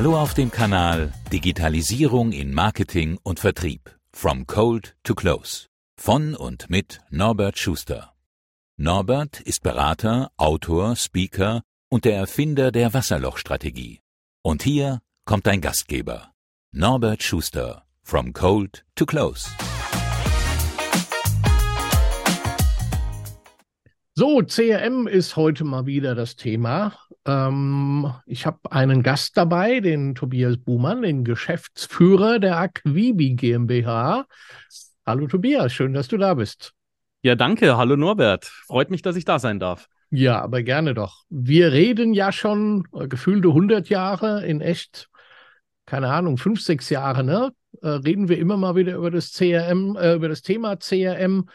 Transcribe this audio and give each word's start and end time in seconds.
Hallo 0.00 0.18
auf 0.18 0.32
dem 0.32 0.50
Kanal 0.50 1.12
Digitalisierung 1.30 2.32
in 2.32 2.54
Marketing 2.54 3.18
und 3.22 3.38
Vertrieb. 3.38 3.98
From 4.14 4.46
Cold 4.46 4.96
to 5.02 5.14
Close. 5.14 5.66
Von 5.98 6.34
und 6.34 6.70
mit 6.70 7.02
Norbert 7.10 7.58
Schuster. 7.58 8.14
Norbert 8.78 9.40
ist 9.42 9.62
Berater, 9.62 10.30
Autor, 10.38 10.96
Speaker 10.96 11.60
und 11.90 12.06
der 12.06 12.16
Erfinder 12.16 12.72
der 12.72 12.94
Wasserlochstrategie. 12.94 14.00
Und 14.42 14.62
hier 14.62 15.02
kommt 15.26 15.46
ein 15.46 15.60
Gastgeber. 15.60 16.32
Norbert 16.72 17.22
Schuster. 17.22 17.84
From 18.02 18.32
Cold 18.32 18.86
to 18.94 19.04
Close. 19.04 19.50
So, 24.14 24.42
CRM 24.42 25.06
ist 25.06 25.36
heute 25.36 25.64
mal 25.64 25.86
wieder 25.86 26.14
das 26.14 26.34
Thema. 26.34 26.94
Ähm, 27.24 28.12
ich 28.26 28.44
habe 28.44 28.58
einen 28.70 29.02
Gast 29.02 29.36
dabei, 29.36 29.80
den 29.80 30.14
Tobias 30.14 30.56
Buhmann, 30.58 31.02
den 31.02 31.24
Geschäftsführer 31.24 32.40
der 32.40 32.58
Aquibi 32.58 33.34
GmbH. 33.34 34.26
Hallo 35.06 35.26
Tobias, 35.28 35.72
schön, 35.72 35.94
dass 35.94 36.08
du 36.08 36.18
da 36.18 36.34
bist. 36.34 36.72
Ja, 37.22 37.36
danke. 37.36 37.76
Hallo 37.76 37.96
Norbert. 37.96 38.46
Freut 38.66 38.90
mich, 38.90 39.00
dass 39.02 39.14
ich 39.14 39.24
da 39.24 39.38
sein 39.38 39.60
darf. 39.60 39.86
Ja, 40.10 40.42
aber 40.42 40.62
gerne 40.64 40.92
doch. 40.92 41.22
Wir 41.30 41.72
reden 41.72 42.12
ja 42.12 42.32
schon 42.32 42.88
äh, 42.92 43.06
gefühlte 43.06 43.48
100 43.48 43.88
Jahre, 43.90 44.44
in 44.44 44.60
echt, 44.60 45.08
keine 45.86 46.08
Ahnung, 46.08 46.36
fünf, 46.36 46.60
sechs 46.60 46.90
Jahre, 46.90 47.22
ne? 47.22 47.52
Äh, 47.80 47.88
reden 47.88 48.28
wir 48.28 48.38
immer 48.38 48.56
mal 48.56 48.74
wieder 48.74 48.96
über 48.96 49.12
das 49.12 49.32
CRM, 49.32 49.96
äh, 49.96 50.14
über 50.14 50.28
das 50.28 50.42
Thema 50.42 50.76
CRM. 50.76 51.48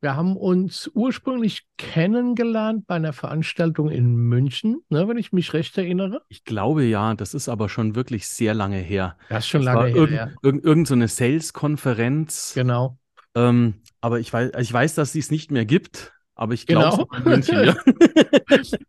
Wir 0.00 0.14
haben 0.14 0.36
uns 0.36 0.88
ursprünglich 0.94 1.66
kennengelernt 1.76 2.86
bei 2.86 2.94
einer 2.94 3.12
Veranstaltung 3.12 3.90
in 3.90 4.14
München, 4.14 4.80
ne, 4.90 5.08
wenn 5.08 5.16
ich 5.16 5.32
mich 5.32 5.52
recht 5.54 5.76
erinnere. 5.76 6.22
Ich 6.28 6.44
glaube 6.44 6.84
ja, 6.84 7.14
das 7.14 7.34
ist 7.34 7.48
aber 7.48 7.68
schon 7.68 7.96
wirklich 7.96 8.28
sehr 8.28 8.54
lange 8.54 8.78
her. 8.78 9.16
Das 9.28 9.44
ist 9.44 9.48
schon 9.48 9.64
das 9.64 9.74
lange 9.74 9.88
her. 9.88 9.96
Irgend, 9.96 10.16
ja. 10.16 10.30
irgend, 10.40 10.64
irgend 10.64 10.86
so 10.86 10.94
eine 10.94 11.08
Sales-Konferenz. 11.08 12.52
Genau. 12.54 12.96
Ähm, 13.34 13.82
aber 14.00 14.20
ich 14.20 14.32
weiß, 14.32 14.52
ich 14.60 14.72
weiß, 14.72 14.94
dass 14.94 15.12
sie 15.12 15.18
es 15.18 15.32
nicht 15.32 15.50
mehr 15.50 15.64
gibt. 15.64 16.12
Aber 16.36 16.54
ich 16.54 16.66
glaube, 16.66 17.08
genau. 17.10 17.28
München, 17.28 17.64
ja. 17.64 17.76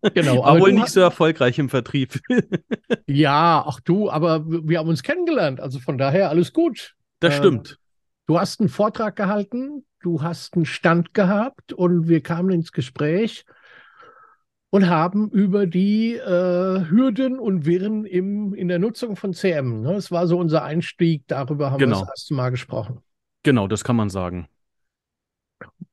genau. 0.14 0.44
Aber 0.46 0.60
wohl 0.60 0.74
nicht 0.74 0.90
so 0.90 1.00
erfolgreich 1.00 1.58
im 1.58 1.70
Vertrieb. 1.70 2.20
ja, 3.08 3.66
ach 3.66 3.80
du, 3.80 4.12
aber 4.12 4.46
wir 4.46 4.78
haben 4.78 4.90
uns 4.90 5.02
kennengelernt. 5.02 5.60
Also 5.60 5.80
von 5.80 5.98
daher 5.98 6.30
alles 6.30 6.54
gut. 6.54 6.94
Das 7.20 7.38
ähm, 7.38 7.40
stimmt. 7.40 7.80
Du 8.28 8.40
hast 8.40 8.60
einen 8.60 8.70
Vortrag 8.70 9.16
gehalten 9.16 9.84
du 10.02 10.22
hast 10.22 10.56
einen 10.56 10.66
Stand 10.66 11.14
gehabt 11.14 11.74
und 11.74 12.08
wir 12.08 12.22
kamen 12.22 12.52
ins 12.52 12.72
Gespräch 12.72 13.46
und 14.70 14.90
haben 14.90 15.30
über 15.30 15.66
die 15.66 16.14
äh, 16.14 16.86
Hürden 16.90 17.40
und 17.40 17.66
Wirren 17.66 18.06
im, 18.06 18.54
in 18.54 18.68
der 18.68 18.80
Nutzung 18.80 19.16
von 19.16 19.34
CM. 19.34 19.82
Ne? 19.82 19.94
Das 19.94 20.12
war 20.12 20.28
so 20.28 20.38
unser 20.38 20.64
Einstieg, 20.64 21.24
darüber 21.28 21.72
haben 21.72 21.80
genau. 21.80 21.98
wir 21.98 22.02
das 22.02 22.10
erste 22.10 22.34
Mal 22.34 22.50
gesprochen. 22.50 23.00
Genau, 23.44 23.68
das 23.68 23.84
kann 23.84 23.96
man 23.96 24.10
sagen. 24.10 24.48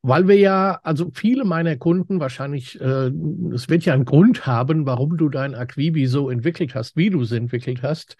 Weil 0.02 0.28
wir 0.28 0.36
ja, 0.36 0.78
also 0.82 1.10
viele 1.12 1.44
meiner 1.44 1.76
Kunden 1.76 2.20
wahrscheinlich, 2.20 2.80
äh, 2.80 3.10
es 3.52 3.68
wird 3.68 3.84
ja 3.84 3.94
einen 3.94 4.04
Grund 4.04 4.46
haben, 4.46 4.86
warum 4.86 5.16
du 5.16 5.28
dein 5.28 5.54
Aquibi 5.54 6.06
so 6.06 6.30
entwickelt 6.30 6.74
hast, 6.74 6.96
wie 6.96 7.10
du 7.10 7.22
es 7.22 7.32
entwickelt 7.32 7.82
hast. 7.82 8.16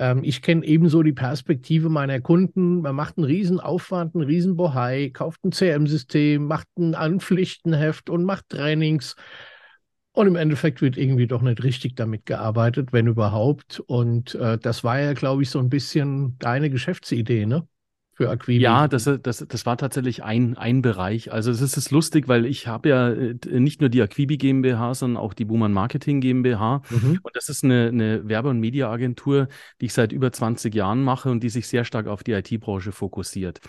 Ähm, 0.00 0.24
ich 0.24 0.40
kenne 0.40 0.64
ebenso 0.64 1.02
die 1.02 1.12
Perspektive 1.12 1.90
meiner 1.90 2.20
Kunden. 2.20 2.80
Man 2.80 2.96
macht 2.96 3.18
einen 3.18 3.26
Riesenaufwand, 3.26 4.14
einen 4.14 4.24
Riesenbohai, 4.24 5.10
kauft 5.10 5.44
ein 5.44 5.52
CM-System, 5.52 6.46
macht 6.46 6.68
ein 6.78 6.94
Anpflichtenheft 6.94 8.08
und 8.08 8.24
macht 8.24 8.48
Trainings. 8.48 9.14
Und 10.12 10.26
im 10.26 10.36
Endeffekt 10.36 10.80
wird 10.80 10.96
irgendwie 10.96 11.26
doch 11.26 11.42
nicht 11.42 11.62
richtig 11.62 11.96
damit 11.96 12.24
gearbeitet, 12.24 12.94
wenn 12.94 13.06
überhaupt. 13.06 13.80
Und 13.80 14.34
äh, 14.36 14.56
das 14.58 14.82
war 14.84 14.98
ja, 14.98 15.12
glaube 15.12 15.42
ich, 15.42 15.50
so 15.50 15.58
ein 15.58 15.68
bisschen 15.68 16.38
deine 16.38 16.70
Geschäftsidee, 16.70 17.44
ne? 17.44 17.68
Für 18.20 18.28
Aquivi? 18.28 18.60
Ja, 18.60 18.86
das, 18.86 19.08
das, 19.22 19.46
das 19.48 19.64
war 19.64 19.78
tatsächlich 19.78 20.22
ein, 20.22 20.54
ein 20.58 20.82
Bereich. 20.82 21.32
Also 21.32 21.50
es 21.50 21.62
ist 21.62 21.90
lustig, 21.90 22.28
weil 22.28 22.44
ich 22.44 22.66
habe 22.66 22.90
ja 22.90 23.08
äh, 23.08 23.34
nicht 23.58 23.80
nur 23.80 23.88
die 23.88 24.02
Aquibi 24.02 24.36
GmbH, 24.36 24.92
sondern 24.92 25.22
auch 25.22 25.32
die 25.32 25.46
Buhmann 25.46 25.72
Marketing 25.72 26.20
GmbH. 26.20 26.82
Mhm. 26.90 27.20
Und 27.22 27.34
das 27.34 27.48
ist 27.48 27.64
eine, 27.64 27.88
eine 27.88 28.28
Werbe- 28.28 28.50
und 28.50 28.60
Mediaagentur, 28.60 29.48
die 29.80 29.86
ich 29.86 29.94
seit 29.94 30.12
über 30.12 30.30
20 30.30 30.74
Jahren 30.74 31.02
mache 31.02 31.30
und 31.30 31.42
die 31.42 31.48
sich 31.48 31.66
sehr 31.66 31.84
stark 31.84 32.08
auf 32.08 32.22
die 32.22 32.32
IT-Branche 32.32 32.92
fokussiert. 32.92 33.60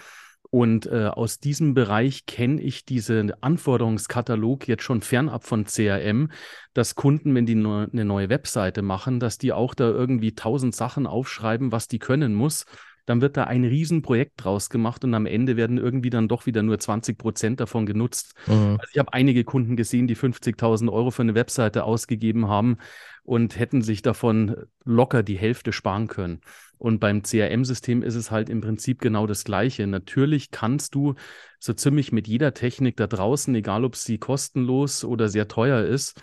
Und 0.50 0.86
äh, 0.88 1.06
aus 1.06 1.40
diesem 1.40 1.74
Bereich 1.74 2.26
kenne 2.26 2.62
ich 2.62 2.84
diesen 2.84 3.32
Anforderungskatalog 3.42 4.68
jetzt 4.68 4.84
schon 4.84 5.02
fernab 5.02 5.46
von 5.46 5.64
CRM, 5.64 6.30
dass 6.74 6.96
Kunden, 6.96 7.34
wenn 7.36 7.46
die 7.46 7.56
ne, 7.56 7.88
eine 7.90 8.04
neue 8.04 8.28
Webseite 8.28 8.82
machen, 8.82 9.22
dass 9.22 9.38
die 9.38 9.54
auch 9.54 9.74
da 9.74 9.86
irgendwie 9.86 10.36
tausend 10.36 10.76
Sachen 10.76 11.08
aufschreiben, 11.08 11.72
was 11.72 11.88
die 11.88 12.00
können 12.00 12.34
muss 12.34 12.66
dann 13.06 13.22
wird 13.22 13.38
da 13.38 13.46
ein 13.46 13.64
Riesenprojekt 13.64 14.34
draus 14.44 14.70
gemacht 14.70 15.04
und 15.04 15.14
am 15.14 15.26
Ende 15.26 15.58
werden 15.58 15.78
irgendwie 15.78 16.10
dann 16.10 16.28
doch 16.28 16.46
wieder 16.46 16.64
nur 16.64 16.80
20 16.80 17.18
Prozent 17.18 17.60
davon 17.60 17.86
genutzt. 17.86 18.36
Mhm. 18.48 18.78
Also 18.80 18.90
ich 18.92 19.00
habe 19.00 19.14
einige 19.14 19.44
Kunden 19.44 19.76
gesehen, 19.76 20.08
die 20.08 20.16
50.000 20.16 20.92
Euro 20.92 21.12
für 21.12 21.22
eine 21.22 21.36
Webseite 21.36 21.84
ausgegeben 21.84 22.48
haben 22.48 22.78
und 23.24 23.58
hätten 23.58 23.82
sich 23.82 24.02
davon 24.02 24.56
locker 24.84 25.24
die 25.24 25.38
Hälfte 25.38 25.74
sparen 25.74 26.08
können. 26.08 26.42
Und 26.78 27.00
beim 27.00 27.22
CRM-System 27.22 28.02
ist 28.02 28.16
es 28.16 28.32
halt 28.32 28.50
im 28.50 28.62
Prinzip 28.62 29.02
genau 29.02 29.28
das 29.28 29.44
Gleiche. 29.44 29.86
Natürlich 29.86 30.50
kannst 30.50 30.96
du 30.96 31.14
so 31.60 31.74
ziemlich 31.74 32.12
mit 32.12 32.28
jeder 32.28 32.56
Technik 32.56 32.98
da 32.98 33.06
draußen, 33.06 33.54
egal 33.54 33.86
ob 33.86 33.96
sie 33.96 34.18
kostenlos 34.18 35.04
oder 35.04 35.30
sehr 35.30 35.48
teuer 35.48 35.84
ist, 35.84 36.20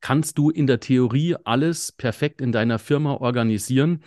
kannst 0.00 0.38
du 0.38 0.50
in 0.50 0.66
der 0.66 0.80
Theorie 0.80 1.36
alles 1.44 1.92
perfekt 1.92 2.40
in 2.40 2.52
deiner 2.52 2.78
Firma 2.78 3.14
organisieren 3.14 4.02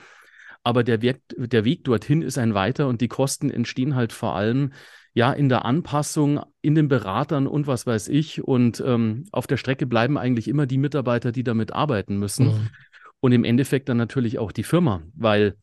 aber 0.63 0.83
der 0.83 1.01
Weg, 1.01 1.21
der 1.37 1.65
Weg 1.65 1.83
dorthin 1.83 2.21
ist 2.21 2.37
ein 2.37 2.53
weiter 2.53 2.87
und 2.87 3.01
die 3.01 3.07
Kosten 3.07 3.49
entstehen 3.49 3.95
halt 3.95 4.13
vor 4.13 4.35
allem 4.35 4.73
ja 5.13 5.31
in 5.33 5.49
der 5.49 5.65
Anpassung, 5.65 6.41
in 6.61 6.75
den 6.75 6.87
Beratern 6.87 7.47
und 7.47 7.67
was 7.67 7.87
weiß 7.87 8.07
ich. 8.09 8.43
Und 8.43 8.83
ähm, 8.85 9.25
auf 9.31 9.47
der 9.47 9.57
Strecke 9.57 9.85
bleiben 9.85 10.17
eigentlich 10.17 10.47
immer 10.47 10.65
die 10.65 10.77
Mitarbeiter, 10.77 11.31
die 11.31 11.43
damit 11.43 11.73
arbeiten 11.73 12.17
müssen. 12.17 12.47
Mhm. 12.47 12.69
Und 13.19 13.31
im 13.31 13.43
Endeffekt 13.43 13.89
dann 13.89 13.97
natürlich 13.97 14.39
auch 14.39 14.51
die 14.51 14.63
Firma, 14.63 15.01
weil 15.13 15.55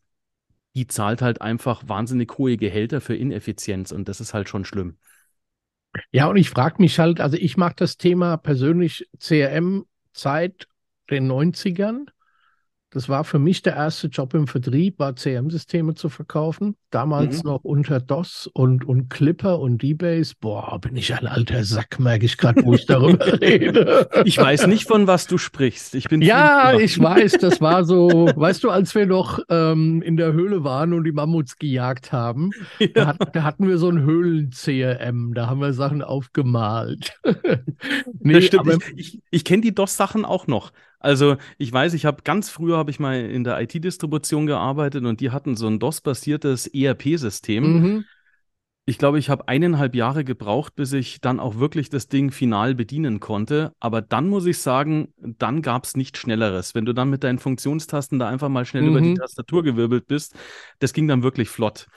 die 0.75 0.85
zahlt 0.85 1.23
halt 1.23 1.41
einfach 1.41 1.83
wahnsinnig 1.87 2.37
hohe 2.37 2.55
Gehälter 2.55 3.01
für 3.01 3.15
Ineffizienz 3.15 3.91
und 3.91 4.07
das 4.07 4.21
ist 4.21 4.35
halt 4.35 4.47
schon 4.47 4.63
schlimm. 4.63 4.97
Ja, 6.11 6.27
und 6.27 6.37
ich 6.37 6.51
frage 6.51 6.75
mich 6.79 6.99
halt, 6.99 7.19
also 7.19 7.35
ich 7.35 7.57
mache 7.57 7.73
das 7.77 7.97
Thema 7.97 8.37
persönlich 8.37 9.09
CRM 9.17 9.85
seit 10.13 10.67
den 11.09 11.31
90ern 11.31 12.05
das 12.91 13.09
war 13.09 13.25
für 13.25 13.37
mich 13.37 13.61
der 13.63 13.75
erste 13.75 14.07
Job 14.07 14.33
im 14.33 14.47
Vertrieb, 14.47 14.97
war 14.97 15.13
CM-Systeme 15.13 15.93
zu 15.93 16.07
verkaufen. 16.07 16.77
Damals 16.89 17.43
mhm. 17.43 17.49
noch 17.49 17.63
unter 17.65 17.99
DOS 17.99 18.49
und, 18.53 18.85
und 18.85 19.09
Clipper 19.09 19.59
und 19.59 19.81
D-Base. 19.81 20.35
Boah, 20.39 20.79
bin 20.79 20.95
ich 20.95 21.13
ein 21.13 21.27
alter 21.27 21.65
Sack, 21.65 21.99
merke 21.99 22.25
ich 22.25 22.37
gerade, 22.37 22.63
wo 22.63 22.73
ich 22.73 22.85
darüber 22.85 23.25
rede. 23.41 24.09
Ich 24.23 24.37
weiß 24.37 24.67
nicht, 24.67 24.87
von 24.87 25.05
was 25.05 25.27
du 25.27 25.37
sprichst. 25.37 25.95
Ich 25.95 26.07
bin 26.07 26.21
ja, 26.21 26.79
ich 26.79 26.97
weiß, 26.97 27.33
das 27.33 27.59
war 27.59 27.83
so, 27.83 28.31
weißt 28.33 28.63
du, 28.63 28.69
als 28.69 28.95
wir 28.95 29.05
noch 29.05 29.39
ähm, 29.49 30.01
in 30.01 30.15
der 30.15 30.31
Höhle 30.31 30.63
waren 30.63 30.93
und 30.93 31.03
die 31.03 31.11
Mammuts 31.11 31.57
gejagt 31.57 32.13
haben, 32.13 32.51
ja. 32.79 32.87
da, 32.93 33.07
hat, 33.07 33.35
da, 33.35 33.43
hatten 33.43 33.67
wir 33.67 33.79
so 33.79 33.89
ein 33.89 34.01
Höhlen-CRM, 34.01 35.33
da 35.33 35.47
haben 35.47 35.59
wir 35.59 35.73
Sachen 35.73 36.01
aufgemalt. 36.01 37.19
nee, 38.19 38.49
aber, 38.57 38.75
ich, 38.75 38.95
ich, 38.95 39.21
ich 39.29 39.43
kenne 39.43 39.61
die 39.61 39.75
DOS-Sachen 39.75 40.23
auch 40.23 40.47
noch. 40.47 40.71
Also 40.99 41.37
ich 41.57 41.71
weiß, 41.71 41.93
ich 41.93 42.05
habe 42.05 42.23
ganz 42.23 42.49
früher 42.49 42.77
habe 42.77 42.91
ich 42.91 42.99
mal 42.99 43.19
in 43.19 43.43
der 43.43 43.61
IT-Distribution 43.61 44.47
gearbeitet 44.47 45.05
und 45.05 45.19
die 45.21 45.31
hatten 45.31 45.55
so 45.55 45.67
ein 45.67 45.79
DOS-basiertes 45.79 46.67
ERP-System. 46.67 47.63
Mhm. 47.63 48.05
Ich 48.89 48.97
glaube, 48.97 49.19
ich 49.19 49.29
habe 49.29 49.49
eineinhalb 49.49 49.95
Jahre 49.95 50.23
gebraucht, 50.23 50.75
bis 50.75 50.93
ich 50.93 51.19
dann 51.19 51.41
auch 51.41 51.59
wirklich 51.59 51.89
das 51.89 52.07
Ding 52.07 52.31
final 52.31 52.73
bedienen 52.73 53.19
konnte. 53.19 53.73
Aber 53.81 54.01
dann 54.01 54.29
muss 54.29 54.45
ich 54.45 54.59
sagen, 54.59 55.13
dann 55.17 55.61
gab 55.61 55.83
es 55.83 55.97
nichts 55.97 56.19
Schnelleres. 56.19 56.73
Wenn 56.73 56.85
du 56.85 56.93
dann 56.93 57.09
mit 57.09 57.25
deinen 57.25 57.37
Funktionstasten 57.37 58.17
da 58.17 58.29
einfach 58.29 58.47
mal 58.47 58.63
schnell 58.63 58.83
mhm. 58.83 58.89
über 58.89 59.01
die 59.01 59.09
mhm. 59.09 59.15
Tastatur 59.15 59.63
gewirbelt 59.63 60.07
bist, 60.07 60.35
das 60.79 60.93
ging 60.93 61.07
dann 61.09 61.21
wirklich 61.21 61.49
flott. 61.49 61.87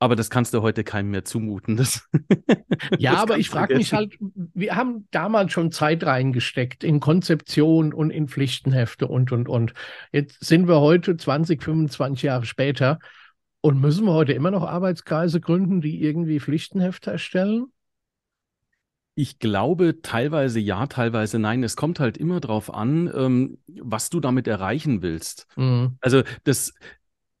Aber 0.00 0.14
das 0.14 0.30
kannst 0.30 0.54
du 0.54 0.62
heute 0.62 0.84
keinem 0.84 1.10
mehr 1.10 1.24
zumuten. 1.24 1.76
Das, 1.76 2.08
ja, 2.98 3.12
das 3.12 3.22
aber 3.22 3.38
ich 3.38 3.50
frage 3.50 3.76
mich 3.76 3.92
halt, 3.92 4.16
wir 4.20 4.76
haben 4.76 5.08
damals 5.10 5.52
schon 5.52 5.72
Zeit 5.72 6.04
reingesteckt 6.04 6.84
in 6.84 7.00
Konzeption 7.00 7.92
und 7.92 8.10
in 8.10 8.28
Pflichtenhefte 8.28 9.08
und, 9.08 9.32
und, 9.32 9.48
und. 9.48 9.74
Jetzt 10.12 10.44
sind 10.44 10.68
wir 10.68 10.80
heute 10.80 11.16
20, 11.16 11.62
25 11.62 12.22
Jahre 12.22 12.44
später 12.44 13.00
und 13.60 13.80
müssen 13.80 14.06
wir 14.06 14.12
heute 14.12 14.32
immer 14.32 14.52
noch 14.52 14.62
Arbeitskreise 14.62 15.40
gründen, 15.40 15.80
die 15.80 16.00
irgendwie 16.00 16.38
Pflichtenhefte 16.38 17.10
erstellen? 17.10 17.66
Ich 19.16 19.40
glaube 19.40 20.00
teilweise 20.00 20.60
ja, 20.60 20.86
teilweise 20.86 21.40
nein. 21.40 21.64
Es 21.64 21.74
kommt 21.74 21.98
halt 21.98 22.16
immer 22.16 22.38
darauf 22.38 22.72
an, 22.72 23.10
ähm, 23.12 23.58
was 23.66 24.10
du 24.10 24.20
damit 24.20 24.46
erreichen 24.46 25.02
willst. 25.02 25.48
Mhm. 25.56 25.96
Also 26.00 26.22
das, 26.44 26.72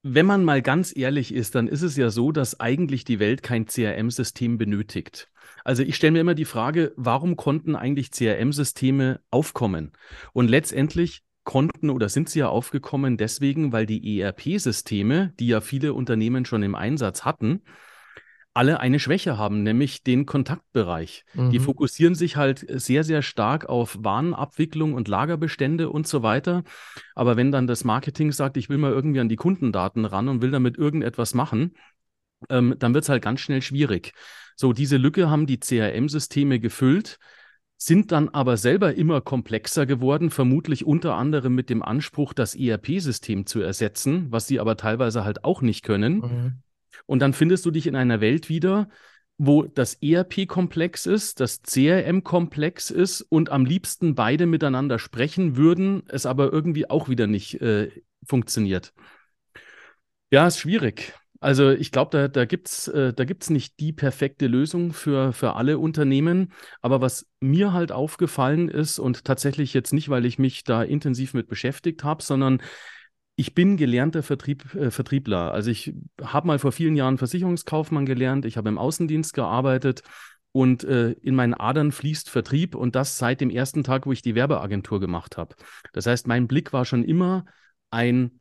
wenn 0.02 0.26
man 0.26 0.44
mal 0.44 0.62
ganz 0.62 0.96
ehrlich 0.96 1.34
ist, 1.34 1.54
dann 1.54 1.68
ist 1.68 1.82
es 1.82 1.96
ja 1.96 2.10
so, 2.10 2.32
dass 2.32 2.60
eigentlich 2.60 3.04
die 3.04 3.18
Welt 3.18 3.42
kein 3.42 3.66
CRM-System 3.66 4.58
benötigt. 4.58 5.28
Also 5.64 5.82
ich 5.82 5.96
stelle 5.96 6.12
mir 6.12 6.20
immer 6.20 6.34
die 6.34 6.44
Frage, 6.44 6.92
warum 6.96 7.36
konnten 7.36 7.74
eigentlich 7.74 8.10
CRM-Systeme 8.10 9.20
aufkommen? 9.30 9.92
Und 10.32 10.48
letztendlich 10.48 11.22
konnten 11.44 11.90
oder 11.90 12.08
sind 12.08 12.28
sie 12.28 12.40
ja 12.40 12.48
aufgekommen 12.48 13.16
deswegen, 13.16 13.72
weil 13.72 13.86
die 13.86 14.20
ERP-Systeme, 14.20 15.32
die 15.40 15.48
ja 15.48 15.60
viele 15.60 15.94
Unternehmen 15.94 16.44
schon 16.44 16.62
im 16.62 16.74
Einsatz 16.74 17.24
hatten, 17.24 17.62
alle 18.58 18.80
eine 18.80 18.98
Schwäche 18.98 19.38
haben, 19.38 19.62
nämlich 19.62 20.02
den 20.02 20.26
Kontaktbereich. 20.26 21.24
Mhm. 21.34 21.50
Die 21.50 21.60
fokussieren 21.60 22.16
sich 22.16 22.36
halt 22.36 22.66
sehr, 22.68 23.04
sehr 23.04 23.22
stark 23.22 23.66
auf 23.68 23.96
Warenabwicklung 24.00 24.94
und 24.94 25.06
Lagerbestände 25.06 25.88
und 25.90 26.08
so 26.08 26.24
weiter. 26.24 26.64
Aber 27.14 27.36
wenn 27.36 27.52
dann 27.52 27.68
das 27.68 27.84
Marketing 27.84 28.32
sagt, 28.32 28.56
ich 28.56 28.68
will 28.68 28.78
mal 28.78 28.90
irgendwie 28.90 29.20
an 29.20 29.28
die 29.28 29.36
Kundendaten 29.36 30.04
ran 30.04 30.26
und 30.26 30.42
will 30.42 30.50
damit 30.50 30.76
irgendetwas 30.76 31.34
machen, 31.34 31.76
ähm, 32.50 32.74
dann 32.80 32.94
wird 32.94 33.04
es 33.04 33.08
halt 33.08 33.22
ganz 33.22 33.38
schnell 33.38 33.62
schwierig. 33.62 34.12
So, 34.56 34.72
diese 34.72 34.96
Lücke 34.96 35.30
haben 35.30 35.46
die 35.46 35.60
CRM-Systeme 35.60 36.58
gefüllt 36.58 37.20
sind 37.80 38.10
dann 38.10 38.28
aber 38.28 38.56
selber 38.56 38.96
immer 38.96 39.20
komplexer 39.20 39.86
geworden, 39.86 40.30
vermutlich 40.30 40.84
unter 40.84 41.14
anderem 41.14 41.54
mit 41.54 41.70
dem 41.70 41.84
Anspruch, 41.84 42.32
das 42.32 42.56
ERP-System 42.56 43.46
zu 43.46 43.60
ersetzen, 43.60 44.26
was 44.32 44.48
sie 44.48 44.58
aber 44.58 44.76
teilweise 44.76 45.22
halt 45.22 45.44
auch 45.44 45.62
nicht 45.62 45.84
können. 45.84 46.14
Mhm. 46.18 46.62
Und 47.06 47.20
dann 47.20 47.32
findest 47.32 47.64
du 47.66 47.70
dich 47.70 47.86
in 47.86 47.96
einer 47.96 48.20
Welt 48.20 48.48
wieder, 48.48 48.88
wo 49.38 49.62
das 49.62 49.94
ERP 50.02 50.46
komplex 50.46 51.06
ist, 51.06 51.40
das 51.40 51.62
CRM 51.62 52.24
komplex 52.24 52.90
ist 52.90 53.22
und 53.22 53.50
am 53.50 53.64
liebsten 53.64 54.16
beide 54.16 54.46
miteinander 54.46 54.98
sprechen 54.98 55.56
würden, 55.56 56.02
es 56.08 56.26
aber 56.26 56.52
irgendwie 56.52 56.90
auch 56.90 57.08
wieder 57.08 57.28
nicht 57.28 57.60
äh, 57.60 57.90
funktioniert. 58.26 58.92
Ja, 60.30 60.46
ist 60.46 60.58
schwierig. 60.58 61.14
Also 61.40 61.70
ich 61.70 61.92
glaube, 61.92 62.10
da, 62.10 62.26
da 62.26 62.44
gibt 62.44 62.68
es 62.68 62.88
äh, 62.88 63.12
gibt's 63.16 63.48
nicht 63.48 63.78
die 63.78 63.92
perfekte 63.92 64.48
Lösung 64.48 64.92
für, 64.92 65.32
für 65.32 65.54
alle 65.54 65.78
Unternehmen. 65.78 66.52
Aber 66.82 67.00
was 67.00 67.28
mir 67.38 67.72
halt 67.72 67.92
aufgefallen 67.92 68.68
ist 68.68 68.98
und 68.98 69.24
tatsächlich 69.24 69.72
jetzt 69.72 69.92
nicht, 69.92 70.08
weil 70.08 70.26
ich 70.26 70.40
mich 70.40 70.64
da 70.64 70.82
intensiv 70.82 71.34
mit 71.34 71.48
beschäftigt 71.48 72.02
habe, 72.02 72.24
sondern 72.24 72.60
ich 73.38 73.54
bin 73.54 73.76
gelernter 73.76 74.24
Vertrieb, 74.24 74.74
äh, 74.74 74.90
Vertriebler. 74.90 75.52
Also 75.52 75.70
ich 75.70 75.94
habe 76.20 76.48
mal 76.48 76.58
vor 76.58 76.72
vielen 76.72 76.96
Jahren 76.96 77.18
Versicherungskaufmann 77.18 78.04
gelernt. 78.04 78.44
Ich 78.44 78.56
habe 78.56 78.68
im 78.68 78.78
Außendienst 78.78 79.32
gearbeitet 79.32 80.02
und 80.50 80.82
äh, 80.82 81.12
in 81.12 81.36
meinen 81.36 81.54
Adern 81.54 81.92
fließt 81.92 82.30
Vertrieb 82.30 82.74
und 82.74 82.96
das 82.96 83.16
seit 83.16 83.40
dem 83.40 83.50
ersten 83.50 83.84
Tag, 83.84 84.06
wo 84.06 84.12
ich 84.12 84.22
die 84.22 84.34
Werbeagentur 84.34 84.98
gemacht 84.98 85.36
habe. 85.36 85.54
Das 85.92 86.06
heißt, 86.06 86.26
mein 86.26 86.48
Blick 86.48 86.72
war 86.72 86.84
schon 86.84 87.04
immer 87.04 87.44
ein 87.92 88.40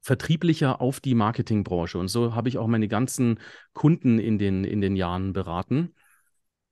vertrieblicher 0.00 0.80
auf 0.80 1.00
die 1.00 1.14
Marketingbranche. 1.14 1.98
Und 1.98 2.08
so 2.08 2.34
habe 2.34 2.48
ich 2.48 2.56
auch 2.56 2.66
meine 2.66 2.88
ganzen 2.88 3.40
Kunden 3.74 4.18
in 4.18 4.38
den, 4.38 4.64
in 4.64 4.80
den 4.80 4.96
Jahren 4.96 5.34
beraten. 5.34 5.94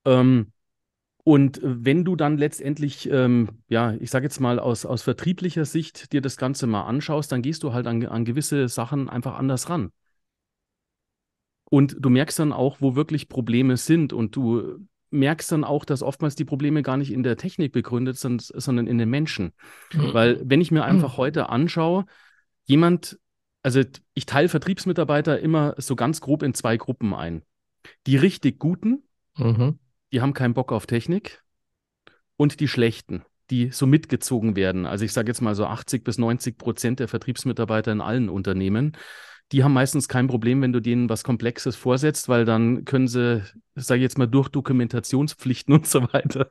Ähm, 0.07 0.53
und 1.29 1.61
wenn 1.63 2.07
du 2.07 2.17
dann 2.17 2.39
letztendlich, 2.39 3.11
ähm, 3.11 3.61
ja, 3.69 3.93
ich 4.01 4.11
sage 4.11 4.25
jetzt 4.25 4.41
mal 4.41 4.59
aus, 4.59 4.87
aus 4.87 5.03
vertrieblicher 5.03 5.67
Sicht 5.67 6.15
dir 6.15 6.23
das 6.23 6.39
Ganze 6.39 6.67
mal 6.67 6.85
anschaust, 6.85 7.31
dann 7.31 7.43
gehst 7.43 7.63
du 7.65 7.75
halt 7.75 7.87
an, 7.87 8.07
an 8.07 8.25
gewisse 8.25 8.67
Sachen 8.67 9.11
einfach 9.11 9.39
anders 9.39 9.69
ran. 9.69 9.91
Und 11.69 11.99
du 12.01 12.09
merkst 12.09 12.39
dann 12.39 12.51
auch, 12.51 12.81
wo 12.81 12.97
wirklich 12.97 13.29
Probleme 13.29 13.77
sind. 13.77 14.15
Und 14.15 14.37
du 14.37 14.79
merkst 15.11 15.53
dann 15.53 15.65
auch, 15.65 15.85
dass 15.85 16.03
oftmals 16.03 16.35
die 16.35 16.47
Probleme 16.47 16.81
gar 16.81 16.97
nicht 16.97 17.13
in 17.13 17.23
der 17.23 17.37
Technik 17.37 17.73
begründet 17.73 18.17
sind, 18.17 18.41
sondern 18.41 18.87
in 18.87 18.97
den 18.97 19.11
Menschen. 19.11 19.53
Mhm. 19.93 20.15
Weil 20.15 20.41
wenn 20.47 20.63
ich 20.63 20.71
mir 20.71 20.85
einfach 20.85 21.13
mhm. 21.13 21.19
heute 21.19 21.51
anschaue, 21.51 22.07
jemand, 22.65 23.19
also 23.63 23.83
ich 24.15 24.25
teile 24.25 24.49
Vertriebsmitarbeiter 24.49 25.39
immer 25.41 25.75
so 25.77 25.95
ganz 25.95 26.23
grob 26.23 26.43
in 26.43 26.55
zwei 26.55 26.79
Gruppen 26.79 27.13
ein. 27.13 27.43
Die 28.07 28.17
richtig 28.17 28.59
guten, 28.59 29.03
mhm. 29.37 29.79
Die 30.13 30.21
haben 30.21 30.35
keinen 30.35 30.55
Bock 30.55 30.73
auf 30.73 30.87
Technik 30.87 31.43
und 32.37 32.61
die 32.61 32.69
schlechten, 32.69 33.25
die 33.51 33.71
so 33.71 33.87
mitgezogen 33.87 34.57
werden. 34.57 34.87
Also 34.87 35.05
ich 35.05 35.13
sage 35.13 35.29
jetzt 35.29 35.41
mal 35.41 35.55
so 35.55 35.67
80 35.67 36.05
bis 36.05 36.19
90 36.19 36.59
Prozent 36.59 37.01
der 37.01 37.09
Vertriebsmitarbeiter 37.09 37.93
in 37.93 38.01
allen 38.01 38.29
Unternehmen 38.29 38.97
die 39.53 39.65
haben 39.65 39.73
meistens 39.73 40.09
kein 40.09 40.27
Problem, 40.27 40.61
wenn 40.61 40.73
du 40.73 40.81
denen 40.81 41.09
was 41.09 41.25
Komplexes 41.25 41.75
vorsetzt, 41.75 42.29
weil 42.29 42.45
dann 42.45 42.85
können 42.85 43.09
sie, 43.09 43.43
sage 43.75 44.01
ich 44.01 44.03
jetzt 44.03 44.19
mal, 44.19 44.27
durch 44.27 44.49
Dokumentationspflichten 44.51 45.75
und 45.75 45.87
so 45.87 46.03
weiter. 46.13 46.51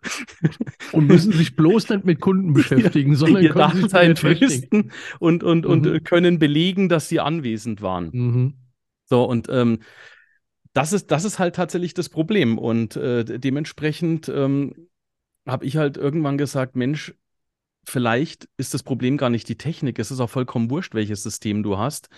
Und 0.92 1.07
müssen 1.07 1.31
sich 1.31 1.56
bloß 1.56 1.89
nicht 1.89 2.06
mit 2.06 2.19
Kunden 2.19 2.54
beschäftigen, 2.54 3.12
ja, 3.12 3.18
sondern 3.18 3.50
können 3.50 3.83
sich 3.83 3.94
halt 3.94 4.19
fristen 4.19 4.92
und, 5.19 5.44
und, 5.44 5.65
mhm. 5.65 5.71
und 5.71 6.06
können 6.06 6.39
belegen, 6.39 6.89
dass 6.89 7.07
sie 7.07 7.19
anwesend 7.19 7.81
waren. 7.81 8.09
Mhm. 8.12 8.54
So, 9.06 9.24
und 9.24 9.48
ähm, 9.50 9.80
das 10.78 10.94
ist, 10.94 11.10
das 11.10 11.24
ist 11.24 11.40
halt 11.40 11.56
tatsächlich 11.56 11.96
das 11.96 12.08
Problem. 12.08 12.60
Und 12.60 12.96
äh, 12.96 13.24
dementsprechend 13.26 14.30
ähm, 14.30 14.88
habe 15.48 15.66
ich 15.66 15.76
halt 15.76 15.98
irgendwann 15.98 16.38
gesagt, 16.38 16.76
Mensch, 16.76 17.16
vielleicht 17.84 18.48
ist 18.58 18.76
das 18.76 18.84
Problem 18.84 19.18
gar 19.18 19.32
nicht 19.32 19.50
die 19.50 19.58
Technik. 19.58 19.98
Es 19.98 20.12
ist 20.12 20.20
auch 20.20 20.30
vollkommen 20.30 20.70
wurscht, 20.70 20.94
welches 20.94 21.24
System 21.24 21.64
du 21.64 21.80
hast 21.80 22.10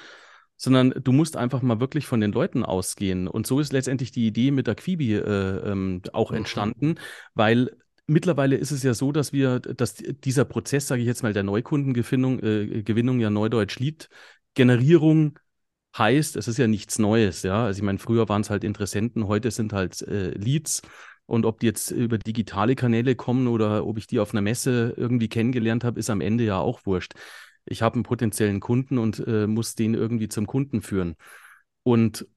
sondern 0.62 0.94
du 1.02 1.14
musst 1.14 1.38
einfach 1.38 1.62
mal 1.62 1.80
wirklich 1.80 2.06
von 2.06 2.20
den 2.20 2.34
Leuten 2.34 2.66
ausgehen. 2.66 3.30
Und 3.30 3.48
so 3.48 3.62
ist 3.62 3.72
letztendlich 3.72 4.12
die 4.12 4.28
Idee 4.28 4.52
mit 4.52 4.68
der 4.68 4.76
Quibi 4.76 5.16
äh, 5.16 5.72
ähm, 5.72 6.02
auch 6.12 6.32
mhm. 6.32 6.38
entstanden, 6.40 6.96
weil 7.34 7.78
mittlerweile 8.08 8.58
ist 8.58 8.72
es 8.72 8.84
ja 8.84 8.94
so, 8.94 9.14
dass 9.14 9.32
wir, 9.32 9.62
dass 9.62 9.94
dieser 9.94 10.44
Prozess, 10.44 10.86
sage 10.86 11.00
ich 11.00 11.08
jetzt 11.08 11.24
mal, 11.24 11.32
der 11.32 11.44
Neukundengewinnung, 11.44 12.44
äh, 12.44 12.84
Gewinnung 12.84 13.22
ja 13.22 13.30
Neudeutsch 13.30 13.80
Lead-Generierung 13.80 15.40
heißt, 15.98 16.36
es 16.36 16.48
ist 16.48 16.58
ja 16.58 16.68
nichts 16.68 17.00
Neues, 17.00 17.44
ja. 17.44 17.66
Also 17.66 17.80
ich 17.80 17.84
meine, 17.84 18.00
früher 18.00 18.30
waren 18.30 18.42
es 18.42 18.50
halt 18.50 18.64
Interessenten, 18.64 19.28
heute 19.28 19.52
sind 19.52 19.74
halt 19.74 20.02
äh, 20.04 20.32
Leads. 20.32 20.82
Und 21.26 21.46
ob 21.46 21.60
die 21.60 21.68
jetzt 21.68 21.92
über 21.92 22.18
digitale 22.18 22.76
Kanäle 22.76 23.16
kommen 23.16 23.48
oder 23.48 23.86
ob 23.86 24.00
ich 24.00 24.08
die 24.08 24.20
auf 24.20 24.34
einer 24.34 24.42
Messe 24.42 24.96
irgendwie 24.98 25.30
kennengelernt 25.30 25.84
habe, 25.84 26.00
ist 26.00 26.10
am 26.10 26.22
Ende 26.22 26.44
ja 26.44 26.58
auch 26.58 26.88
wurscht 26.88 27.14
ich 27.70 27.82
habe 27.82 27.96
einen 27.96 28.04
potenziellen 28.04 28.60
Kunden 28.60 28.98
und 28.98 29.26
äh, 29.28 29.48
muss 29.48 29.76
den 29.76 29.94
irgendwie 29.94 30.28
zum 30.28 30.48
Kunden 30.48 30.82
führen. 30.82 31.16
Und 31.84 32.28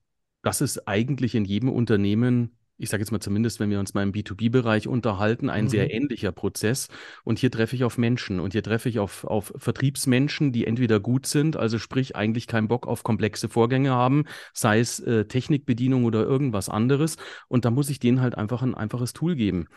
das 0.43 0.60
ist 0.60 0.87
eigentlich 0.88 1.34
in 1.34 1.44
jedem 1.44 1.69
Unternehmen 1.69 2.56
ich 2.82 2.90
sage 2.90 3.00
jetzt 3.02 3.12
mal 3.12 3.20
zumindest, 3.20 3.61
wenn 3.61 3.70
wir 3.70 3.79
uns 3.79 3.94
mal 3.94 4.02
im 4.02 4.12
B2B-Bereich 4.12 4.88
unterhalten, 4.88 5.49
ein 5.49 5.64
mhm. 5.64 5.69
sehr 5.69 5.94
ähnlicher 5.94 6.32
Prozess. 6.32 6.88
Und 7.23 7.38
hier 7.38 7.50
treffe 7.50 7.76
ich 7.76 7.84
auf 7.84 7.96
Menschen 7.96 8.40
und 8.40 8.52
hier 8.52 8.62
treffe 8.62 8.88
ich 8.88 8.99
auf, 8.99 9.25
auf 9.25 9.52
Vertriebsmenschen, 9.56 10.52
die 10.52 10.67
entweder 10.67 10.99
gut 10.99 11.26
sind, 11.26 11.56
also 11.56 11.79
sprich 11.79 12.17
eigentlich 12.17 12.46
keinen 12.46 12.67
Bock 12.69 12.87
auf 12.88 13.05
komplexe 13.05 13.49
Vorgänge 13.49 13.93
haben, 13.93 14.25
sei 14.52 14.80
es 14.80 14.99
äh, 15.00 15.26
Technikbedienung 15.26 16.04
oder 16.04 16.25
irgendwas 16.25 16.68
anderes. 16.68 17.16
Und 17.49 17.64
da 17.64 17.71
muss 17.71 17.88
ich 17.88 18.00
denen 18.00 18.21
halt 18.21 18.37
einfach 18.37 18.62
ein 18.62 18.75
einfaches 18.75 19.12
Tool 19.12 19.37
geben. 19.37 19.68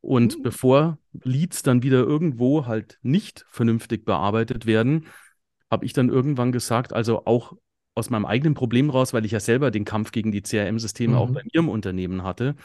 Und 0.00 0.38
mhm. 0.38 0.42
bevor 0.42 0.98
Leads 1.22 1.62
dann 1.62 1.82
wieder 1.82 1.98
irgendwo 1.98 2.66
halt 2.66 2.98
nicht 3.02 3.44
vernünftig 3.50 4.06
bearbeitet 4.06 4.64
werden, 4.64 5.06
habe 5.70 5.84
ich 5.84 5.92
dann 5.92 6.08
irgendwann 6.08 6.52
gesagt, 6.52 6.92
also 6.92 7.26
auch 7.26 7.54
aus 7.94 8.10
meinem 8.10 8.26
eigenen 8.26 8.54
Problem 8.54 8.90
raus, 8.90 9.12
weil 9.12 9.24
ich 9.24 9.32
ja 9.32 9.40
selber 9.40 9.70
den 9.70 9.84
Kampf 9.84 10.12
gegen 10.12 10.32
die 10.32 10.42
CRM-Systeme 10.42 11.12
mhm. 11.12 11.18
auch 11.18 11.30
bei 11.30 11.42
mir 11.44 11.54
im 11.60 11.68
Unternehmen 11.68 12.24
hatte, 12.24 12.56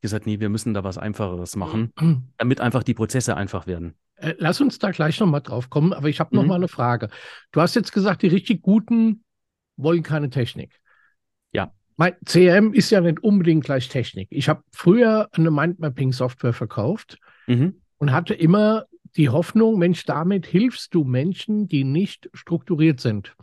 gesagt, 0.00 0.26
nee, 0.26 0.40
wir 0.40 0.48
müssen 0.48 0.74
da 0.74 0.84
was 0.84 0.98
Einfacheres 0.98 1.56
machen, 1.56 1.92
damit 2.38 2.60
einfach 2.60 2.82
die 2.82 2.94
Prozesse 2.94 3.36
einfach 3.36 3.66
werden. 3.66 3.94
Äh, 4.16 4.34
lass 4.38 4.60
uns 4.60 4.78
da 4.78 4.90
gleich 4.90 5.18
nochmal 5.18 5.42
drauf 5.42 5.70
kommen, 5.70 5.92
aber 5.92 6.08
ich 6.08 6.20
habe 6.20 6.38
mhm. 6.38 6.46
mal 6.46 6.54
eine 6.54 6.68
Frage. 6.68 7.08
Du 7.50 7.60
hast 7.60 7.74
jetzt 7.74 7.92
gesagt, 7.92 8.22
die 8.22 8.28
richtig 8.28 8.62
Guten 8.62 9.24
wollen 9.76 10.02
keine 10.02 10.30
Technik. 10.30 10.80
Ja. 11.52 11.72
Mein 11.96 12.14
CRM 12.24 12.72
ist 12.72 12.90
ja 12.90 13.00
nicht 13.00 13.20
unbedingt 13.20 13.64
gleich 13.64 13.88
Technik. 13.88 14.28
Ich 14.30 14.48
habe 14.48 14.62
früher 14.72 15.28
eine 15.32 15.50
Mindmapping-Software 15.50 16.52
verkauft 16.52 17.18
mhm. 17.46 17.80
und 17.98 18.12
hatte 18.12 18.34
immer 18.34 18.84
die 19.16 19.30
Hoffnung, 19.30 19.78
Mensch, 19.78 20.04
damit 20.04 20.46
hilfst 20.46 20.94
du 20.94 21.02
Menschen, 21.02 21.66
die 21.66 21.82
nicht 21.82 22.30
strukturiert 22.34 23.00
sind 23.00 23.34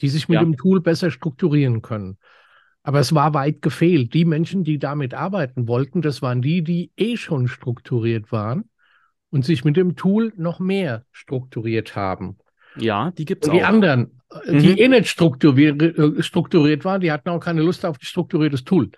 die 0.00 0.08
sich 0.08 0.28
mit 0.28 0.36
ja. 0.36 0.42
dem 0.42 0.56
Tool 0.56 0.80
besser 0.80 1.10
strukturieren 1.10 1.82
können. 1.82 2.18
Aber 2.82 3.00
es 3.00 3.14
war 3.14 3.34
weit 3.34 3.60
gefehlt. 3.60 4.14
Die 4.14 4.24
Menschen, 4.24 4.64
die 4.64 4.78
damit 4.78 5.12
arbeiten 5.12 5.68
wollten, 5.68 6.00
das 6.00 6.22
waren 6.22 6.40
die, 6.40 6.62
die 6.62 6.90
eh 6.96 7.16
schon 7.16 7.48
strukturiert 7.48 8.32
waren 8.32 8.70
und 9.30 9.44
sich 9.44 9.64
mit 9.64 9.76
dem 9.76 9.96
Tool 9.96 10.32
noch 10.36 10.58
mehr 10.58 11.04
strukturiert 11.12 11.96
haben. 11.96 12.38
Ja, 12.76 13.10
die 13.10 13.24
gibt 13.24 13.44
es 13.44 13.50
auch. 13.50 13.54
Die 13.54 13.62
anderen, 13.62 14.20
mhm. 14.46 14.58
die 14.58 14.80
eh 14.80 14.88
nicht 14.88 15.08
strukturiert, 15.08 15.82
äh, 15.82 16.22
strukturiert 16.22 16.84
waren, 16.84 17.00
die 17.00 17.12
hatten 17.12 17.28
auch 17.28 17.40
keine 17.40 17.62
Lust 17.62 17.84
auf 17.84 17.96
ein 17.96 18.04
strukturiertes 18.04 18.64
Tool. 18.64 18.90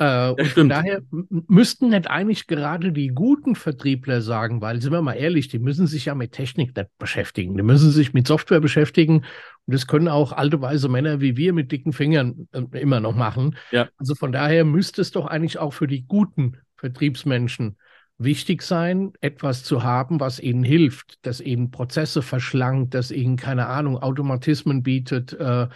Äh, 0.00 0.30
und 0.30 0.46
von 0.48 0.68
daher 0.70 1.02
müssten 1.10 1.90
nicht 1.90 2.08
eigentlich 2.08 2.46
gerade 2.46 2.90
die 2.90 3.08
guten 3.08 3.54
Vertriebler 3.54 4.22
sagen, 4.22 4.62
weil, 4.62 4.80
sind 4.80 4.92
wir 4.92 5.02
mal 5.02 5.12
ehrlich, 5.12 5.48
die 5.48 5.58
müssen 5.58 5.86
sich 5.86 6.06
ja 6.06 6.14
mit 6.14 6.32
Technik 6.32 6.74
nicht 6.74 6.88
beschäftigen. 6.98 7.54
Die 7.56 7.62
müssen 7.62 7.90
sich 7.90 8.14
mit 8.14 8.26
Software 8.26 8.60
beschäftigen. 8.60 9.24
Und 9.70 9.74
das 9.74 9.86
können 9.86 10.08
auch 10.08 10.32
alte 10.32 10.60
weise 10.60 10.88
Männer 10.88 11.20
wie 11.20 11.36
wir 11.36 11.52
mit 11.52 11.70
dicken 11.70 11.92
Fingern 11.92 12.48
äh, 12.50 12.80
immer 12.80 12.98
noch 12.98 13.14
machen. 13.14 13.54
Ja. 13.70 13.88
Also 13.98 14.16
von 14.16 14.32
daher 14.32 14.64
müsste 14.64 15.00
es 15.00 15.12
doch 15.12 15.26
eigentlich 15.26 15.60
auch 15.60 15.72
für 15.72 15.86
die 15.86 16.08
guten 16.08 16.56
Vertriebsmenschen 16.74 17.76
wichtig 18.18 18.62
sein, 18.62 19.12
etwas 19.20 19.62
zu 19.62 19.84
haben, 19.84 20.18
was 20.18 20.40
ihnen 20.40 20.64
hilft, 20.64 21.24
das 21.24 21.40
ihnen 21.40 21.70
Prozesse 21.70 22.20
verschlankt, 22.20 22.94
das 22.94 23.12
ihnen, 23.12 23.36
keine 23.36 23.68
Ahnung, 23.68 23.96
Automatismen 23.96 24.82
bietet, 24.82 25.34
äh, 25.34 25.68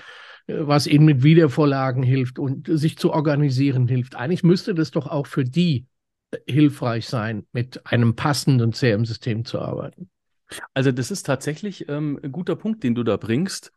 was 0.49 0.89
ihnen 0.89 1.05
mit 1.05 1.23
Wiedervorlagen 1.23 2.03
hilft 2.03 2.41
und 2.41 2.67
sich 2.67 2.99
zu 2.99 3.13
organisieren 3.13 3.87
hilft. 3.87 4.17
Eigentlich 4.17 4.43
müsste 4.43 4.75
das 4.75 4.91
doch 4.91 5.07
auch 5.07 5.29
für 5.29 5.45
die 5.45 5.87
hilfreich 6.49 7.07
sein, 7.07 7.47
mit 7.53 7.87
einem 7.87 8.17
passenden 8.17 8.73
CRM-System 8.73 9.45
zu 9.45 9.61
arbeiten. 9.61 10.11
Also 10.73 10.91
das 10.91 11.13
ist 11.13 11.27
tatsächlich 11.27 11.89
ähm, 11.89 12.19
ein 12.25 12.33
guter 12.33 12.57
Punkt, 12.57 12.83
den 12.83 12.97
du 12.97 13.05
da 13.05 13.17
bringst. 13.17 13.73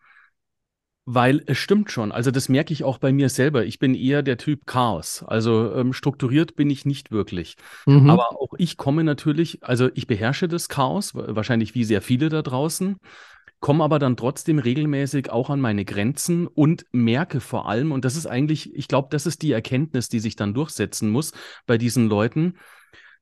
Weil 1.09 1.41
es 1.45 1.57
stimmt 1.57 1.89
schon. 1.89 2.11
Also 2.11 2.31
das 2.31 2.49
merke 2.49 2.73
ich 2.73 2.83
auch 2.83 2.97
bei 2.97 3.13
mir 3.13 3.29
selber. 3.29 3.63
Ich 3.63 3.79
bin 3.79 3.95
eher 3.95 4.23
der 4.23 4.37
Typ 4.37 4.65
Chaos. 4.65 5.23
Also 5.25 5.73
ähm, 5.73 5.93
strukturiert 5.93 6.57
bin 6.57 6.69
ich 6.69 6.85
nicht 6.85 7.11
wirklich. 7.11 7.55
Mhm. 7.85 8.09
Aber 8.09 8.33
auch 8.33 8.53
ich 8.57 8.75
komme 8.75 9.05
natürlich, 9.05 9.63
also 9.63 9.89
ich 9.93 10.05
beherrsche 10.05 10.49
das 10.49 10.67
Chaos, 10.67 11.15
wahrscheinlich 11.15 11.75
wie 11.75 11.85
sehr 11.85 12.01
viele 12.01 12.27
da 12.27 12.41
draußen, 12.41 12.97
komme 13.61 13.85
aber 13.85 13.99
dann 13.99 14.17
trotzdem 14.17 14.59
regelmäßig 14.59 15.29
auch 15.31 15.49
an 15.49 15.61
meine 15.61 15.85
Grenzen 15.85 16.45
und 16.45 16.85
merke 16.91 17.39
vor 17.39 17.69
allem, 17.69 17.93
und 17.93 18.03
das 18.03 18.17
ist 18.17 18.27
eigentlich, 18.27 18.75
ich 18.75 18.89
glaube, 18.89 19.07
das 19.09 19.25
ist 19.25 19.41
die 19.41 19.53
Erkenntnis, 19.53 20.09
die 20.09 20.19
sich 20.19 20.35
dann 20.35 20.53
durchsetzen 20.53 21.09
muss 21.09 21.31
bei 21.65 21.77
diesen 21.77 22.09
Leuten, 22.09 22.55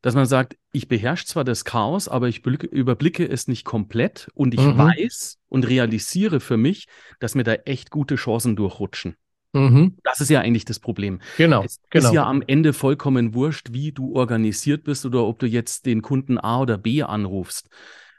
dass 0.01 0.15
man 0.15 0.25
sagt, 0.25 0.57
ich 0.71 0.87
beherrsche 0.87 1.25
zwar 1.25 1.43
das 1.43 1.65
Chaos, 1.65 2.07
aber 2.07 2.27
ich 2.27 2.45
überblicke 2.45 3.27
es 3.27 3.47
nicht 3.47 3.65
komplett 3.65 4.29
und 4.33 4.53
ich 4.53 4.61
mhm. 4.61 4.77
weiß 4.77 5.39
und 5.49 5.67
realisiere 5.67 6.39
für 6.39 6.57
mich, 6.57 6.87
dass 7.19 7.35
mir 7.35 7.43
da 7.43 7.53
echt 7.53 7.89
gute 7.89 8.15
Chancen 8.15 8.55
durchrutschen. 8.55 9.15
Mhm. 9.53 9.95
Das 10.03 10.19
ist 10.19 10.29
ja 10.29 10.41
eigentlich 10.41 10.65
das 10.65 10.79
Problem. 10.79 11.21
Genau. 11.37 11.63
Es 11.63 11.79
genau. 11.89 12.07
ist 12.09 12.13
ja 12.13 12.25
am 12.25 12.43
Ende 12.45 12.73
vollkommen 12.73 13.33
wurscht, 13.33 13.69
wie 13.71 13.93
du 13.93 14.13
organisiert 14.13 14.83
bist 14.83 15.05
oder 15.05 15.23
ob 15.23 15.39
du 15.39 15.47
jetzt 15.47 15.85
den 15.85 16.01
Kunden 16.01 16.37
A 16.37 16.59
oder 16.59 16.77
B 16.77 17.01
anrufst. 17.03 17.69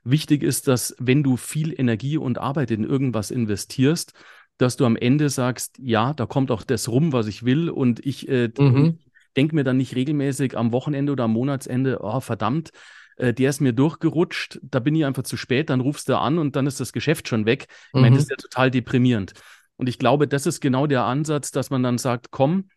Wichtig 0.02 0.42
ist, 0.42 0.66
dass 0.66 0.96
wenn 0.98 1.22
du 1.22 1.36
viel 1.36 1.78
Energie 1.78 2.16
und 2.16 2.38
Arbeit 2.38 2.70
in 2.70 2.84
irgendwas 2.84 3.30
investierst, 3.30 4.14
dass 4.56 4.76
du 4.76 4.86
am 4.86 4.96
Ende 4.96 5.28
sagst, 5.28 5.76
ja, 5.78 6.14
da 6.14 6.24
kommt 6.24 6.50
auch 6.50 6.62
das 6.62 6.88
rum, 6.88 7.12
was 7.12 7.26
ich 7.26 7.44
will 7.44 7.68
und 7.68 8.04
ich, 8.06 8.28
äh, 8.28 8.50
mhm 8.58 8.98
denke 9.36 9.54
mir 9.54 9.64
dann 9.64 9.76
nicht 9.76 9.94
regelmäßig 9.94 10.56
am 10.56 10.72
Wochenende 10.72 11.12
oder 11.12 11.24
am 11.24 11.32
Monatsende, 11.32 11.98
oh 12.00 12.20
verdammt, 12.20 12.70
äh, 13.16 13.32
der 13.32 13.50
ist 13.50 13.60
mir 13.60 13.72
durchgerutscht, 13.72 14.58
da 14.62 14.80
bin 14.80 14.94
ich 14.94 15.04
einfach 15.04 15.24
zu 15.24 15.36
spät, 15.36 15.70
dann 15.70 15.80
rufst 15.80 16.08
du 16.08 16.18
an 16.18 16.38
und 16.38 16.56
dann 16.56 16.66
ist 16.66 16.80
das 16.80 16.92
Geschäft 16.92 17.28
schon 17.28 17.46
weg. 17.46 17.66
Ich 17.88 17.94
mhm. 17.94 18.00
meine, 18.00 18.16
das 18.16 18.24
ist 18.24 18.30
ja 18.30 18.36
total 18.36 18.70
deprimierend. 18.70 19.32
Und 19.76 19.88
ich 19.88 19.98
glaube, 19.98 20.26
das 20.28 20.46
ist 20.46 20.60
genau 20.60 20.86
der 20.86 21.04
Ansatz, 21.04 21.50
dass 21.50 21.70
man 21.70 21.82
dann 21.82 21.98
sagt, 21.98 22.30
komm, 22.30 22.68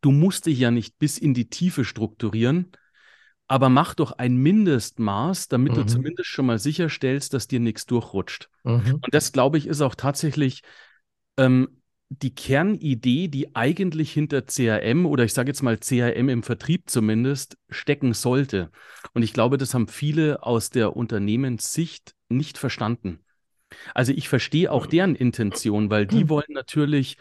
du 0.00 0.10
musst 0.10 0.46
dich 0.46 0.58
ja 0.58 0.70
nicht 0.70 0.98
bis 0.98 1.18
in 1.18 1.34
die 1.34 1.48
Tiefe 1.48 1.84
strukturieren, 1.84 2.72
aber 3.48 3.68
mach 3.68 3.94
doch 3.94 4.12
ein 4.12 4.36
Mindestmaß, 4.36 5.48
damit 5.48 5.72
mhm. 5.72 5.76
du 5.76 5.86
zumindest 5.86 6.28
schon 6.28 6.46
mal 6.46 6.58
sicherstellst, 6.58 7.34
dass 7.34 7.48
dir 7.48 7.60
nichts 7.60 7.86
durchrutscht. 7.86 8.48
Mhm. 8.64 8.94
Und 8.94 9.08
das, 9.10 9.32
glaube 9.32 9.58
ich, 9.58 9.66
ist 9.66 9.80
auch 9.80 9.94
tatsächlich 9.94 10.62
ähm, 11.36 11.81
die 12.20 12.34
Kernidee, 12.34 13.28
die 13.28 13.54
eigentlich 13.56 14.12
hinter 14.12 14.42
CRM 14.42 15.06
oder 15.06 15.24
ich 15.24 15.32
sage 15.32 15.48
jetzt 15.48 15.62
mal 15.62 15.78
CRM 15.78 16.28
im 16.28 16.42
Vertrieb 16.42 16.90
zumindest 16.90 17.56
stecken 17.70 18.12
sollte. 18.12 18.70
Und 19.14 19.22
ich 19.22 19.32
glaube, 19.32 19.58
das 19.58 19.74
haben 19.74 19.88
viele 19.88 20.42
aus 20.42 20.70
der 20.70 20.96
Unternehmenssicht 20.96 22.14
nicht 22.28 22.58
verstanden. 22.58 23.20
Also 23.94 24.12
ich 24.12 24.28
verstehe 24.28 24.70
auch 24.70 24.86
deren 24.86 25.14
Intention, 25.14 25.90
weil 25.90 26.06
die 26.06 26.28
wollen 26.28 26.44
natürlich 26.50 27.16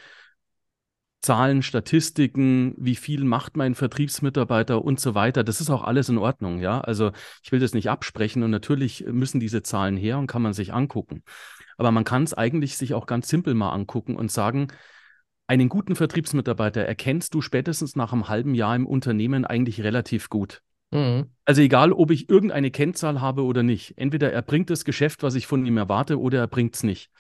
Zahlen, 1.22 1.62
Statistiken, 1.62 2.74
wie 2.78 2.96
viel 2.96 3.24
macht 3.24 3.56
mein 3.56 3.76
Vertriebsmitarbeiter 3.76 4.84
und 4.84 5.00
so 5.00 5.14
weiter. 5.14 5.44
Das 5.44 5.62
ist 5.62 5.70
auch 5.70 5.84
alles 5.84 6.10
in 6.10 6.18
Ordnung, 6.18 6.60
ja. 6.60 6.82
Also 6.82 7.12
ich 7.44 7.52
will 7.52 7.60
das 7.60 7.76
nicht 7.76 7.92
absprechen 7.92 8.42
und 8.42 8.50
natürlich 8.50 9.06
müssen 9.06 9.40
diese 9.40 9.62
Zahlen 9.62 9.98
her 9.98 10.18
und 10.18 10.26
kann 10.26 10.42
man 10.42 10.54
sich 10.54 10.74
angucken. 10.74 11.24
Aber 11.78 11.92
man 11.92 12.04
kann 12.04 12.24
es 12.24 12.34
eigentlich 12.34 12.78
sich 12.78 12.94
auch 12.94 13.06
ganz 13.06 13.28
simpel 13.28 13.54
mal 13.54 13.72
angucken 13.72 14.16
und 14.16 14.32
sagen, 14.32 14.68
einen 15.48 15.70
guten 15.70 15.96
Vertriebsmitarbeiter 15.96 16.82
erkennst 16.82 17.34
du 17.34 17.42
spätestens 17.42 17.96
nach 17.96 18.14
einem 18.14 18.30
halben 18.30 18.56
Jahr 18.56 18.76
im 18.76 18.88
Unternehmen 18.88 19.46
eigentlich 19.46 19.84
relativ 19.84 20.30
gut. 20.30 20.62
Mhm. 20.92 21.32
Also 21.46 21.62
egal, 21.62 21.92
ob 21.92 22.12
ich 22.12 22.30
irgendeine 22.30 22.72
Kennzahl 22.72 23.20
habe 23.20 23.44
oder 23.44 23.64
nicht. 23.64 23.98
Entweder 23.98 24.32
er 24.32 24.42
bringt 24.42 24.70
das 24.70 24.86
Geschäft, 24.86 25.24
was 25.24 25.36
ich 25.36 25.48
von 25.48 25.66
ihm 25.66 25.78
erwarte, 25.78 26.20
oder 26.20 26.40
er 26.40 26.48
bringt 26.48 26.76
es 26.76 26.84
nicht. 26.84 27.12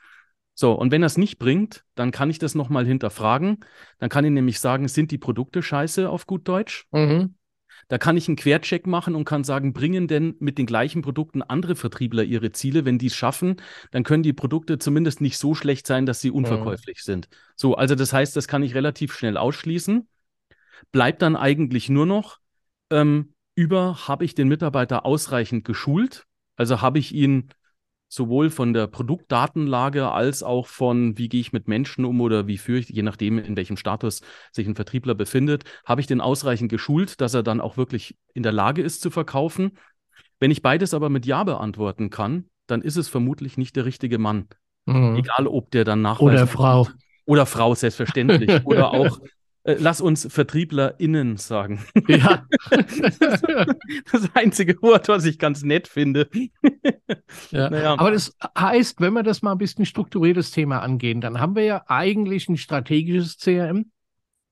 So, 0.53 0.73
und 0.73 0.91
wenn 0.91 1.03
er 1.03 1.07
es 1.07 1.17
nicht 1.17 1.39
bringt, 1.39 1.83
dann 1.95 2.11
kann 2.11 2.29
ich 2.29 2.37
das 2.37 2.55
nochmal 2.55 2.85
hinterfragen. 2.85 3.65
Dann 3.99 4.09
kann 4.09 4.25
ich 4.25 4.31
nämlich 4.31 4.59
sagen, 4.59 4.87
sind 4.87 5.11
die 5.11 5.17
Produkte 5.17 5.63
scheiße 5.63 6.09
auf 6.09 6.27
gut 6.27 6.47
Deutsch? 6.47 6.87
Mhm. 6.91 7.35
Da 7.87 7.97
kann 7.97 8.17
ich 8.17 8.27
einen 8.27 8.37
Quercheck 8.37 8.87
machen 8.87 9.15
und 9.15 9.25
kann 9.25 9.43
sagen, 9.43 9.73
bringen 9.73 10.07
denn 10.07 10.35
mit 10.39 10.57
den 10.57 10.65
gleichen 10.65 11.01
Produkten 11.01 11.41
andere 11.41 11.75
Vertriebler 11.75 12.23
ihre 12.23 12.51
Ziele? 12.51 12.85
Wenn 12.85 12.97
die 12.97 13.07
es 13.07 13.15
schaffen, 13.15 13.57
dann 13.91 14.03
können 14.03 14.23
die 14.23 14.33
Produkte 14.33 14.79
zumindest 14.79 15.21
nicht 15.21 15.37
so 15.37 15.55
schlecht 15.55 15.87
sein, 15.87 16.05
dass 16.05 16.21
sie 16.21 16.29
mhm. 16.29 16.37
unverkäuflich 16.37 16.99
mhm. 16.99 17.05
sind. 17.05 17.29
So, 17.55 17.75
also 17.75 17.95
das 17.95 18.13
heißt, 18.13 18.35
das 18.35 18.47
kann 18.47 18.63
ich 18.63 18.75
relativ 18.75 19.13
schnell 19.13 19.37
ausschließen. 19.37 20.07
Bleibt 20.91 21.21
dann 21.21 21.35
eigentlich 21.35 21.89
nur 21.89 22.05
noch 22.05 22.39
ähm, 22.89 23.33
über, 23.55 24.07
habe 24.07 24.25
ich 24.25 24.35
den 24.35 24.47
Mitarbeiter 24.47 25.05
ausreichend 25.05 25.65
geschult? 25.65 26.25
Also 26.55 26.81
habe 26.81 26.99
ich 26.99 27.13
ihn 27.13 27.49
sowohl 28.11 28.49
von 28.49 28.73
der 28.73 28.87
Produktdatenlage 28.87 30.11
als 30.11 30.43
auch 30.43 30.67
von, 30.67 31.17
wie 31.17 31.29
gehe 31.29 31.39
ich 31.39 31.53
mit 31.53 31.69
Menschen 31.69 32.03
um 32.03 32.19
oder 32.19 32.45
wie 32.45 32.57
führe 32.57 32.79
ich, 32.79 32.89
je 32.89 33.03
nachdem, 33.03 33.39
in 33.39 33.55
welchem 33.55 33.77
Status 33.77 34.21
sich 34.51 34.67
ein 34.67 34.75
Vertriebler 34.75 35.15
befindet, 35.15 35.63
habe 35.85 36.01
ich 36.01 36.07
den 36.07 36.19
ausreichend 36.19 36.69
geschult, 36.69 37.21
dass 37.21 37.33
er 37.33 37.41
dann 37.41 37.61
auch 37.61 37.77
wirklich 37.77 38.17
in 38.33 38.43
der 38.43 38.51
Lage 38.51 38.81
ist 38.81 39.01
zu 39.01 39.11
verkaufen. 39.11 39.77
Wenn 40.41 40.51
ich 40.51 40.61
beides 40.61 40.93
aber 40.93 41.09
mit 41.09 41.25
Ja 41.25 41.45
beantworten 41.45 42.09
kann, 42.09 42.49
dann 42.67 42.81
ist 42.81 42.97
es 42.97 43.07
vermutlich 43.07 43.57
nicht 43.57 43.77
der 43.77 43.85
richtige 43.85 44.17
Mann. 44.17 44.47
Mhm. 44.85 45.15
Egal, 45.15 45.47
ob 45.47 45.71
der 45.71 45.85
dann 45.85 46.01
nachweist. 46.01 46.21
Oder 46.21 46.47
Frau. 46.47 46.87
Oder 47.25 47.45
Frau, 47.45 47.75
selbstverständlich. 47.75 48.49
oder 48.65 48.91
auch 48.91 49.19
äh, 49.63 49.75
lass 49.79 50.01
uns 50.01 50.27
VertrieblerInnen 50.31 51.37
sagen. 51.37 51.85
Ja. 52.07 52.45
das 54.11 54.29
einzige 54.33 54.81
Wort, 54.81 55.07
was 55.07 55.25
ich 55.25 55.39
ganz 55.39 55.63
nett 55.63 55.87
finde. 55.87 56.29
ja. 57.51 57.69
Naja. 57.69 57.93
Aber 57.97 58.11
das 58.11 58.35
heißt, 58.57 58.99
wenn 58.99 59.13
wir 59.13 59.23
das 59.23 59.41
mal 59.41 59.53
ein 59.53 59.57
bisschen 59.57 59.85
strukturiertes 59.85 60.51
Thema 60.51 60.79
angehen, 60.79 61.21
dann 61.21 61.39
haben 61.39 61.55
wir 61.55 61.63
ja 61.63 61.83
eigentlich 61.87 62.49
ein 62.49 62.57
strategisches 62.57 63.37
CRM, 63.37 63.91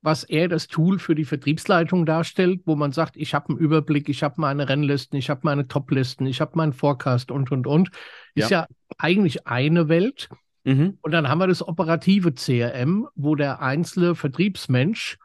was 0.02 0.24
eher 0.24 0.48
das 0.48 0.68
Tool 0.68 1.00
für 1.00 1.16
die 1.16 1.26
Vertriebsleitung 1.26 2.06
darstellt, 2.06 2.62
wo 2.66 2.76
man 2.76 2.92
sagt, 2.92 3.18
ich 3.18 3.34
habe 3.34 3.50
einen 3.50 3.58
Überblick, 3.58 4.08
ich 4.08 4.24
habe 4.24 4.36
meine 4.38 4.70
Rennlisten, 4.70 5.18
ich 5.18 5.30
habe 5.30 5.42
meine 5.44 5.68
Toplisten, 5.68 6.26
ich 6.26 6.40
habe 6.40 6.52
meinen 6.56 6.74
Forecast 6.74 7.32
und, 7.32 7.52
und, 7.52 7.68
und. 7.68 7.90
Ist 8.36 8.52
ja, 8.52 8.62
ja 8.62 8.68
eigentlich 8.98 9.48
eine 9.48 9.90
Welt. 9.90 10.30
Mhm. 10.64 10.98
Und 11.02 11.12
dann 11.12 11.30
haben 11.30 11.40
wir 11.40 11.48
das 11.48 11.68
operative 11.68 12.34
CRM, 12.34 13.08
wo 13.16 13.36
der 13.36 13.62
einzelne 13.62 14.16
Vertriebsmensch 14.16 15.18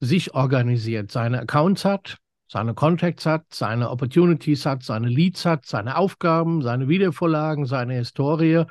sich 0.00 0.34
organisiert, 0.34 1.10
seine 1.10 1.40
Accounts 1.40 1.84
hat, 1.84 2.16
seine 2.48 2.74
Contacts 2.74 3.26
hat, 3.26 3.44
seine 3.52 3.90
Opportunities 3.90 4.66
hat, 4.66 4.82
seine 4.82 5.08
Leads 5.08 5.44
hat, 5.44 5.66
seine 5.66 5.96
Aufgaben, 5.96 6.62
seine 6.62 6.88
Wiedervorlagen, 6.88 7.66
seine 7.66 7.94
Historie. 7.94 8.64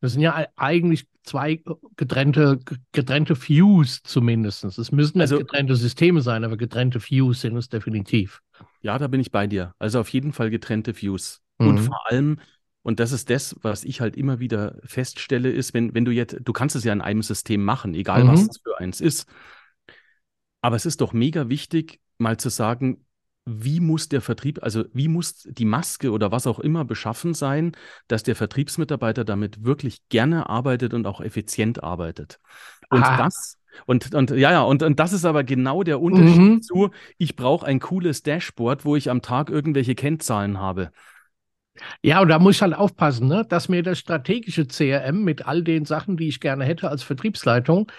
Das 0.00 0.12
sind 0.12 0.20
ja 0.20 0.46
eigentlich 0.56 1.06
zwei 1.22 1.62
getrennte, 1.96 2.58
getrennte 2.92 3.36
Views 3.36 4.02
zumindest. 4.02 4.64
Es 4.64 4.92
müssen 4.92 5.20
also, 5.20 5.38
getrennte 5.38 5.76
Systeme 5.76 6.20
sein, 6.20 6.44
aber 6.44 6.56
getrennte 6.56 7.00
Views 7.00 7.40
sind 7.40 7.56
es 7.56 7.68
definitiv. 7.68 8.42
Ja, 8.82 8.98
da 8.98 9.08
bin 9.08 9.20
ich 9.20 9.30
bei 9.30 9.46
dir. 9.46 9.72
Also 9.78 10.00
auf 10.00 10.08
jeden 10.10 10.32
Fall 10.32 10.50
getrennte 10.50 11.00
Views. 11.00 11.40
Mhm. 11.58 11.68
Und 11.68 11.78
vor 11.78 11.98
allem 12.10 12.38
und 12.86 13.00
das 13.00 13.10
ist 13.10 13.30
das, 13.30 13.56
was 13.62 13.82
ich 13.82 14.00
halt 14.00 14.16
immer 14.16 14.38
wieder 14.38 14.76
feststelle, 14.84 15.50
ist, 15.50 15.74
wenn, 15.74 15.92
wenn 15.92 16.04
du 16.04 16.12
jetzt, 16.12 16.36
du 16.44 16.52
kannst 16.52 16.76
es 16.76 16.84
ja 16.84 16.92
in 16.92 17.00
einem 17.00 17.22
System 17.22 17.64
machen, 17.64 17.94
egal 17.94 18.22
mhm. 18.22 18.28
was 18.28 18.42
es 18.42 18.60
für 18.62 18.78
eins 18.78 19.00
ist. 19.00 19.28
Aber 20.60 20.76
es 20.76 20.86
ist 20.86 21.00
doch 21.00 21.12
mega 21.12 21.48
wichtig, 21.48 21.98
mal 22.16 22.36
zu 22.36 22.48
sagen, 22.48 23.04
wie 23.44 23.80
muss 23.80 24.08
der 24.08 24.20
Vertrieb, 24.20 24.62
also 24.62 24.84
wie 24.92 25.08
muss 25.08 25.48
die 25.50 25.64
Maske 25.64 26.12
oder 26.12 26.30
was 26.30 26.46
auch 26.46 26.60
immer 26.60 26.84
beschaffen 26.84 27.34
sein, 27.34 27.72
dass 28.06 28.22
der 28.22 28.36
Vertriebsmitarbeiter 28.36 29.24
damit 29.24 29.64
wirklich 29.64 30.08
gerne 30.08 30.48
arbeitet 30.48 30.94
und 30.94 31.08
auch 31.08 31.20
effizient 31.20 31.82
arbeitet. 31.82 32.38
Und 32.88 33.02
ah. 33.02 33.16
das, 33.16 33.58
und, 33.86 34.14
und 34.14 34.30
ja, 34.30 34.52
ja, 34.52 34.62
und, 34.62 34.84
und 34.84 35.00
das 35.00 35.12
ist 35.12 35.24
aber 35.24 35.42
genau 35.42 35.82
der 35.82 36.00
Unterschied 36.00 36.38
mhm. 36.38 36.62
zu, 36.62 36.90
ich 37.18 37.34
brauche 37.34 37.66
ein 37.66 37.80
cooles 37.80 38.22
Dashboard, 38.22 38.84
wo 38.84 38.94
ich 38.94 39.10
am 39.10 39.22
Tag 39.22 39.50
irgendwelche 39.50 39.96
Kennzahlen 39.96 40.60
habe. 40.60 40.92
Ja, 42.02 42.20
und 42.20 42.28
da 42.28 42.38
muss 42.38 42.56
ich 42.56 42.62
halt 42.62 42.74
aufpassen, 42.74 43.28
ne, 43.28 43.44
dass 43.48 43.68
mir 43.68 43.82
das 43.82 43.98
strategische 43.98 44.66
CRM 44.66 45.24
mit 45.24 45.46
all 45.46 45.62
den 45.62 45.84
Sachen, 45.84 46.16
die 46.16 46.28
ich 46.28 46.40
gerne 46.40 46.64
hätte 46.64 46.88
als 46.88 47.02
Vertriebsleitung, 47.02 47.90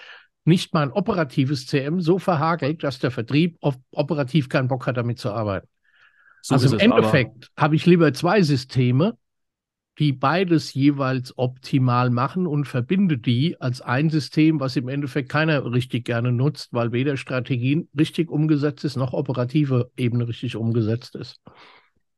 nicht 0.44 0.74
mein 0.74 0.90
operatives 0.90 1.66
CRM 1.66 2.00
so 2.00 2.18
verhagelt, 2.18 2.82
dass 2.82 2.98
der 2.98 3.10
Vertrieb 3.10 3.56
op 3.60 3.76
operativ 3.92 4.48
keinen 4.48 4.68
Bock 4.68 4.86
hat, 4.86 4.96
damit 4.96 5.18
zu 5.18 5.30
arbeiten. 5.30 5.68
So 6.42 6.54
also 6.54 6.76
im 6.76 6.92
Endeffekt 6.92 7.50
habe 7.56 7.76
ich 7.76 7.84
lieber 7.84 8.12
zwei 8.14 8.42
Systeme, 8.42 9.16
die 9.98 10.12
beides 10.12 10.74
jeweils 10.74 11.36
optimal 11.36 12.10
machen 12.10 12.46
und 12.46 12.66
verbinde 12.66 13.18
die 13.18 13.60
als 13.60 13.80
ein 13.80 14.10
System, 14.10 14.60
was 14.60 14.76
im 14.76 14.88
Endeffekt 14.88 15.28
keiner 15.28 15.64
richtig 15.72 16.04
gerne 16.04 16.30
nutzt, 16.30 16.72
weil 16.72 16.92
weder 16.92 17.16
Strategien 17.16 17.88
richtig 17.98 18.30
umgesetzt 18.30 18.84
ist, 18.84 18.96
noch 18.96 19.12
operative 19.12 19.90
Ebene 19.96 20.28
richtig 20.28 20.54
umgesetzt 20.54 21.16
ist. 21.16 21.40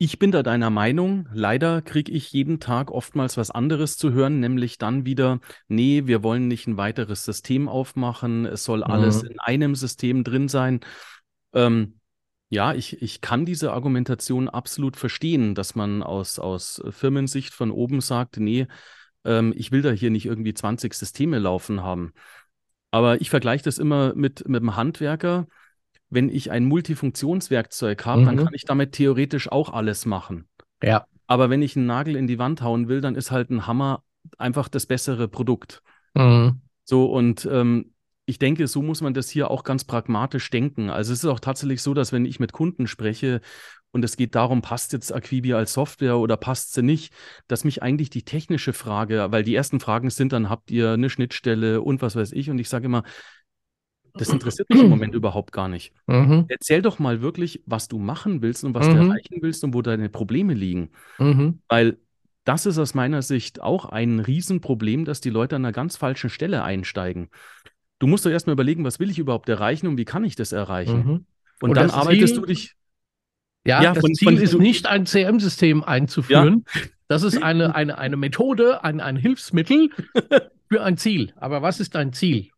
Ich 0.02 0.18
bin 0.18 0.30
da 0.30 0.42
deiner 0.42 0.70
Meinung. 0.70 1.28
Leider 1.30 1.82
kriege 1.82 2.10
ich 2.10 2.32
jeden 2.32 2.58
Tag 2.58 2.90
oftmals 2.90 3.36
was 3.36 3.50
anderes 3.50 3.98
zu 3.98 4.12
hören, 4.12 4.40
nämlich 4.40 4.78
dann 4.78 5.04
wieder, 5.04 5.40
nee, 5.68 6.06
wir 6.06 6.22
wollen 6.22 6.48
nicht 6.48 6.66
ein 6.66 6.78
weiteres 6.78 7.26
System 7.26 7.68
aufmachen, 7.68 8.46
es 8.46 8.64
soll 8.64 8.78
mhm. 8.78 8.84
alles 8.84 9.22
in 9.22 9.38
einem 9.40 9.74
System 9.74 10.24
drin 10.24 10.48
sein. 10.48 10.80
Ähm, 11.52 12.00
Ja, 12.48 12.72
ich, 12.72 13.02
ich 13.02 13.20
kann 13.20 13.44
diese 13.44 13.74
Argumentation 13.74 14.48
absolut 14.48 14.96
verstehen, 14.96 15.54
dass 15.54 15.74
man 15.74 16.02
aus, 16.02 16.38
aus 16.38 16.82
Firmensicht 16.88 17.52
von 17.52 17.70
oben 17.70 18.00
sagt, 18.00 18.38
nee, 18.38 18.68
ähm, 19.26 19.52
ich 19.54 19.70
will 19.70 19.82
da 19.82 19.90
hier 19.90 20.10
nicht 20.10 20.24
irgendwie 20.24 20.54
20 20.54 20.94
Systeme 20.94 21.38
laufen 21.38 21.82
haben. 21.82 22.14
Aber 22.90 23.20
ich 23.20 23.28
vergleiche 23.28 23.64
das 23.64 23.76
immer 23.76 24.14
mit, 24.14 24.48
mit 24.48 24.62
einem 24.62 24.76
Handwerker. 24.76 25.46
Wenn 26.10 26.28
ich 26.28 26.50
ein 26.50 26.64
Multifunktionswerkzeug 26.64 28.04
habe, 28.04 28.22
mhm. 28.22 28.26
dann 28.26 28.36
kann 28.36 28.54
ich 28.54 28.64
damit 28.64 28.92
theoretisch 28.92 29.50
auch 29.50 29.72
alles 29.72 30.06
machen. 30.06 30.48
Ja. 30.82 31.06
Aber 31.26 31.48
wenn 31.48 31.62
ich 31.62 31.76
einen 31.76 31.86
Nagel 31.86 32.16
in 32.16 32.26
die 32.26 32.38
Wand 32.38 32.62
hauen 32.62 32.88
will, 32.88 33.00
dann 33.00 33.14
ist 33.14 33.30
halt 33.30 33.50
ein 33.50 33.66
Hammer 33.66 34.02
einfach 34.36 34.68
das 34.68 34.86
bessere 34.86 35.28
Produkt. 35.28 35.82
Mhm. 36.14 36.60
So, 36.84 37.06
und 37.06 37.48
ähm, 37.50 37.92
ich 38.26 38.38
denke, 38.38 38.66
so 38.66 38.82
muss 38.82 39.00
man 39.00 39.14
das 39.14 39.28
hier 39.30 39.50
auch 39.50 39.64
ganz 39.64 39.84
pragmatisch 39.84 40.50
denken. 40.50 40.90
Also 40.90 41.12
es 41.12 41.24
ist 41.24 41.30
auch 41.30 41.40
tatsächlich 41.40 41.82
so, 41.82 41.94
dass 41.94 42.12
wenn 42.12 42.24
ich 42.24 42.40
mit 42.40 42.52
Kunden 42.52 42.86
spreche 42.86 43.40
und 43.92 44.04
es 44.04 44.16
geht 44.16 44.34
darum, 44.34 44.62
passt 44.62 44.92
jetzt 44.92 45.12
Aquibi 45.12 45.52
als 45.54 45.72
Software 45.72 46.18
oder 46.18 46.36
passt 46.36 46.72
sie 46.74 46.82
nicht, 46.82 47.12
dass 47.48 47.64
mich 47.64 47.82
eigentlich 47.82 48.10
die 48.10 48.24
technische 48.24 48.72
Frage, 48.72 49.28
weil 49.30 49.42
die 49.42 49.54
ersten 49.54 49.80
Fragen 49.80 50.10
sind 50.10 50.32
dann, 50.32 50.48
habt 50.48 50.70
ihr 50.70 50.92
eine 50.92 51.10
Schnittstelle 51.10 51.80
und 51.80 52.02
was 52.02 52.14
weiß 52.14 52.32
ich? 52.32 52.50
Und 52.50 52.58
ich 52.58 52.68
sage 52.68 52.86
immer, 52.86 53.02
das 54.14 54.28
interessiert 54.28 54.68
mich 54.70 54.80
im 54.80 54.88
Moment 54.88 55.14
überhaupt 55.14 55.52
gar 55.52 55.68
nicht. 55.68 55.92
Mhm. 56.06 56.46
Erzähl 56.48 56.82
doch 56.82 56.98
mal 56.98 57.22
wirklich, 57.22 57.62
was 57.66 57.88
du 57.88 57.98
machen 57.98 58.42
willst 58.42 58.64
und 58.64 58.74
was 58.74 58.88
mhm. 58.88 58.94
du 58.94 58.98
erreichen 58.98 59.38
willst 59.40 59.64
und 59.64 59.74
wo 59.74 59.82
deine 59.82 60.08
Probleme 60.08 60.54
liegen. 60.54 60.90
Mhm. 61.18 61.60
Weil 61.68 61.98
das 62.44 62.66
ist 62.66 62.78
aus 62.78 62.94
meiner 62.94 63.22
Sicht 63.22 63.60
auch 63.60 63.84
ein 63.86 64.20
Riesenproblem, 64.20 65.04
dass 65.04 65.20
die 65.20 65.30
Leute 65.30 65.56
an 65.56 65.64
einer 65.64 65.72
ganz 65.72 65.96
falschen 65.96 66.30
Stelle 66.30 66.62
einsteigen. 66.62 67.28
Du 67.98 68.06
musst 68.06 68.24
doch 68.24 68.30
erstmal 68.30 68.54
überlegen, 68.54 68.84
was 68.84 68.98
will 68.98 69.10
ich 69.10 69.18
überhaupt 69.18 69.48
erreichen 69.48 69.86
und 69.86 69.98
wie 69.98 70.06
kann 70.06 70.24
ich 70.24 70.36
das 70.36 70.52
erreichen? 70.52 70.98
Mhm. 70.98 71.26
Und, 71.60 71.70
und 71.70 71.76
dann 71.76 71.90
arbeitest 71.90 72.34
Ziel, 72.34 72.40
du 72.40 72.46
dich. 72.46 72.74
Ja, 73.66 73.82
ja 73.82 73.92
das 73.92 74.00
von, 74.00 74.14
Ziel 74.14 74.28
von, 74.28 74.36
ist 74.38 74.58
nicht 74.58 74.86
ein 74.86 75.04
CM-System 75.04 75.84
einzuführen. 75.84 76.64
Ja. 76.74 76.80
Das 77.08 77.22
ist 77.24 77.42
eine, 77.42 77.74
eine, 77.74 77.98
eine 77.98 78.16
Methode, 78.16 78.84
ein, 78.84 79.00
ein 79.00 79.16
Hilfsmittel 79.16 79.90
für 80.68 80.82
ein 80.82 80.96
Ziel. 80.96 81.32
Aber 81.36 81.60
was 81.60 81.78
ist 81.80 81.94
dein 81.94 82.12
Ziel? 82.12 82.50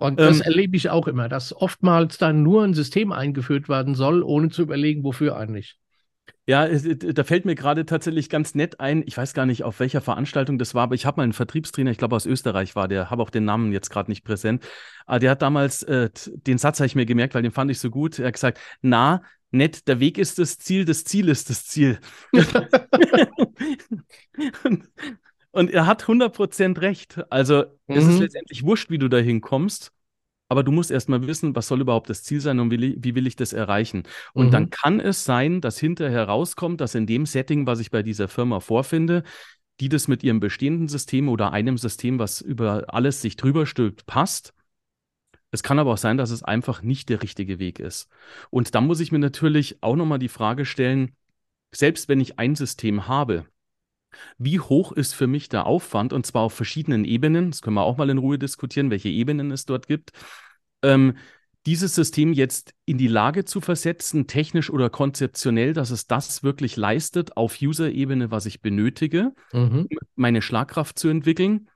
Und 0.00 0.18
das 0.18 0.38
ähm, 0.38 0.42
erlebe 0.42 0.76
ich 0.76 0.88
auch 0.88 1.06
immer, 1.06 1.28
dass 1.28 1.54
oftmals 1.54 2.16
dann 2.16 2.42
nur 2.42 2.64
ein 2.64 2.72
System 2.72 3.12
eingeführt 3.12 3.68
werden 3.68 3.94
soll, 3.94 4.22
ohne 4.22 4.48
zu 4.48 4.62
überlegen, 4.62 5.04
wofür 5.04 5.36
eigentlich. 5.36 5.76
Ja, 6.46 6.66
da 6.66 7.22
fällt 7.22 7.44
mir 7.44 7.54
gerade 7.54 7.84
tatsächlich 7.84 8.30
ganz 8.30 8.54
nett 8.54 8.80
ein. 8.80 9.02
Ich 9.06 9.18
weiß 9.18 9.34
gar 9.34 9.44
nicht, 9.44 9.62
auf 9.62 9.78
welcher 9.78 10.00
Veranstaltung 10.00 10.58
das 10.58 10.74
war, 10.74 10.84
aber 10.84 10.94
ich 10.94 11.04
habe 11.04 11.18
mal 11.18 11.24
einen 11.24 11.34
Vertriebstrainer, 11.34 11.90
ich 11.90 11.98
glaube 11.98 12.16
aus 12.16 12.24
Österreich 12.24 12.74
war 12.74 12.88
der, 12.88 13.10
habe 13.10 13.22
auch 13.22 13.28
den 13.28 13.44
Namen 13.44 13.72
jetzt 13.72 13.90
gerade 13.90 14.10
nicht 14.10 14.24
präsent. 14.24 14.66
Aber 15.04 15.18
der 15.18 15.32
hat 15.32 15.42
damals, 15.42 15.82
äh, 15.82 16.08
den 16.26 16.56
Satz 16.56 16.80
habe 16.80 16.86
ich 16.86 16.94
mir 16.94 17.04
gemerkt, 17.04 17.34
weil 17.34 17.42
den 17.42 17.52
fand 17.52 17.70
ich 17.70 17.78
so 17.78 17.90
gut. 17.90 18.18
Er 18.18 18.28
hat 18.28 18.34
gesagt, 18.34 18.58
na, 18.80 19.22
nett, 19.50 19.86
der 19.86 20.00
Weg 20.00 20.16
ist 20.16 20.38
das 20.38 20.58
Ziel, 20.58 20.86
das 20.86 21.04
Ziel 21.04 21.28
ist 21.28 21.50
das 21.50 21.66
Ziel. 21.66 21.98
und, 25.52 25.70
er 25.70 25.86
hat 25.86 26.04
100% 26.04 26.80
recht. 26.80 27.20
Also 27.30 27.64
mhm. 27.86 27.96
es 27.96 28.06
ist 28.06 28.14
mhm. 28.14 28.20
letztendlich 28.20 28.62
wurscht, 28.64 28.90
wie 28.90 28.98
du 28.98 29.08
dahin 29.08 29.40
kommst 29.40 29.92
aber 30.50 30.64
du 30.64 30.72
musst 30.72 30.90
erstmal 30.90 31.24
wissen, 31.28 31.54
was 31.54 31.68
soll 31.68 31.80
überhaupt 31.80 32.10
das 32.10 32.24
Ziel 32.24 32.40
sein 32.40 32.58
und 32.58 32.72
wie, 32.72 32.96
wie 32.98 33.14
will 33.14 33.28
ich 33.28 33.36
das 33.36 33.52
erreichen. 33.52 34.02
Und 34.34 34.46
mhm. 34.46 34.50
dann 34.50 34.70
kann 34.70 34.98
es 34.98 35.24
sein, 35.24 35.60
dass 35.60 35.78
hinterher 35.78 36.24
rauskommt, 36.24 36.80
dass 36.80 36.96
in 36.96 37.06
dem 37.06 37.24
Setting, 37.24 37.68
was 37.68 37.78
ich 37.78 37.92
bei 37.92 38.02
dieser 38.02 38.26
Firma 38.26 38.58
vorfinde, 38.58 39.22
die 39.78 39.88
das 39.88 40.08
mit 40.08 40.24
ihrem 40.24 40.40
bestehenden 40.40 40.88
System 40.88 41.28
oder 41.28 41.52
einem 41.52 41.78
System, 41.78 42.18
was 42.18 42.40
über 42.40 42.92
alles 42.92 43.22
sich 43.22 43.36
drüber 43.36 43.64
stülpt, 43.64 44.06
passt. 44.06 44.52
Es 45.52 45.62
kann 45.62 45.78
aber 45.78 45.92
auch 45.92 45.98
sein, 45.98 46.16
dass 46.16 46.30
es 46.30 46.42
einfach 46.42 46.82
nicht 46.82 47.10
der 47.10 47.22
richtige 47.22 47.60
Weg 47.60 47.78
ist. 47.78 48.08
Und 48.50 48.74
dann 48.74 48.88
muss 48.88 48.98
ich 48.98 49.12
mir 49.12 49.20
natürlich 49.20 49.80
auch 49.84 49.94
nochmal 49.94 50.18
die 50.18 50.28
Frage 50.28 50.64
stellen, 50.64 51.14
selbst 51.70 52.08
wenn 52.08 52.18
ich 52.18 52.40
ein 52.40 52.56
System 52.56 53.06
habe, 53.06 53.46
wie 54.38 54.60
hoch 54.60 54.92
ist 54.92 55.14
für 55.14 55.26
mich 55.26 55.48
der 55.48 55.66
Aufwand 55.66 56.12
und 56.12 56.26
zwar 56.26 56.42
auf 56.42 56.54
verschiedenen 56.54 57.04
Ebenen? 57.04 57.50
Das 57.50 57.62
können 57.62 57.74
wir 57.74 57.82
auch 57.82 57.96
mal 57.96 58.10
in 58.10 58.18
Ruhe 58.18 58.38
diskutieren, 58.38 58.90
welche 58.90 59.08
Ebenen 59.08 59.50
es 59.50 59.66
dort 59.66 59.86
gibt. 59.86 60.12
Ähm, 60.82 61.16
dieses 61.66 61.94
System 61.94 62.32
jetzt 62.32 62.72
in 62.86 62.96
die 62.96 63.06
Lage 63.06 63.44
zu 63.44 63.60
versetzen, 63.60 64.26
technisch 64.26 64.70
oder 64.70 64.88
konzeptionell, 64.88 65.74
dass 65.74 65.90
es 65.90 66.06
das 66.06 66.42
wirklich 66.42 66.76
leistet 66.76 67.36
auf 67.36 67.60
User-Ebene, 67.60 68.30
was 68.30 68.46
ich 68.46 68.62
benötige, 68.62 69.32
mhm. 69.52 69.86
um 69.90 69.98
meine 70.16 70.40
Schlagkraft 70.40 70.98
zu 70.98 71.08
entwickeln. 71.08 71.68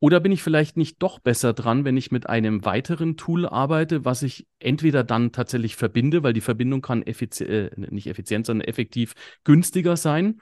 Oder 0.00 0.20
bin 0.20 0.32
ich 0.32 0.42
vielleicht 0.42 0.76
nicht 0.76 1.02
doch 1.02 1.18
besser 1.18 1.52
dran, 1.52 1.84
wenn 1.84 1.96
ich 1.96 2.10
mit 2.10 2.28
einem 2.28 2.64
weiteren 2.64 3.16
Tool 3.16 3.46
arbeite, 3.46 4.04
was 4.04 4.22
ich 4.22 4.46
entweder 4.58 5.04
dann 5.04 5.32
tatsächlich 5.32 5.76
verbinde, 5.76 6.22
weil 6.22 6.32
die 6.32 6.40
Verbindung 6.40 6.82
kann 6.82 7.02
effizi 7.02 7.44
äh, 7.44 7.70
nicht 7.76 8.06
effizient, 8.06 8.46
sondern 8.46 8.66
effektiv 8.68 9.14
günstiger 9.44 9.96
sein 9.96 10.40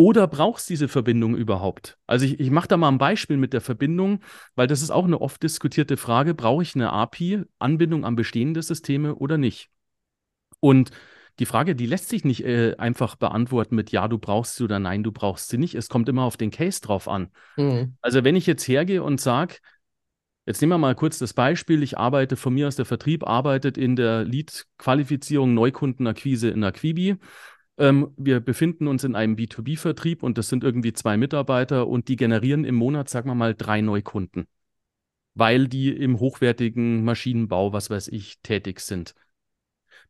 oder 0.00 0.26
brauchst 0.26 0.70
du 0.70 0.72
diese 0.72 0.88
Verbindung 0.88 1.36
überhaupt? 1.36 1.98
Also 2.06 2.24
ich, 2.24 2.40
ich 2.40 2.50
mache 2.50 2.68
da 2.68 2.78
mal 2.78 2.88
ein 2.88 2.96
Beispiel 2.96 3.36
mit 3.36 3.52
der 3.52 3.60
Verbindung, 3.60 4.20
weil 4.54 4.66
das 4.66 4.80
ist 4.80 4.90
auch 4.90 5.04
eine 5.04 5.20
oft 5.20 5.42
diskutierte 5.42 5.98
Frage. 5.98 6.32
Brauche 6.32 6.62
ich 6.62 6.74
eine 6.74 6.90
API, 6.90 7.42
Anbindung 7.58 8.06
an 8.06 8.16
bestehende 8.16 8.62
Systeme 8.62 9.14
oder 9.14 9.36
nicht? 9.36 9.68
Und 10.58 10.90
die 11.38 11.44
Frage, 11.44 11.76
die 11.76 11.84
lässt 11.84 12.08
sich 12.08 12.24
nicht 12.24 12.46
äh, 12.46 12.76
einfach 12.78 13.16
beantworten 13.16 13.74
mit 13.74 13.92
Ja, 13.92 14.08
du 14.08 14.16
brauchst 14.16 14.56
sie 14.56 14.64
oder 14.64 14.78
Nein, 14.78 15.02
du 15.02 15.12
brauchst 15.12 15.50
sie 15.50 15.58
nicht. 15.58 15.74
Es 15.74 15.90
kommt 15.90 16.08
immer 16.08 16.22
auf 16.22 16.38
den 16.38 16.50
Case 16.50 16.80
drauf 16.80 17.06
an. 17.06 17.28
Mhm. 17.58 17.98
Also 18.00 18.24
wenn 18.24 18.36
ich 18.36 18.46
jetzt 18.46 18.66
hergehe 18.66 19.02
und 19.02 19.20
sage, 19.20 19.56
Jetzt 20.46 20.60
nehmen 20.62 20.72
wir 20.72 20.78
mal 20.78 20.94
kurz 20.94 21.18
das 21.18 21.34
Beispiel. 21.34 21.82
Ich 21.82 21.98
arbeite 21.98 22.34
von 22.34 22.54
mir 22.54 22.66
aus 22.66 22.74
der 22.74 22.86
Vertrieb, 22.86 23.24
arbeitet 23.24 23.76
in 23.76 23.94
der 23.94 24.24
Lead-Qualifizierung 24.24 25.54
Neukundenakquise 25.54 26.48
in 26.48 26.64
Aquibi 26.64 27.18
ähm, 27.80 28.12
wir 28.16 28.40
befinden 28.40 28.86
uns 28.86 29.04
in 29.04 29.16
einem 29.16 29.36
B2B-Vertrieb 29.36 30.22
und 30.22 30.38
das 30.38 30.48
sind 30.48 30.62
irgendwie 30.62 30.92
zwei 30.92 31.16
Mitarbeiter 31.16 31.88
und 31.88 32.08
die 32.08 32.16
generieren 32.16 32.64
im 32.64 32.74
Monat, 32.74 33.08
sagen 33.08 33.28
wir 33.28 33.34
mal, 33.34 33.54
drei 33.54 33.80
Neukunden, 33.80 34.46
weil 35.34 35.66
die 35.66 35.90
im 35.90 36.20
hochwertigen 36.20 37.02
Maschinenbau, 37.04 37.72
was 37.72 37.90
weiß 37.90 38.08
ich, 38.08 38.40
tätig 38.42 38.80
sind. 38.80 39.14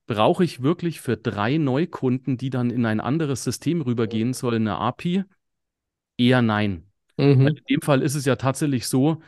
Brauche 0.06 0.42
ich 0.42 0.62
wirklich 0.62 1.00
für 1.00 1.16
drei 1.16 1.56
Neukunden, 1.56 2.36
die 2.36 2.50
dann 2.50 2.70
in 2.70 2.84
ein 2.84 3.00
anderes 3.00 3.44
System 3.44 3.80
rübergehen 3.80 4.34
sollen, 4.34 4.66
eine 4.66 4.78
API? 4.78 5.24
Eher 6.18 6.42
nein. 6.42 6.90
Mhm. 7.16 7.46
In 7.46 7.60
dem 7.68 7.82
Fall 7.82 8.02
ist 8.02 8.16
es 8.16 8.24
ja 8.24 8.34
tatsächlich 8.34 8.88
so, 8.88 9.22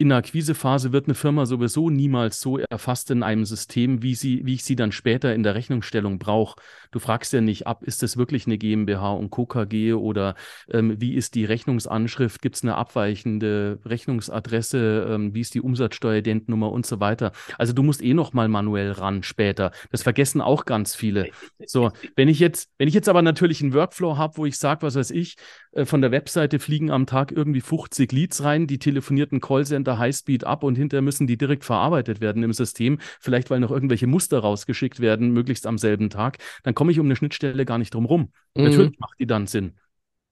in 0.00 0.10
der 0.10 0.18
Akquisephase 0.18 0.92
wird 0.92 1.06
eine 1.06 1.14
Firma 1.14 1.44
sowieso 1.44 1.90
niemals 1.90 2.40
so 2.40 2.56
erfasst 2.56 3.10
in 3.10 3.24
einem 3.24 3.44
System, 3.44 4.00
wie, 4.00 4.14
sie, 4.14 4.46
wie 4.46 4.54
ich 4.54 4.64
sie 4.64 4.76
dann 4.76 4.92
später 4.92 5.34
in 5.34 5.42
der 5.42 5.56
Rechnungsstellung 5.56 6.20
brauche. 6.20 6.60
Du 6.92 7.00
fragst 7.00 7.32
ja 7.32 7.40
nicht 7.40 7.66
ab, 7.66 7.82
ist 7.82 8.04
das 8.04 8.16
wirklich 8.16 8.46
eine 8.46 8.58
GmbH 8.58 9.12
und 9.12 9.30
Co. 9.30 9.48
Oder 9.48 10.36
ähm, 10.70 11.00
wie 11.00 11.14
ist 11.14 11.34
die 11.34 11.44
Rechnungsanschrift, 11.44 12.40
gibt 12.40 12.54
es 12.54 12.62
eine 12.62 12.76
abweichende 12.76 13.80
Rechnungsadresse, 13.84 15.08
ähm, 15.10 15.34
wie 15.34 15.40
ist 15.40 15.54
die 15.54 15.60
Umsatzsteuerdentnummer 15.60 16.70
und 16.70 16.86
so 16.86 17.00
weiter. 17.00 17.32
Also 17.56 17.72
du 17.72 17.82
musst 17.82 18.02
eh 18.02 18.14
noch 18.14 18.32
mal 18.32 18.46
manuell 18.46 18.92
ran 18.92 19.24
später. 19.24 19.72
Das 19.90 20.04
vergessen 20.04 20.40
auch 20.40 20.64
ganz 20.64 20.94
viele. 20.94 21.30
So, 21.66 21.90
wenn 22.14 22.28
ich 22.28 22.38
jetzt, 22.38 22.70
wenn 22.78 22.86
ich 22.86 22.94
jetzt 22.94 23.08
aber 23.08 23.22
natürlich 23.22 23.62
einen 23.62 23.74
Workflow 23.74 24.16
habe, 24.16 24.36
wo 24.36 24.46
ich 24.46 24.58
sage, 24.58 24.82
was 24.82 24.94
weiß 24.94 25.10
ich, 25.10 25.36
äh, 25.72 25.84
von 25.84 26.00
der 26.02 26.12
Webseite 26.12 26.60
fliegen 26.60 26.90
am 26.90 27.06
Tag 27.06 27.32
irgendwie 27.32 27.60
50 27.60 28.12
Leads 28.12 28.44
rein, 28.44 28.68
die 28.68 28.78
telefonierten 28.78 29.40
Callcenter 29.40 29.87
der 29.88 29.98
Highspeed 29.98 30.44
ab 30.44 30.62
und 30.62 30.76
hinterher 30.76 31.02
müssen 31.02 31.26
die 31.26 31.36
direkt 31.36 31.64
verarbeitet 31.64 32.20
werden 32.20 32.42
im 32.42 32.52
System, 32.52 32.98
vielleicht 33.20 33.50
weil 33.50 33.60
noch 33.60 33.70
irgendwelche 33.70 34.06
Muster 34.06 34.38
rausgeschickt 34.38 35.00
werden, 35.00 35.32
möglichst 35.32 35.66
am 35.66 35.78
selben 35.78 36.10
Tag, 36.10 36.38
dann 36.62 36.74
komme 36.74 36.92
ich 36.92 37.00
um 37.00 37.06
eine 37.06 37.16
Schnittstelle 37.16 37.64
gar 37.64 37.78
nicht 37.78 37.94
drum 37.94 38.04
rum. 38.04 38.32
Mhm. 38.54 38.64
Natürlich 38.64 38.98
macht 38.98 39.18
die 39.18 39.26
dann 39.26 39.46
Sinn. 39.46 39.72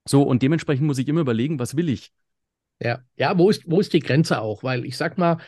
So, 0.08 0.22
und 0.22 0.42
dementsprechend 0.42 0.86
muss 0.86 0.98
ich 0.98 1.08
immer 1.08 1.20
überlegen, 1.20 1.58
was 1.58 1.76
will 1.76 1.88
ich? 1.88 2.12
Ja, 2.80 3.00
ja, 3.16 3.36
wo 3.38 3.50
ist, 3.50 3.64
wo 3.66 3.80
ist 3.80 3.92
die 3.92 4.00
Grenze 4.00 4.40
auch? 4.40 4.62
Weil 4.62 4.84
ich 4.84 4.96
sag 4.96 5.18
mal, 5.18 5.38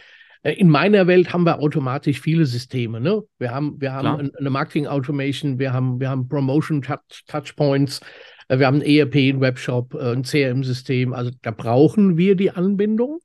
äh, 0.42 0.52
in 0.52 0.68
meiner 0.68 1.06
Welt 1.06 1.32
haben 1.32 1.44
wir 1.44 1.60
automatisch 1.60 2.20
viele 2.20 2.46
Systeme. 2.46 3.00
Ne? 3.00 3.22
Wir 3.38 3.52
haben, 3.52 3.80
wir 3.80 3.92
haben 3.92 4.30
eine 4.38 4.50
Marketing 4.50 4.86
Automation, 4.86 5.58
wir 5.58 5.72
haben, 5.72 6.00
wir 6.00 6.08
haben 6.08 6.28
Promotion 6.28 6.82
Touch, 6.82 7.24
Touchpoints, 7.26 8.00
äh, 8.48 8.58
wir 8.58 8.66
haben 8.66 8.80
ein 8.80 8.86
ERP, 8.86 9.16
ein 9.16 9.40
Webshop, 9.40 9.94
äh, 9.94 10.12
ein 10.12 10.22
CRM-System. 10.22 11.12
Also 11.12 11.30
da 11.42 11.50
brauchen 11.50 12.16
wir 12.16 12.34
die 12.34 12.50
Anbindung. 12.50 13.20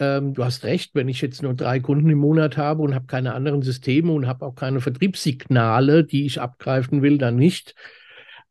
Ähm, 0.00 0.32
du 0.32 0.44
hast 0.44 0.64
recht, 0.64 0.94
wenn 0.94 1.08
ich 1.08 1.20
jetzt 1.20 1.42
nur 1.42 1.54
drei 1.54 1.78
Kunden 1.78 2.08
im 2.08 2.18
Monat 2.18 2.56
habe 2.56 2.82
und 2.82 2.94
habe 2.94 3.06
keine 3.06 3.34
anderen 3.34 3.62
Systeme 3.62 4.12
und 4.12 4.26
habe 4.26 4.46
auch 4.46 4.54
keine 4.54 4.80
Vertriebssignale, 4.80 6.04
die 6.04 6.26
ich 6.26 6.40
abgreifen 6.40 7.02
will, 7.02 7.18
dann 7.18 7.36
nicht. 7.36 7.74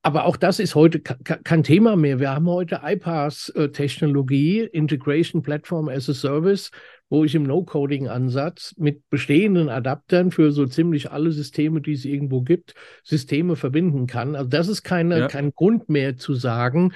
Aber 0.02 0.26
auch 0.26 0.38
das 0.38 0.60
ist 0.60 0.76
heute 0.76 1.02
kein 1.02 1.64
Thema 1.64 1.98
mehr. 1.98 2.20
Wir 2.20 2.30
haben 2.30 2.48
heute 2.48 2.82
iPaaS-Technologie, 2.84 4.62
Integration 4.62 5.42
Platform 5.42 5.90
as 5.90 6.08
a 6.08 6.14
Service, 6.14 6.72
wo 7.10 7.26
ich 7.26 7.36
im 7.36 7.44
No-Coding-Ansatz 7.44 8.76
mit 8.78 9.10
bestehenden 9.10 9.68
Adaptern 9.68 10.32
für 10.32 10.52
so 10.52 10.66
ziemlich 10.68 11.12
alle 11.12 11.32
Systeme, 11.32 11.82
die 11.82 11.94
es 11.94 12.06
irgendwo 12.06 12.42
gibt, 12.42 12.76
Systeme 13.04 13.58
verbinden 13.58 14.08
kann. 14.08 14.36
Also 14.36 14.48
das 14.48 14.70
ist 14.70 14.84
keine, 14.84 15.20
ja. 15.20 15.28
kein 15.28 15.52
Grund 15.52 15.90
mehr 15.90 16.16
zu 16.16 16.34
sagen, 16.34 16.94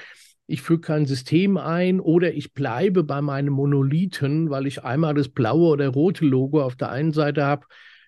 ich 0.48 0.62
füge 0.62 0.82
kein 0.82 1.06
System 1.06 1.58
ein 1.58 2.00
oder 2.00 2.34
ich 2.34 2.54
bleibe 2.54 3.04
bei 3.04 3.22
meinem 3.22 3.54
Monolithen, 3.54 4.50
weil 4.50 4.68
ich 4.68 4.84
einmal 4.84 5.14
das 5.14 5.30
blaue 5.30 5.70
oder 5.70 5.88
rote 5.90 6.26
Logo 6.26 6.62
auf 6.62 6.76
der 6.76 6.90
einen 6.90 7.14
Seite 7.14 7.46
habe, 7.46 7.66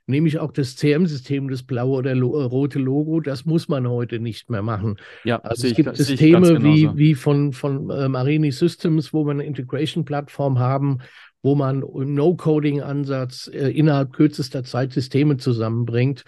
nehme 0.08 0.28
ich 0.28 0.40
auch 0.40 0.52
das 0.52 0.76
CM-System, 0.76 1.50
das 1.50 1.64
blaue 1.64 1.98
oder 1.98 2.14
lo 2.14 2.40
äh, 2.40 2.44
rote 2.44 2.80
Logo, 2.80 3.22
das 3.22 3.46
muss 3.46 3.68
man 3.68 3.88
heute 3.88 4.20
nicht 4.20 4.50
mehr 4.50 4.62
machen. 4.62 4.98
Ja, 5.24 5.40
also 5.40 5.68
es 5.68 5.76
gibt 5.76 5.96
Systeme 5.96 6.64
wie, 6.64 6.90
wie 6.96 7.16
von, 7.16 7.54
von 7.54 7.90
äh, 7.90 8.08
Marini 8.08 8.52
Systems, 8.52 9.14
wo 9.14 9.26
wir 9.26 9.32
eine 9.32 9.46
Integration-Plattform 9.46 10.60
haben, 10.60 11.00
wo 11.42 11.56
man 11.56 11.82
im 11.82 12.14
No-Coding-Ansatz 12.14 13.50
äh, 13.54 13.70
innerhalb 13.70 14.14
kürzester 14.14 14.64
Zeit 14.64 14.92
Systeme 14.94 15.38
zusammenbringt. 15.38 16.24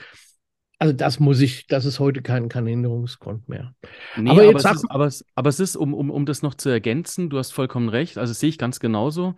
Also 0.79 0.93
das 0.93 1.19
muss 1.19 1.39
ich, 1.39 1.67
das 1.67 1.85
ist 1.85 1.99
heute 1.99 2.21
kein, 2.21 2.49
kein 2.49 2.67
Hinderungsgrund 2.67 3.49
mehr. 3.49 3.73
Nee, 4.15 4.29
aber, 4.29 4.49
aber, 4.49 4.55
es 4.57 4.65
ist, 4.65 4.91
aber, 4.91 5.05
es, 5.05 5.25
aber 5.35 5.49
es 5.49 5.59
ist, 5.59 5.75
um, 5.75 5.93
um, 5.93 6.11
um 6.11 6.25
das 6.25 6.43
noch 6.43 6.53
zu 6.53 6.69
ergänzen, 6.69 7.29
du 7.29 7.39
hast 7.39 7.51
vollkommen 7.51 7.89
recht, 7.89 8.17
also 8.17 8.33
sehe 8.33 8.49
ich 8.49 8.57
ganz 8.57 8.79
genauso. 8.79 9.35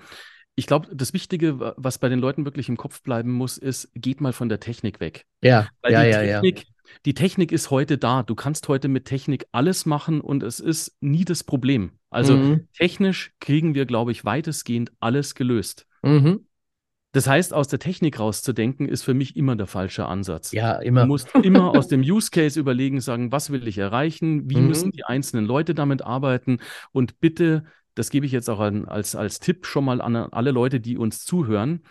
Ich 0.56 0.67
glaube, 0.67 0.93
das 0.93 1.13
Wichtige, 1.13 1.73
was 1.78 1.99
bei 1.99 2.10
den 2.10 2.19
Leuten 2.19 2.43
wirklich 2.43 2.67
im 2.67 2.75
Kopf 2.75 3.02
bleiben 3.02 3.32
muss, 3.32 3.58
ist, 3.58 3.89
geht 3.95 4.19
mal 4.19 4.34
von 4.34 4.49
der 4.49 4.60
Technik 4.60 4.99
weg. 4.99 5.25
Ja, 5.41 5.69
Weil 5.82 5.93
ja, 5.93 6.04
die 6.04 6.10
ja, 6.10 6.19
Technik, 6.41 6.60
ja. 6.60 6.65
Die 7.06 7.13
Technik 7.13 7.52
ist 7.52 7.71
heute 7.71 7.97
da. 7.97 8.23
Du 8.23 8.36
kannst 8.36 8.67
heute 8.67 8.88
mit 8.88 9.06
Technik 9.06 9.45
alles 9.52 9.86
machen 9.86 10.21
und 10.21 10.43
es 10.43 10.60
ist 10.60 10.97
nie 11.02 11.23
das 11.23 11.43
Problem. 11.43 11.91
Also 12.10 12.36
mhm. 12.36 12.67
technisch 12.73 13.32
kriegen 13.39 13.75
wir, 13.75 13.86
glaube 13.86 14.12
ich, 14.12 14.25
weitestgehend 14.25 14.91
alles 14.99 15.36
gelöst. 15.36 15.86
Mhm. 16.02 16.45
Das 17.12 17.28
heißt, 17.28 17.54
aus 17.54 17.67
der 17.67 17.80
Technik 17.80 18.19
rauszudenken, 18.19 18.88
ist 18.88 19.04
für 19.04 19.15
mich 19.15 19.36
immer 19.36 19.56
der 19.56 19.65
falsche 19.65 20.06
Ansatz. 20.06 20.52
Ja, 20.52 20.74
immer. 20.74 21.02
Du 21.02 21.08
musst 21.08 21.34
immer 21.34 21.76
aus 21.76 21.88
dem 21.88 22.02
Use 22.02 22.30
Case 22.30 22.60
überlegen, 22.60 23.02
sagen, 23.02 23.32
was 23.32 23.50
will 23.52 23.67
ich 23.67 23.80
erreichen, 23.80 24.50
wie 24.50 24.58
mhm. 24.58 24.67
müssen 24.67 24.91
die 24.91 25.06
einzelnen 25.06 25.45
Leute 25.45 25.74
damit 25.74 26.04
arbeiten 26.04 26.60
und 26.91 27.19
bitte, 27.19 27.65
das 27.95 28.12
gebe 28.12 28.28
ich 28.28 28.32
jetzt 28.32 28.50
auch 28.50 28.60
an, 28.60 28.86
als, 28.86 29.15
als 29.15 29.39
Tipp 29.39 29.65
schon 29.65 29.86
mal 29.86 30.02
an 30.02 30.15
alle 30.15 30.52
Leute, 30.52 30.80
die 30.80 30.98
uns 30.98 31.26
zuhören, 31.26 31.84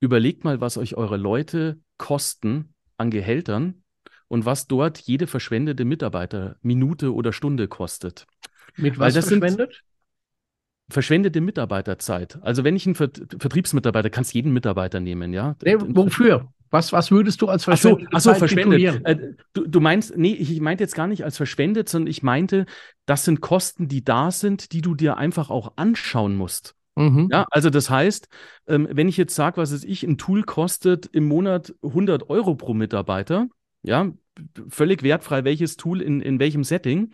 überlegt 0.00 0.42
mal, 0.42 0.60
was 0.60 0.78
euch 0.78 0.96
eure 0.96 1.16
Leute 1.16 1.78
kosten 1.96 2.74
an 2.96 3.10
Gehältern 3.10 3.84
und 4.26 4.46
was 4.46 4.66
dort 4.66 4.98
jede 4.98 5.26
verschwendete 5.26 5.84
Mitarbeiter 5.84 6.56
Minute 6.60 7.14
oder 7.14 7.32
Stunde 7.32 7.68
kostet. 7.68 8.26
Mit 8.76 8.98
was 8.98 9.12
verschwendet? 9.12 9.74
Sind, 9.74 9.89
verschwendete 10.90 11.40
Mitarbeiterzeit. 11.40 12.38
Also 12.42 12.64
wenn 12.64 12.76
ich 12.76 12.86
einen 12.86 12.94
Vertriebsmitarbeiter, 12.94 14.10
kannst 14.10 14.34
jeden 14.34 14.52
Mitarbeiter 14.52 15.00
nehmen, 15.00 15.32
ja? 15.32 15.56
Nee, 15.62 15.76
wofür? 15.78 16.48
Was, 16.70 16.92
was 16.92 17.10
würdest 17.10 17.42
du 17.42 17.48
als 17.48 17.64
verschwendet? 17.64 18.08
Ach 18.12 18.20
so, 18.20 18.30
ach 18.30 18.34
so 18.34 18.38
verschwendet. 18.38 19.00
Äh, 19.04 19.34
du, 19.52 19.66
du, 19.66 19.80
meinst, 19.80 20.16
nee, 20.16 20.34
ich, 20.34 20.52
ich 20.52 20.60
meinte 20.60 20.84
jetzt 20.84 20.94
gar 20.94 21.08
nicht 21.08 21.24
als 21.24 21.36
verschwendet, 21.36 21.88
sondern 21.88 22.08
ich 22.08 22.22
meinte, 22.22 22.66
das 23.06 23.24
sind 23.24 23.40
Kosten, 23.40 23.88
die 23.88 24.04
da 24.04 24.30
sind, 24.30 24.72
die 24.72 24.80
du 24.80 24.94
dir 24.94 25.16
einfach 25.16 25.50
auch 25.50 25.72
anschauen 25.76 26.36
musst. 26.36 26.76
Mhm. 26.96 27.28
Ja, 27.32 27.46
also 27.50 27.70
das 27.70 27.90
heißt, 27.90 28.28
ähm, 28.68 28.88
wenn 28.90 29.08
ich 29.08 29.16
jetzt 29.16 29.34
sage, 29.34 29.56
was 29.56 29.72
es 29.72 29.84
ich, 29.84 30.04
ein 30.04 30.18
Tool 30.18 30.44
kostet 30.44 31.06
im 31.06 31.26
Monat 31.26 31.74
100 31.82 32.30
Euro 32.30 32.54
pro 32.54 32.74
Mitarbeiter, 32.74 33.48
ja, 33.82 34.12
völlig 34.68 35.02
wertfrei, 35.02 35.44
welches 35.44 35.76
Tool 35.76 36.00
in, 36.00 36.20
in 36.20 36.38
welchem 36.38 36.64
Setting, 36.64 37.12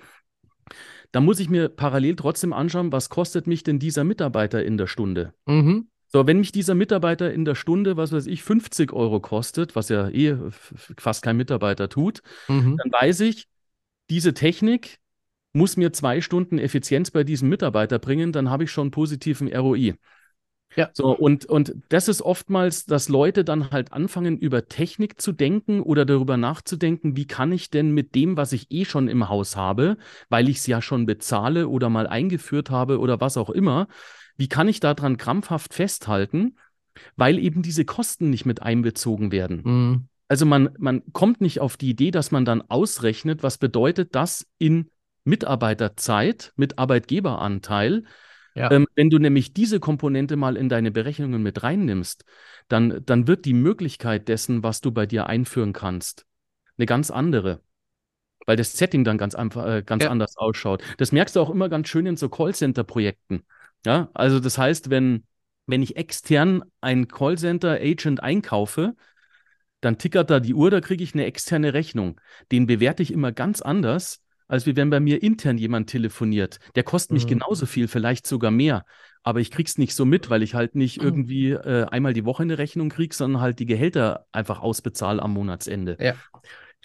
da 1.17 1.23
muss 1.23 1.41
ich 1.41 1.49
mir 1.49 1.71
parallel 1.71 2.15
trotzdem 2.15 2.53
anschauen, 2.53 2.93
was 2.93 3.09
kostet 3.09 3.47
mich 3.47 3.63
denn 3.63 3.79
dieser 3.79 4.05
Mitarbeiter 4.05 4.63
in 4.63 4.77
der 4.77 4.87
Stunde? 4.87 5.33
Mhm. 5.47 5.89
So, 6.09 6.27
wenn 6.27 6.41
mich 6.41 6.53
dieser 6.53 6.75
Mitarbeiter 6.75 7.33
in 7.33 7.47
der 7.47 7.55
Stunde, 7.55 7.97
was 7.97 8.13
weiß 8.13 8.27
ich, 8.27 8.43
50 8.43 8.93
Euro 8.93 9.19
kostet, 9.21 9.75
was 9.75 9.89
ja 9.89 10.11
eh 10.11 10.37
fast 10.51 11.23
kein 11.23 11.39
Mitarbeiter 11.39 11.89
tut, 11.89 12.21
mhm. 12.49 12.77
dann 12.77 12.93
weiß 12.93 13.21
ich, 13.21 13.47
diese 14.11 14.35
Technik 14.35 14.99
muss 15.55 15.79
mir 15.79 15.91
zwei 15.91 16.21
Stunden 16.21 16.59
Effizienz 16.59 17.11
bei 17.11 17.25
diesem 17.25 17.49
Mitarbeiter 17.49 17.99
bringen, 17.99 18.33
dann 18.33 18.51
habe 18.51 18.65
ich 18.65 18.71
schon 18.71 18.89
einen 18.89 18.91
positiven 18.91 19.51
ROI. 19.51 19.95
Ja. 20.77 20.91
So, 20.93 21.17
und, 21.17 21.47
und 21.47 21.75
das 21.89 22.09
ist 22.09 22.23
oftmals, 22.23 22.85
dass 22.85 23.09
Leute 23.09 23.45
dann 23.45 23.71
halt 23.71 23.93
anfangen, 23.93 24.39
über 24.39 24.69
Technik 24.69 25.21
zu 25.21 25.33
denken 25.33 25.81
oder 25.81 26.05
darüber 26.05 26.37
nachzudenken, 26.37 27.17
wie 27.17 27.27
kann 27.27 27.51
ich 27.51 27.71
denn 27.71 27.93
mit 27.93 28.15
dem, 28.15 28.37
was 28.37 28.53
ich 28.53 28.71
eh 28.71 28.85
schon 28.85 29.09
im 29.09 29.29
Haus 29.29 29.57
habe, 29.57 29.97
weil 30.29 30.49
ich 30.49 30.59
es 30.59 30.67
ja 30.67 30.83
schon 30.83 31.07
bezahle 31.07 31.69
oder 31.69 31.89
mal 31.89 32.07
eingeführt 32.07 32.71
habe 32.71 32.99
oder 32.99 33.21
was 33.21 33.37
auch 33.37 33.51
immer, 33.51 33.89
wie 34.37 34.49
kann 34.49 34.69
ich 34.69 34.81
daran 34.81 35.17
krampfhaft 35.17 35.73
festhalten, 35.73 36.57
weil 37.17 37.39
eben 37.39 37.63
diese 37.63 37.85
Kosten 37.85 38.29
nicht 38.29 38.45
mit 38.45 38.63
einbezogen 38.63 39.33
werden. 39.33 39.63
Mhm. 39.65 40.09
Also 40.29 40.45
man, 40.45 40.71
man 40.79 41.03
kommt 41.13 41.41
nicht 41.41 41.61
auf 41.61 41.77
die 41.77 41.91
Idee, 41.91 42.11
dass 42.11 42.33
man 42.33 42.45
dann 42.45 42.63
ausrechnet, 42.63 43.43
was 43.43 43.59
bedeutet 43.59 44.15
das 44.15 44.47
in 44.59 44.91
Mitarbeiterzeit 45.25 46.53
mit 46.57 46.79
Arbeitgeberanteil, 46.79 48.05
ja. 48.57 48.71
Ähm, 48.71 48.87
wenn 48.95 49.11
du 49.11 49.19
nämlich 49.19 49.53
diese 49.53 49.81
Komponente 49.81 50.37
mal 50.37 50.57
in 50.57 50.71
deine 50.71 50.91
Berechnungen 50.91 51.43
mit 51.43 51.63
reinnimmst, 51.63 52.25
dann, 52.69 53.03
dann 53.05 53.27
wird 53.27 53.45
die 53.45 53.53
Möglichkeit 53.53 54.29
dessen, 54.29 54.63
was 54.63 54.81
du 54.81 54.93
bei 54.93 55.05
dir 55.05 55.27
einführen 55.27 55.75
kannst, 55.75 56.25
eine 56.79 56.87
ganz 56.87 57.11
andere. 57.11 57.61
Weil 58.47 58.57
das 58.57 58.73
Setting 58.73 59.05
dann 59.05 59.19
ganz, 59.19 59.35
einfach, 59.35 59.67
äh, 59.67 59.83
ganz 59.83 60.05
ja. 60.05 60.11
anders 60.11 60.37
ausschaut. 60.39 60.83
Das 60.97 61.13
merkst 61.13 61.37
du 61.37 61.41
auch 61.41 61.51
immer 61.51 61.69
ganz 61.69 61.89
schön 61.89 62.07
in 62.07 62.17
so 62.17 62.31
Callcenter-Projekten. 62.31 63.45
Ja, 63.85 64.09
also 64.15 64.41
das 64.41 64.57
heißt, 64.57 64.89
wenn, 64.89 65.25
wenn 65.67 65.83
ich 65.83 65.97
extern 65.97 66.65
ein 66.81 67.09
Callcenter-Agent 67.09 68.23
einkaufe, 68.23 68.95
dann 69.83 69.99
tickert 69.99 70.31
da 70.31 70.41
die 70.41 70.55
Uhr, 70.55 70.71
da 70.71 70.81
kriege 70.81 71.05
ich 71.05 71.13
eine 71.13 71.27
externe 71.27 71.75
Rechnung. 71.75 72.19
Den 72.51 72.67
bewerte 72.67 73.03
ich 73.03 73.13
immer 73.13 73.33
ganz 73.33 73.61
anders, 73.61 74.23
als 74.49 74.67
wie 74.67 74.77
wenn 74.77 74.91
bei 74.91 75.01
mir 75.01 75.23
intern 75.23 75.59
jemand 75.59 75.91
telefoniert. 75.91 76.59
Der 76.75 76.83
kostet 76.83 77.13
mich 77.13 77.25
mhm. 77.25 77.31
genauso 77.31 77.67
viel, 77.67 77.89
vielleicht 77.89 78.27
sogar 78.27 78.51
mehr. 78.51 78.85
Aber 79.23 79.41
ich 79.41 79.51
krieg's 79.51 79.77
nicht 79.77 79.95
so 79.95 80.05
mit, 80.05 80.31
weil 80.31 80.43
ich 80.43 80.55
halt 80.55 80.77
nicht 80.77 80.99
mhm. 80.99 81.05
irgendwie 81.05 81.51
äh, 81.51 81.87
einmal 81.87 82.13
die 82.13 82.25
Woche 82.25 82.45
eine 82.45 82.59
Rechnung 82.59 82.89
krieg, 82.89 83.13
sondern 83.13 83.43
halt 83.43 83.59
die 83.59 83.67
Gehälter 83.67 84.27
einfach 84.31 84.61
ausbezahle 84.61 85.21
am 85.21 85.33
Monatsende. 85.33 85.97
Ja. 86.01 86.15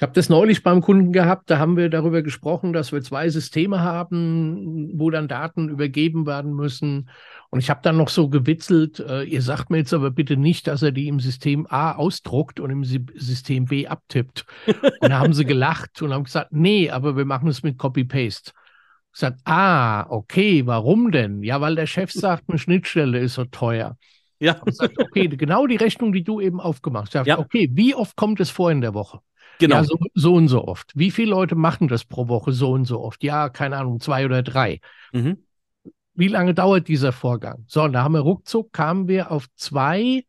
Ich 0.01 0.03
habe 0.03 0.13
das 0.13 0.29
neulich 0.29 0.63
beim 0.63 0.81
Kunden 0.81 1.11
gehabt, 1.13 1.51
da 1.51 1.59
haben 1.59 1.77
wir 1.77 1.87
darüber 1.87 2.23
gesprochen, 2.23 2.73
dass 2.73 2.91
wir 2.91 3.03
zwei 3.03 3.29
Systeme 3.29 3.81
haben, 3.81 4.89
wo 4.95 5.11
dann 5.11 5.27
Daten 5.27 5.69
übergeben 5.69 6.25
werden 6.25 6.55
müssen. 6.55 7.07
Und 7.51 7.59
ich 7.59 7.69
habe 7.69 7.81
dann 7.83 7.97
noch 7.97 8.09
so 8.09 8.27
gewitzelt, 8.27 8.99
äh, 8.99 9.21
ihr 9.21 9.43
sagt 9.43 9.69
mir 9.69 9.77
jetzt 9.77 9.93
aber 9.93 10.09
bitte 10.09 10.37
nicht, 10.37 10.65
dass 10.65 10.81
er 10.81 10.91
die 10.91 11.07
im 11.07 11.19
System 11.19 11.67
A 11.69 11.91
ausdruckt 11.91 12.59
und 12.59 12.71
im 12.71 12.83
System 12.83 13.65
B 13.65 13.85
abtippt. 13.85 14.47
Und 14.65 15.11
da 15.11 15.19
haben 15.19 15.35
sie 15.35 15.45
gelacht 15.45 16.01
und 16.01 16.11
haben 16.11 16.23
gesagt, 16.23 16.51
nee, 16.51 16.89
aber 16.89 17.15
wir 17.15 17.25
machen 17.25 17.47
es 17.47 17.61
mit 17.61 17.77
Copy-Paste. 17.77 18.53
Ich 19.09 19.19
gesagt, 19.19 19.41
ah, 19.45 20.07
okay, 20.09 20.65
warum 20.65 21.11
denn? 21.11 21.43
Ja, 21.43 21.61
weil 21.61 21.75
der 21.75 21.85
Chef 21.85 22.11
sagt, 22.11 22.45
eine 22.47 22.57
Schnittstelle 22.57 23.19
ist 23.19 23.35
so 23.35 23.45
teuer. 23.45 23.97
Ja. 24.39 24.59
Sagt, 24.65 24.99
okay, 24.99 25.27
genau 25.27 25.67
die 25.67 25.75
Rechnung, 25.75 26.11
die 26.11 26.23
du 26.23 26.41
eben 26.41 26.59
aufgemacht 26.59 27.13
hast. 27.13 27.27
Ja. 27.27 27.37
Okay, 27.37 27.69
wie 27.73 27.93
oft 27.93 28.15
kommt 28.15 28.39
es 28.39 28.49
vor 28.49 28.71
in 28.71 28.81
der 28.81 28.95
Woche? 28.95 29.19
Genau. 29.61 29.75
Ja, 29.75 29.83
so, 29.83 29.97
so, 30.15 30.33
und 30.33 30.47
so 30.47 30.67
oft. 30.67 30.91
Wie 30.95 31.11
viele 31.11 31.29
Leute 31.29 31.53
machen 31.55 31.87
das 31.87 32.03
pro 32.03 32.27
Woche 32.27 32.51
so 32.51 32.71
und 32.71 32.85
so 32.85 32.99
oft? 32.99 33.23
Ja, 33.23 33.49
keine 33.49 33.77
Ahnung, 33.77 33.99
zwei 33.99 34.25
oder 34.25 34.41
drei. 34.41 34.79
Mhm. 35.13 35.37
Wie 36.15 36.27
lange 36.27 36.55
dauert 36.55 36.87
dieser 36.87 37.11
Vorgang? 37.11 37.63
So, 37.67 37.83
und 37.83 37.93
da 37.93 38.03
haben 38.03 38.15
wir 38.15 38.21
ruckzuck, 38.21 38.73
kamen 38.73 39.07
wir 39.07 39.29
auf 39.31 39.45
zwei 39.55 40.23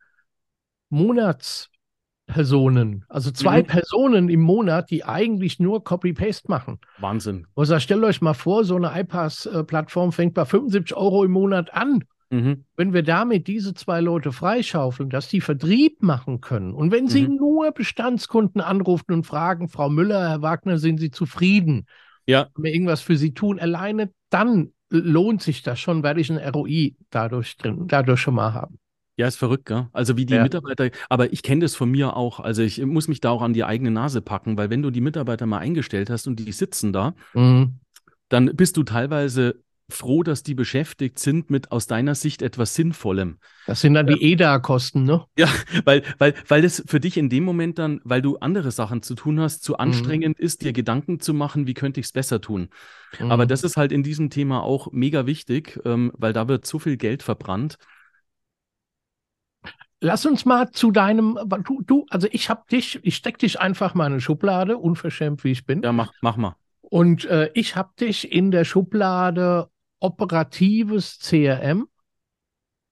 Monatspersonen, 0.89 3.05
also 3.09 3.31
zwei 3.31 3.63
mhm. 3.63 3.67
Personen 3.67 4.29
im 4.29 4.41
Monat, 4.41 4.91
die 4.91 5.03
eigentlich 5.03 5.59
nur 5.59 5.83
Copy-Paste 5.83 6.47
machen. 6.49 6.77
Wahnsinn. 6.99 7.47
Also 7.55 7.79
stellt 7.79 8.03
euch 8.03 8.21
mal 8.21 8.35
vor, 8.35 8.65
so 8.65 8.75
eine 8.75 8.91
iPass-Plattform 8.99 10.11
fängt 10.11 10.35
bei 10.35 10.45
75 10.45 10.95
Euro 10.95 11.23
im 11.23 11.31
Monat 11.31 11.73
an. 11.73 12.03
Mhm. 12.33 12.63
Wenn 12.75 12.93
wir 12.93 13.03
damit 13.03 13.45
diese 13.45 13.75
zwei 13.75 14.01
Leute 14.01 14.31
freischaufeln, 14.31 15.11
dass 15.11 15.27
die 15.27 15.39
Vertrieb 15.39 16.01
machen 16.01 16.41
können 16.41 16.73
und 16.73 16.91
wenn 16.91 17.07
sie 17.07 17.27
mhm. 17.27 17.35
nur 17.35 17.71
Bestandskunden 17.71 18.59
anrufen 18.59 19.13
und 19.13 19.23
fragen, 19.23 19.69
Frau 19.69 19.87
Müller, 19.87 20.29
Herr 20.29 20.41
Wagner, 20.41 20.79
sind 20.79 20.99
Sie 20.99 21.11
zufrieden? 21.11 21.85
Ja. 22.25 22.47
Wenn 22.55 22.63
wir 22.63 22.73
irgendwas 22.73 23.01
für 23.01 23.17
Sie 23.17 23.35
tun, 23.35 23.59
alleine 23.59 24.11
dann 24.31 24.71
lohnt 24.89 25.43
sich 25.43 25.61
das 25.61 25.79
schon, 25.79 26.01
weil 26.01 26.17
ich 26.17 26.31
ein 26.31 26.39
ROI 26.39 26.95
dadurch 27.11 27.55
drin, 27.57 27.87
dadurch 27.87 28.21
schon 28.21 28.33
mal 28.33 28.53
haben. 28.55 28.79
Ja, 29.15 29.27
ist 29.27 29.35
verrückt, 29.35 29.67
gell? 29.67 29.89
Also 29.93 30.17
wie 30.17 30.25
die 30.25 30.33
ja. 30.33 30.41
Mitarbeiter, 30.41 30.89
aber 31.09 31.31
ich 31.33 31.43
kenne 31.43 31.61
das 31.61 31.75
von 31.75 31.91
mir 31.91 32.17
auch. 32.17 32.39
Also 32.39 32.63
ich 32.63 32.83
muss 32.83 33.07
mich 33.07 33.21
da 33.21 33.29
auch 33.29 33.43
an 33.43 33.53
die 33.53 33.63
eigene 33.63 33.91
Nase 33.91 34.21
packen, 34.21 34.57
weil 34.57 34.71
wenn 34.71 34.81
du 34.81 34.89
die 34.89 35.01
Mitarbeiter 35.01 35.45
mal 35.45 35.59
eingestellt 35.59 36.09
hast 36.09 36.25
und 36.25 36.39
die 36.39 36.51
sitzen 36.51 36.93
da, 36.93 37.13
mhm. 37.35 37.75
dann 38.29 38.55
bist 38.55 38.75
du 38.75 38.81
teilweise 38.81 39.61
froh, 39.93 40.23
dass 40.23 40.43
die 40.43 40.55
beschäftigt 40.55 41.19
sind 41.19 41.49
mit 41.49 41.71
aus 41.71 41.87
deiner 41.87 42.15
Sicht 42.15 42.41
etwas 42.41 42.75
Sinnvollem. 42.75 43.37
Das 43.67 43.81
sind 43.81 43.93
dann 43.93 44.07
die 44.07 44.21
EDA-Kosten, 44.21 45.03
ne? 45.03 45.25
Ja, 45.37 45.47
weil, 45.85 46.03
weil, 46.17 46.33
weil 46.47 46.61
das 46.61 46.83
für 46.85 46.99
dich 46.99 47.17
in 47.17 47.29
dem 47.29 47.43
Moment 47.43 47.79
dann, 47.79 48.01
weil 48.03 48.21
du 48.21 48.37
andere 48.37 48.71
Sachen 48.71 49.01
zu 49.01 49.15
tun 49.15 49.39
hast, 49.39 49.63
zu 49.63 49.73
mhm. 49.73 49.79
anstrengend 49.79 50.39
mhm. 50.39 50.45
ist, 50.45 50.61
dir 50.61 50.73
Gedanken 50.73 51.19
zu 51.19 51.33
machen, 51.33 51.67
wie 51.67 51.73
könnte 51.73 51.99
ich 51.99 52.07
es 52.07 52.11
besser 52.11 52.41
tun. 52.41 52.69
Mhm. 53.19 53.31
Aber 53.31 53.45
das 53.45 53.63
ist 53.63 53.77
halt 53.77 53.91
in 53.91 54.03
diesem 54.03 54.29
Thema 54.29 54.63
auch 54.63 54.91
mega 54.91 55.25
wichtig, 55.25 55.79
ähm, 55.85 56.11
weil 56.15 56.33
da 56.33 56.47
wird 56.47 56.65
so 56.65 56.79
viel 56.79 56.97
Geld 56.97 57.23
verbrannt. 57.23 57.77
Lass 59.99 60.25
uns 60.25 60.43
mal 60.43 60.69
zu 60.71 60.91
deinem, 60.91 61.39
du, 61.65 61.81
du 61.81 62.05
also 62.09 62.27
ich 62.31 62.49
habe 62.49 62.63
dich, 62.69 62.99
ich 63.03 63.15
steck 63.15 63.37
dich 63.37 63.61
einfach 63.61 63.93
mal 63.93 64.07
in 64.07 64.13
eine 64.13 64.21
Schublade, 64.21 64.77
unverschämt 64.77 65.45
wie 65.45 65.51
ich 65.51 65.65
bin. 65.65 65.81
Ja, 65.81 65.93
mach, 65.93 66.11
mach 66.21 66.35
mal. 66.35 66.57
Und 66.81 67.25
äh, 67.25 67.49
ich 67.53 67.75
habe 67.75 67.91
dich 67.99 68.31
in 68.31 68.51
der 68.51 68.65
Schublade 68.65 69.69
operatives 70.03 71.19
CRM 71.19 71.87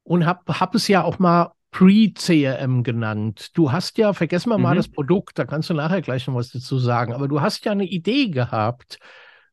und 0.04 0.26
habe 0.26 0.60
hab 0.60 0.74
es 0.76 0.88
ja 0.88 1.04
auch 1.04 1.20
mal 1.20 1.52
Pre-CRM 1.72 2.84
genannt. 2.84 3.52
Du 3.54 3.72
hast 3.72 3.98
ja, 3.98 4.14
vergessen 4.14 4.50
wir 4.50 4.58
mhm. 4.58 4.64
mal 4.64 4.76
das 4.76 4.90
Produkt, 4.90 5.38
da 5.38 5.46
kannst 5.46 5.70
du 5.70 5.74
nachher 5.74 6.02
gleich 6.02 6.28
noch 6.28 6.36
was 6.36 6.52
dazu 6.52 6.78
sagen, 6.80 7.14
aber 7.14 7.28
du 7.28 7.42
hast 7.42 7.66
ja 7.66 7.72
eine 7.72 7.86
Idee 7.86 8.30
gehabt, 8.30 8.98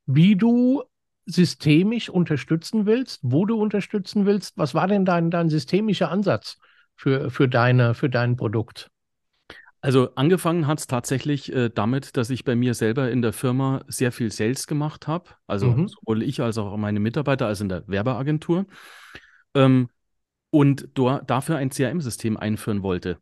wie 0.07 0.37
du 0.37 0.83
systemisch 1.27 2.09
unterstützen 2.09 2.87
willst, 2.87 3.21
wo 3.23 3.45
du 3.45 3.61
unterstützen 3.61 4.25
willst. 4.25 4.57
Was 4.57 4.75
war 4.75 4.89
denn 4.89 5.05
dein, 5.05 5.31
dein 5.31 5.49
systemischer 5.49 6.11
Ansatz 6.11 6.59
für, 6.97 7.31
für, 7.31 7.49
deine, 7.49 7.95
für 7.95 8.09
dein 8.09 8.37
Produkt? 8.37 8.91
Also 9.81 10.15
angefangen 10.17 10.67
hat 10.67 10.81
es 10.81 10.87
tatsächlich 10.87 11.53
äh, 11.53 11.71
damit, 11.73 12.17
dass 12.17 12.31
ich 12.31 12.45
bei 12.45 12.57
mir 12.57 12.75
selber 12.75 13.11
in 13.11 13.23
der 13.23 13.33
Firma 13.33 13.83
sehr 13.87 14.11
viel 14.11 14.33
Sales 14.33 14.67
gemacht 14.67 15.07
habe. 15.07 15.31
Also 15.47 15.69
mhm. 15.69 15.89
sowohl 15.89 16.23
ich 16.23 16.41
als 16.41 16.59
auch 16.59 16.77
meine 16.77 17.01
Mitarbeiter, 17.01 17.47
also 17.47 17.65
in 17.65 17.69
der 17.69 17.87
Werbeagentur. 17.87 18.67
Ähm, 19.55 19.89
und 20.51 20.89
dafür 20.95 21.57
ein 21.57 21.71
CRM-System 21.71 22.37
einführen 22.37 22.83
wollte. 22.83 23.19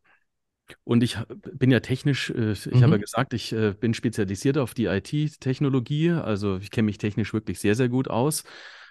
Und 0.85 1.03
ich 1.03 1.19
bin 1.29 1.71
ja 1.71 1.81
technisch, 1.81 2.31
äh, 2.31 2.53
ich 2.53 2.67
mhm. 2.67 2.83
habe 2.83 2.93
ja 2.93 2.99
gesagt, 2.99 3.35
ich 3.35 3.53
äh, 3.53 3.73
bin 3.73 3.95
spezialisiert 3.95 4.59
auf 4.59 4.75
die 4.75 4.87
IT-Technologie. 4.87 6.13
Also 6.13 6.57
ich 6.57 6.71
kenne 6.71 6.87
mich 6.87 6.99
technisch 6.99 7.33
wirklich 7.33 7.61
sehr, 7.61 7.75
sehr 7.75 7.89
gut 7.89 8.09
aus. 8.09 8.45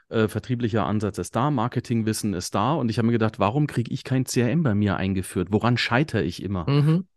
Äh, 0.10 0.28
vertrieblicher 0.28 0.86
Ansatz 0.86 1.18
ist 1.18 1.36
da, 1.36 1.50
Marketingwissen 1.50 2.34
ist 2.34 2.54
da. 2.54 2.74
Und 2.74 2.90
ich 2.90 2.98
habe 2.98 3.08
mir 3.08 3.14
gedacht, 3.14 3.40
warum 3.40 3.68
kriege 3.68 3.92
ich 3.92 4.04
kein 4.04 4.26
CRM 4.26 4.64
bei 4.64 4.76
mir 4.76 4.98
eingeführt? 4.98 5.48
Woran 5.52 5.78
scheitere 5.78 6.24
ich 6.24 6.44
immer? 6.44 6.70
Mhm. 6.70 7.08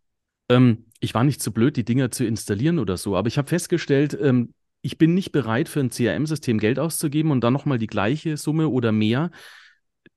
Ähm, 0.49 0.85
ich 0.99 1.13
war 1.13 1.23
nicht 1.23 1.41
zu 1.41 1.51
blöd, 1.51 1.77
die 1.77 1.85
Dinger 1.85 2.11
zu 2.11 2.25
installieren 2.25 2.79
oder 2.79 2.97
so, 2.97 3.15
aber 3.15 3.27
ich 3.27 3.37
habe 3.37 3.47
festgestellt, 3.47 4.17
ähm, 4.21 4.53
ich 4.81 4.97
bin 4.97 5.13
nicht 5.13 5.31
bereit, 5.31 5.69
für 5.69 5.79
ein 5.79 5.89
CRM-System 5.89 6.57
Geld 6.57 6.79
auszugeben 6.79 7.31
und 7.31 7.41
dann 7.41 7.53
nochmal 7.53 7.77
die 7.77 7.87
gleiche 7.87 8.37
Summe 8.37 8.69
oder 8.69 8.91
mehr 8.91 9.31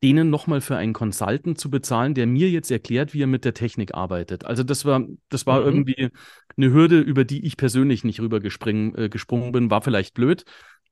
denen 0.03 0.31
nochmal 0.31 0.61
für 0.61 0.77
einen 0.77 0.92
Consultant 0.92 1.59
zu 1.59 1.71
bezahlen, 1.71 2.14
der 2.14 2.27
mir 2.27 2.51
jetzt 2.51 2.71
erklärt, 2.71 3.14
wie 3.14 3.23
er 3.23 3.29
mit 3.29 3.45
der 3.45 3.55
Technik 3.55 3.95
arbeitet. 3.95 4.45
Also 4.45 4.64
das 4.64 4.85
war, 4.85 5.05
das 5.29 5.47
war 5.47 5.61
mhm. 5.61 5.66
irgendwie 5.66 6.09
eine 6.57 6.73
Hürde, 6.73 6.99
über 6.99 7.25
die 7.25 7.47
ich 7.47 7.57
persönlich 7.57 8.03
nicht 8.03 8.21
rüber 8.21 8.38
äh, 8.38 9.09
gesprungen 9.09 9.53
bin. 9.53 9.71
War 9.71 9.83
vielleicht 9.83 10.14
blöd, 10.14 10.45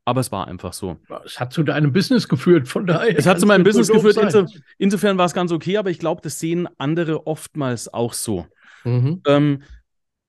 aber 0.05 0.21
es 0.21 0.31
war 0.31 0.47
einfach 0.47 0.73
so. 0.73 0.99
Es 1.25 1.41
hat 1.41 1.53
zu 1.53 1.65
deinem 1.65 1.93
Business 1.93 2.29
geführt, 2.29 2.69
von 2.69 2.87
daher. 2.87 3.19
Es 3.19 3.27
hat 3.27 3.41
zu 3.41 3.47
meinem 3.47 3.65
Business 3.65 3.89
geführt. 3.89 4.17
Inso, 4.17 4.47
insofern 4.79 5.19
war 5.19 5.27
es 5.27 5.35
ganz 5.35 5.51
okay, 5.51 5.77
aber 5.77 5.91
ich 5.91 5.99
glaube, 5.99 6.21
das 6.23 6.39
sehen 6.39 6.69
andere 6.79 7.27
oftmals 7.27 7.93
auch 7.93 8.13
so. 8.13 8.47
Mhm. 8.85 9.23
Ähm, 9.27 9.63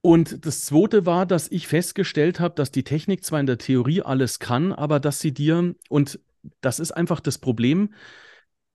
und 0.02 0.46
das 0.46 0.62
Zweite 0.66 1.06
war, 1.06 1.26
dass 1.26 1.52
ich 1.52 1.68
festgestellt 1.68 2.40
habe, 2.40 2.56
dass 2.56 2.72
die 2.72 2.84
Technik 2.84 3.24
zwar 3.24 3.40
in 3.40 3.46
der 3.46 3.60
Theorie 3.60 4.02
alles 4.02 4.40
kann, 4.40 4.74
aber 4.74 5.00
dass 5.00 5.20
sie 5.20 5.34
dir, 5.34 5.76
und 5.90 6.20
das 6.62 6.80
ist 6.80 6.92
einfach 6.92 7.20
das 7.20 7.38
Problem, 7.38 7.94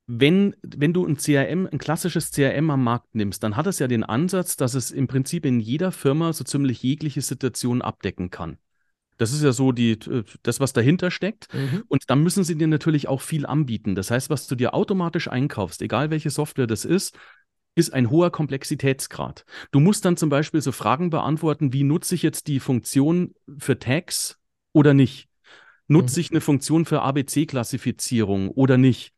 wenn, 0.07 0.55
wenn 0.63 0.93
du 0.93 1.05
ein 1.05 1.17
CRM, 1.17 1.69
ein 1.71 1.79
klassisches 1.79 2.31
CRM 2.31 2.71
am 2.71 2.85
Markt 2.85 3.17
nimmst, 3.17 3.43
dann 3.43 3.57
hat 3.57 3.67
es 3.67 3.81
ja 3.81 3.89
den 3.89 4.05
Ansatz, 4.05 4.57
dass 4.57 4.75
es 4.75 4.93
im 4.93 5.09
Prinzip 5.09 5.45
in 5.45 5.59
jeder 5.59 5.91
Firma 5.91 6.33
so 6.33 6.45
ziemlich 6.45 6.81
jegliche 6.83 7.23
Situation 7.23 7.83
abdecken 7.83 8.31
kann. 8.31 8.59
Das 9.19 9.33
ist 9.33 9.43
ja 9.43 9.51
so 9.53 9.73
die, 9.73 9.99
das, 10.43 10.61
was 10.61 10.73
dahinter 10.73 11.11
steckt. 11.11 11.53
Mhm. 11.53 11.85
Und 11.89 12.05
dann 12.09 12.23
müssen 12.23 12.45
sie 12.45 12.57
dir 12.57 12.67
natürlich 12.69 13.09
auch 13.09 13.23
viel 13.23 13.47
anbieten. 13.47 13.95
Das 13.95 14.11
heißt, 14.11 14.31
was 14.31 14.47
du 14.47 14.55
dir 14.55 14.75
automatisch 14.75 15.29
einkaufst, 15.29 15.83
egal 15.83 16.11
welche 16.11 16.31
Software 16.31 16.67
das 16.67 16.85
ist, 16.85 17.19
ist 17.77 17.93
ein 17.93 18.11
hoher 18.11 18.33
Komplexitätsgrad. 18.33 19.45
Du 19.71 19.79
musst 19.79 20.05
dann 20.05 20.17
zum 20.17 20.31
Beispiel 20.31 20.63
so 20.63 20.73
Fragen 20.73 21.11
beantworten, 21.11 21.73
wie 21.73 21.85
nutze 21.85 22.15
ich 22.17 22.23
jetzt 22.23 22.49
die 22.49 22.59
Funktion 22.59 23.35
für 23.59 23.79
Tags 23.79 24.41
oder 24.73 24.95
nicht? 24.95 25.29
Nutze 25.87 26.19
mhm. 26.19 26.21
ich 26.23 26.31
eine 26.31 26.41
Funktion 26.41 26.87
für 26.87 27.03
ABC-Klassifizierung 27.03 28.51
oder 28.51 28.79
nicht? 28.79 29.13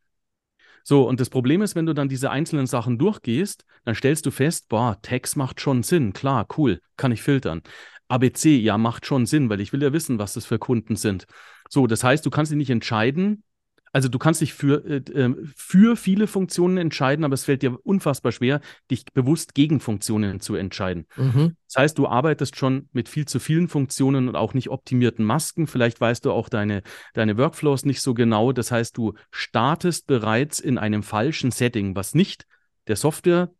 So, 0.83 1.07
und 1.07 1.19
das 1.19 1.29
Problem 1.29 1.61
ist, 1.61 1.75
wenn 1.75 1.85
du 1.85 1.93
dann 1.93 2.09
diese 2.09 2.31
einzelnen 2.31 2.67
Sachen 2.67 2.97
durchgehst, 2.97 3.65
dann 3.85 3.95
stellst 3.95 4.25
du 4.25 4.31
fest, 4.31 4.67
boah, 4.69 4.97
Text 5.01 5.37
macht 5.37 5.61
schon 5.61 5.81
Sinn, 5.83 6.13
klar, 6.13 6.47
cool, 6.57 6.81
kann 6.97 7.11
ich 7.11 7.21
filtern. 7.21 7.61
ABC, 8.09 8.57
ja, 8.57 8.77
macht 8.77 9.05
schon 9.05 9.25
Sinn, 9.25 9.49
weil 9.49 9.61
ich 9.61 9.71
will 9.71 9.83
ja 9.83 9.93
wissen, 9.93 10.19
was 10.19 10.33
das 10.33 10.45
für 10.45 10.59
Kunden 10.59 10.95
sind. 10.95 11.27
So, 11.69 11.87
das 11.87 12.03
heißt, 12.03 12.25
du 12.25 12.29
kannst 12.29 12.51
dich 12.51 12.57
nicht 12.57 12.71
entscheiden, 12.71 13.43
also 13.91 14.09
du 14.09 14.19
kannst 14.19 14.41
dich 14.41 14.53
für, 14.53 14.85
äh, 14.85 15.01
ähm, 15.13 15.51
für 15.55 15.95
viele 15.95 16.27
Funktionen 16.27 16.77
entscheiden, 16.77 17.25
aber 17.25 17.33
es 17.33 17.45
fällt 17.45 17.61
dir 17.61 17.77
unfassbar 17.85 18.31
schwer, 18.31 18.61
dich 18.89 19.05
bewusst 19.13 19.53
gegen 19.53 19.79
Funktionen 19.79 20.39
zu 20.39 20.55
entscheiden. 20.55 21.05
Mhm. 21.15 21.55
Das 21.67 21.81
heißt, 21.81 21.97
du 21.97 22.07
arbeitest 22.07 22.55
schon 22.55 22.89
mit 22.91 23.09
viel 23.09 23.25
zu 23.25 23.39
vielen 23.39 23.67
Funktionen 23.67 24.27
und 24.27 24.35
auch 24.35 24.53
nicht 24.53 24.69
optimierten 24.69 25.25
Masken. 25.25 25.67
Vielleicht 25.67 26.01
weißt 26.01 26.25
du 26.25 26.31
auch 26.31 26.49
deine, 26.49 26.81
deine 27.13 27.37
Workflows 27.37 27.85
nicht 27.85 28.01
so 28.01 28.13
genau. 28.13 28.51
Das 28.51 28.71
heißt, 28.71 28.97
du 28.97 29.13
startest 29.31 30.07
bereits 30.07 30.59
in 30.59 30.77
einem 30.77 31.03
falschen 31.03 31.51
Setting, 31.51 31.95
was 31.95 32.15
nicht 32.15 32.45
der 32.87 32.95
Software 32.95 33.51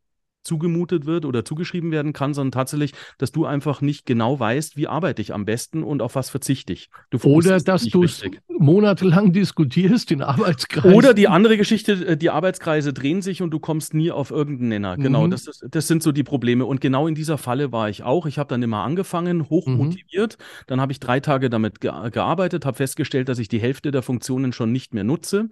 zugemutet 0.43 1.05
wird 1.05 1.25
oder 1.25 1.45
zugeschrieben 1.45 1.91
werden 1.91 2.13
kann, 2.13 2.33
sondern 2.33 2.51
tatsächlich, 2.51 2.93
dass 3.17 3.31
du 3.31 3.45
einfach 3.45 3.81
nicht 3.81 4.05
genau 4.05 4.39
weißt, 4.39 4.77
wie 4.77 4.87
arbeite 4.87 5.21
ich 5.21 5.33
am 5.33 5.45
besten 5.45 5.83
und 5.83 6.01
auf 6.01 6.15
was 6.15 6.29
verzichte 6.29 6.73
ich. 6.73 6.89
oder 7.23 7.59
dass 7.59 7.85
du 7.85 8.03
es 8.03 8.23
monatelang 8.47 9.31
diskutierst 9.31 10.11
in 10.11 10.21
Arbeitskreisen. 10.21 10.93
Oder 10.93 11.13
die 11.13 11.27
andere 11.27 11.57
Geschichte, 11.57 11.93
äh, 12.05 12.17
die 12.17 12.29
Arbeitskreise 12.29 12.93
drehen 12.93 13.21
sich 13.21 13.41
und 13.41 13.51
du 13.51 13.59
kommst 13.59 13.93
nie 13.93 14.11
auf 14.11 14.31
irgendeinen 14.31 14.69
Nenner. 14.69 14.97
Genau, 14.97 15.19
mhm. 15.21 15.23
Genau, 15.23 15.27
das, 15.27 15.47
ist, 15.47 15.65
das 15.69 15.87
sind 15.87 16.03
so 16.03 16.11
die 16.11 16.23
Probleme. 16.23 16.65
Und 16.65 16.81
genau 16.81 17.07
in 17.07 17.15
dieser 17.15 17.37
Falle 17.37 17.71
war 17.71 17.89
ich 17.89 18.03
auch. 18.03 18.25
Ich 18.25 18.37
habe 18.37 18.49
dann 18.49 18.61
immer 18.61 18.83
angefangen, 18.83 19.49
hoch 19.49 19.67
motiviert. 19.67 20.37
Mhm. 20.37 20.63
Dann 20.67 20.81
habe 20.81 20.91
ich 20.91 20.99
drei 20.99 21.19
Tage 21.19 21.49
damit 21.49 21.81
ge 21.81 21.91
gearbeitet, 22.11 22.65
habe 22.65 22.77
festgestellt, 22.77 23.29
dass 23.29 23.39
ich 23.39 23.47
die 23.47 23.59
Hälfte 23.59 23.91
der 23.91 24.01
Funktionen 24.01 24.53
schon 24.53 24.71
nicht 24.71 24.93
mehr 24.93 25.03
nutze. 25.03 25.49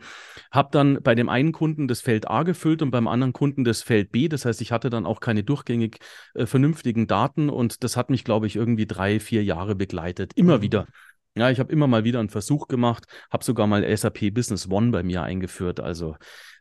Habe 0.51 0.69
dann 0.71 0.99
bei 1.01 1.15
dem 1.15 1.29
einen 1.29 1.51
Kunden 1.51 1.87
das 1.87 2.01
Feld 2.01 2.29
A 2.29 2.43
gefüllt 2.43 2.81
und 2.81 2.91
beim 2.91 3.07
anderen 3.07 3.33
Kunden 3.33 3.63
das 3.63 3.81
Feld 3.81 4.11
B. 4.11 4.27
Das 4.27 4.45
heißt, 4.45 4.61
ich 4.61 4.71
hatte 4.77 4.89
dann 4.89 5.05
auch 5.07 5.19
keine 5.19 5.43
durchgängig 5.43 5.97
äh, 6.35 6.45
vernünftigen 6.45 7.07
Daten 7.07 7.49
und 7.49 7.83
das 7.83 7.97
hat 7.97 8.09
mich, 8.09 8.23
glaube 8.23 8.45
ich, 8.47 8.55
irgendwie 8.55 8.85
drei, 8.85 9.19
vier 9.19 9.43
Jahre 9.43 9.75
begleitet. 9.75 10.33
Immer 10.35 10.59
mhm. 10.59 10.61
wieder. 10.61 10.87
Ja, 11.35 11.49
ich 11.49 11.59
habe 11.59 11.71
immer 11.71 11.87
mal 11.87 12.03
wieder 12.03 12.19
einen 12.19 12.29
Versuch 12.29 12.67
gemacht, 12.67 13.05
habe 13.31 13.43
sogar 13.43 13.67
mal 13.67 13.85
SAP 13.95 14.31
Business 14.33 14.69
One 14.69 14.91
bei 14.91 15.03
mir 15.03 15.23
eingeführt. 15.23 15.79
Also 15.79 16.15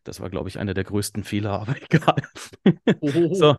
das 0.04 0.20
war, 0.20 0.30
glaube 0.30 0.48
ich, 0.48 0.58
einer 0.58 0.74
der 0.74 0.84
größten 0.84 1.24
Fehler, 1.24 1.52
aber 1.60 1.76
egal. 1.82 2.22
Oh. 3.00 3.34
so. 3.34 3.56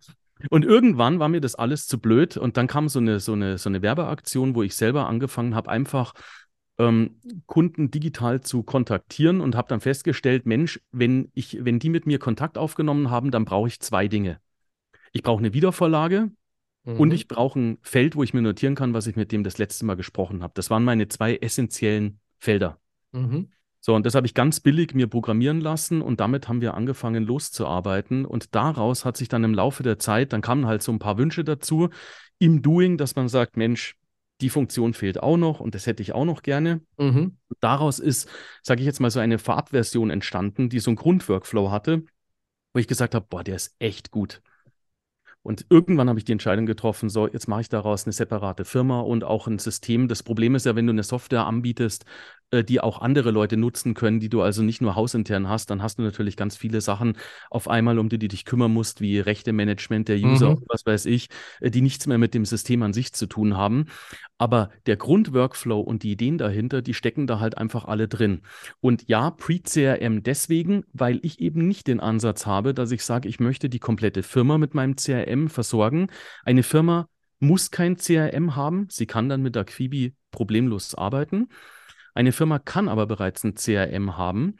Und 0.49 0.65
irgendwann 0.65 1.19
war 1.19 1.29
mir 1.29 1.41
das 1.41 1.55
alles 1.55 1.87
zu 1.87 1.99
blöd 1.99 2.37
und 2.37 2.57
dann 2.57 2.67
kam 2.67 2.89
so 2.89 2.99
eine, 2.99 3.19
so 3.19 3.33
eine, 3.33 3.57
so 3.57 3.69
eine 3.69 3.81
Werbeaktion, 3.81 4.55
wo 4.55 4.63
ich 4.63 4.75
selber 4.75 5.07
angefangen 5.07 5.55
habe, 5.55 5.69
einfach 5.69 6.13
ähm, 6.77 7.19
Kunden 7.45 7.89
digital 7.89 8.41
zu 8.41 8.63
kontaktieren 8.63 9.41
und 9.41 9.55
habe 9.55 9.67
dann 9.67 9.81
festgestellt, 9.81 10.45
Mensch, 10.45 10.79
wenn 10.91 11.31
ich, 11.33 11.65
wenn 11.65 11.79
die 11.79 11.89
mit 11.89 12.05
mir 12.05 12.19
Kontakt 12.19 12.57
aufgenommen 12.57 13.09
haben, 13.09 13.31
dann 13.31 13.45
brauche 13.45 13.67
ich 13.67 13.79
zwei 13.79 14.07
Dinge. 14.07 14.39
Ich 15.17 15.23
brauche 15.23 15.39
eine 15.39 15.53
Wiedervorlage 15.53 16.29
mhm. 16.83 16.99
und 16.99 17.11
ich 17.11 17.27
brauche 17.27 17.59
ein 17.59 17.77
Feld, 17.81 18.15
wo 18.15 18.21
ich 18.21 18.35
mir 18.35 18.43
notieren 18.43 18.75
kann, 18.75 18.93
was 18.93 19.07
ich 19.07 19.15
mit 19.15 19.31
dem 19.31 19.43
das 19.43 19.57
letzte 19.57 19.83
Mal 19.83 19.95
gesprochen 19.95 20.43
habe. 20.43 20.53
Das 20.53 20.69
waren 20.69 20.83
meine 20.83 21.07
zwei 21.07 21.37
essentiellen 21.37 22.19
Felder. 22.37 22.79
Mhm. 23.13 23.49
So, 23.79 23.95
und 23.95 24.05
das 24.05 24.13
habe 24.13 24.27
ich 24.27 24.35
ganz 24.35 24.59
billig 24.59 24.93
mir 24.93 25.07
programmieren 25.07 25.59
lassen 25.59 26.03
und 26.03 26.19
damit 26.19 26.47
haben 26.47 26.61
wir 26.61 26.75
angefangen 26.75 27.23
loszuarbeiten. 27.23 28.25
Und 28.25 28.53
daraus 28.53 29.05
hat 29.05 29.17
sich 29.17 29.27
dann 29.27 29.43
im 29.43 29.55
Laufe 29.55 29.81
der 29.81 29.97
Zeit, 29.97 30.33
dann 30.33 30.41
kamen 30.41 30.67
halt 30.67 30.83
so 30.83 30.91
ein 30.91 30.99
paar 30.99 31.17
Wünsche 31.17 31.43
dazu, 31.43 31.89
im 32.37 32.61
Doing, 32.61 32.97
dass 32.97 33.15
man 33.15 33.27
sagt, 33.27 33.57
Mensch, 33.57 33.95
die 34.41 34.49
Funktion 34.49 34.93
fehlt 34.93 35.23
auch 35.23 35.37
noch 35.37 35.59
und 35.59 35.73
das 35.73 35.87
hätte 35.87 36.03
ich 36.03 36.13
auch 36.13 36.25
noch 36.25 36.43
gerne. 36.43 36.81
Mhm. 36.99 37.37
Daraus 37.59 37.97
ist, 37.97 38.29
sage 38.61 38.81
ich 38.81 38.85
jetzt 38.85 38.99
mal, 38.99 39.09
so 39.09 39.19
eine 39.19 39.39
Farbversion 39.39 40.11
entstanden, 40.11 40.69
die 40.69 40.77
so 40.79 40.91
einen 40.91 40.95
Grundworkflow 40.97 41.71
hatte, 41.71 42.03
wo 42.71 42.79
ich 42.79 42.87
gesagt 42.87 43.15
habe, 43.15 43.25
boah, 43.27 43.43
der 43.43 43.55
ist 43.55 43.75
echt 43.79 44.11
gut. 44.11 44.43
Und 45.47 45.65
irgendwann 45.69 46.09
habe 46.09 46.19
ich 46.19 46.25
die 46.25 46.33
Entscheidung 46.33 46.65
getroffen, 46.65 47.09
so, 47.09 47.25
jetzt 47.25 47.47
mache 47.47 47.61
ich 47.61 47.69
daraus 47.69 48.03
eine 48.05 48.11
separate 48.11 48.65
Firma 48.65 48.99
und 48.99 49.23
auch 49.23 49.47
ein 49.47 49.59
System. 49.59 50.09
Das 50.09 50.21
Problem 50.21 50.55
ist 50.55 50.65
ja, 50.65 50.75
wenn 50.75 50.85
du 50.87 50.91
eine 50.91 51.03
Software 51.03 51.45
anbietest, 51.45 52.03
die 52.53 52.79
auch 52.79 53.01
andere 53.01 53.31
Leute 53.31 53.57
nutzen 53.57 53.93
können, 53.93 54.19
die 54.19 54.29
du 54.29 54.41
also 54.41 54.63
nicht 54.63 54.81
nur 54.81 54.95
hausintern 54.95 55.49
hast, 55.49 55.69
dann 55.69 55.81
hast 55.81 55.99
du 55.99 56.03
natürlich 56.03 56.37
ganz 56.37 56.55
viele 56.55 56.79
Sachen 56.79 57.17
auf 57.49 57.67
einmal, 57.67 57.99
um 57.99 58.07
die 58.07 58.17
du 58.17 58.27
dich 58.29 58.45
kümmern 58.45 58.71
musst, 58.71 59.01
wie 59.01 59.19
Rechtemanagement 59.19 60.07
der 60.07 60.17
User, 60.17 60.51
mhm. 60.51 60.63
was 60.67 60.85
weiß 60.85 61.07
ich, 61.07 61.27
äh, 61.59 61.69
die 61.69 61.81
nichts 61.81 62.07
mehr 62.07 62.17
mit 62.17 62.33
dem 62.33 62.45
System 62.45 62.83
an 62.83 62.93
sich 62.93 63.11
zu 63.11 63.27
tun 63.27 63.57
haben. 63.57 63.87
Aber 64.37 64.69
der 64.85 64.95
Grundworkflow 64.95 65.79
und 65.79 66.03
die 66.03 66.11
Ideen 66.11 66.37
dahinter, 66.37 66.81
die 66.81 66.93
stecken 66.93 67.27
da 67.27 67.39
halt 67.39 67.57
einfach 67.57 67.85
alle 67.85 68.07
drin. 68.07 68.41
Und 68.79 69.07
ja, 69.07 69.31
Pre-CRM 69.31 70.23
deswegen, 70.23 70.85
weil 70.93 71.19
ich 71.23 71.41
eben 71.41 71.67
nicht 71.67 71.87
den 71.87 71.99
Ansatz 71.99 72.45
habe, 72.45 72.73
dass 72.73 72.91
ich 72.91 73.03
sage, 73.03 73.27
ich 73.27 73.39
möchte 73.41 73.67
die 73.67 73.79
komplette 73.79 74.23
Firma 74.23 74.57
mit 74.57 74.73
meinem 74.73 74.95
CRM 74.95 75.49
versorgen. 75.49 76.07
Eine 76.45 76.63
Firma 76.63 77.09
muss 77.39 77.71
kein 77.71 77.97
CRM 77.97 78.55
haben. 78.55 78.87
Sie 78.89 79.05
kann 79.05 79.27
dann 79.27 79.41
mit 79.41 79.57
Aquibi 79.57 80.13
problemlos 80.31 80.95
arbeiten. 80.95 81.49
Eine 82.17 82.31
Firma 82.31 82.57
kann 82.57 82.89
aber 82.89 83.05
bereits 83.05 83.43
ein 83.43 83.53
CRM 83.53 84.17
haben. 84.17 84.55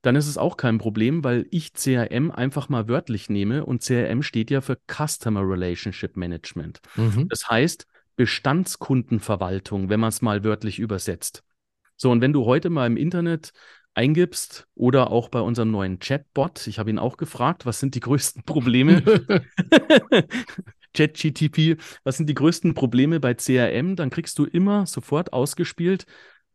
Dann 0.00 0.14
ist 0.14 0.28
es 0.28 0.38
auch 0.38 0.56
kein 0.56 0.78
Problem, 0.78 1.24
weil 1.24 1.44
ich 1.50 1.72
CRM 1.74 2.30
einfach 2.30 2.68
mal 2.68 2.88
wörtlich 2.88 3.28
nehme 3.28 3.66
und 3.66 3.82
CRM 3.82 4.22
steht 4.22 4.48
ja 4.48 4.60
für 4.60 4.78
Customer 4.86 5.40
Relationship 5.42 6.16
Management. 6.16 6.80
Mhm. 6.94 7.28
Das 7.28 7.50
heißt, 7.50 7.88
Bestandskundenverwaltung, 8.14 9.88
wenn 9.88 9.98
man 9.98 10.10
es 10.10 10.22
mal 10.22 10.44
wörtlich 10.44 10.78
übersetzt. 10.78 11.42
So, 11.96 12.12
und 12.12 12.20
wenn 12.20 12.32
du 12.32 12.46
heute 12.46 12.70
mal 12.70 12.86
im 12.86 12.96
Internet 12.96 13.50
eingibst 13.94 14.68
oder 14.76 15.10
auch 15.10 15.30
bei 15.30 15.40
unserem 15.40 15.72
neuen 15.72 15.98
Chatbot. 15.98 16.68
Ich 16.68 16.78
habe 16.78 16.90
ihn 16.90 17.00
auch 17.00 17.16
gefragt, 17.16 17.66
was 17.66 17.80
sind 17.80 17.96
die 17.96 18.00
größten 18.00 18.44
Probleme? 18.44 19.02
ChatGTP, 20.94 21.76
was 22.04 22.18
sind 22.18 22.28
die 22.28 22.34
größten 22.34 22.74
Probleme 22.74 23.18
bei 23.18 23.34
CRM? 23.34 23.96
Dann 23.96 24.10
kriegst 24.10 24.38
du 24.38 24.44
immer 24.44 24.86
sofort 24.86 25.32
ausgespielt, 25.32 26.06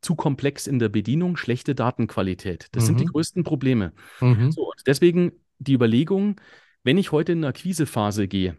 zu 0.06 0.16
komplex 0.16 0.68
in 0.68 0.80
der 0.80 0.90
Bedienung, 0.90 1.36
schlechte 1.36 1.74
Datenqualität. 1.76 2.68
Das 2.72 2.84
mhm. 2.84 2.88
sind 2.88 3.00
die 3.00 3.06
mhm. 3.06 3.10
größten 3.10 3.44
Probleme. 3.44 3.92
Mhm. 4.22 4.52
So, 4.52 4.70
und 4.70 4.82
deswegen 4.86 5.34
die 5.58 5.74
Überlegung, 5.74 6.40
wenn 6.84 6.98
ich 6.98 7.12
heute 7.12 7.32
in 7.32 7.40
eine 7.40 7.48
Akquisephase 7.48 8.28
gehe, 8.28 8.56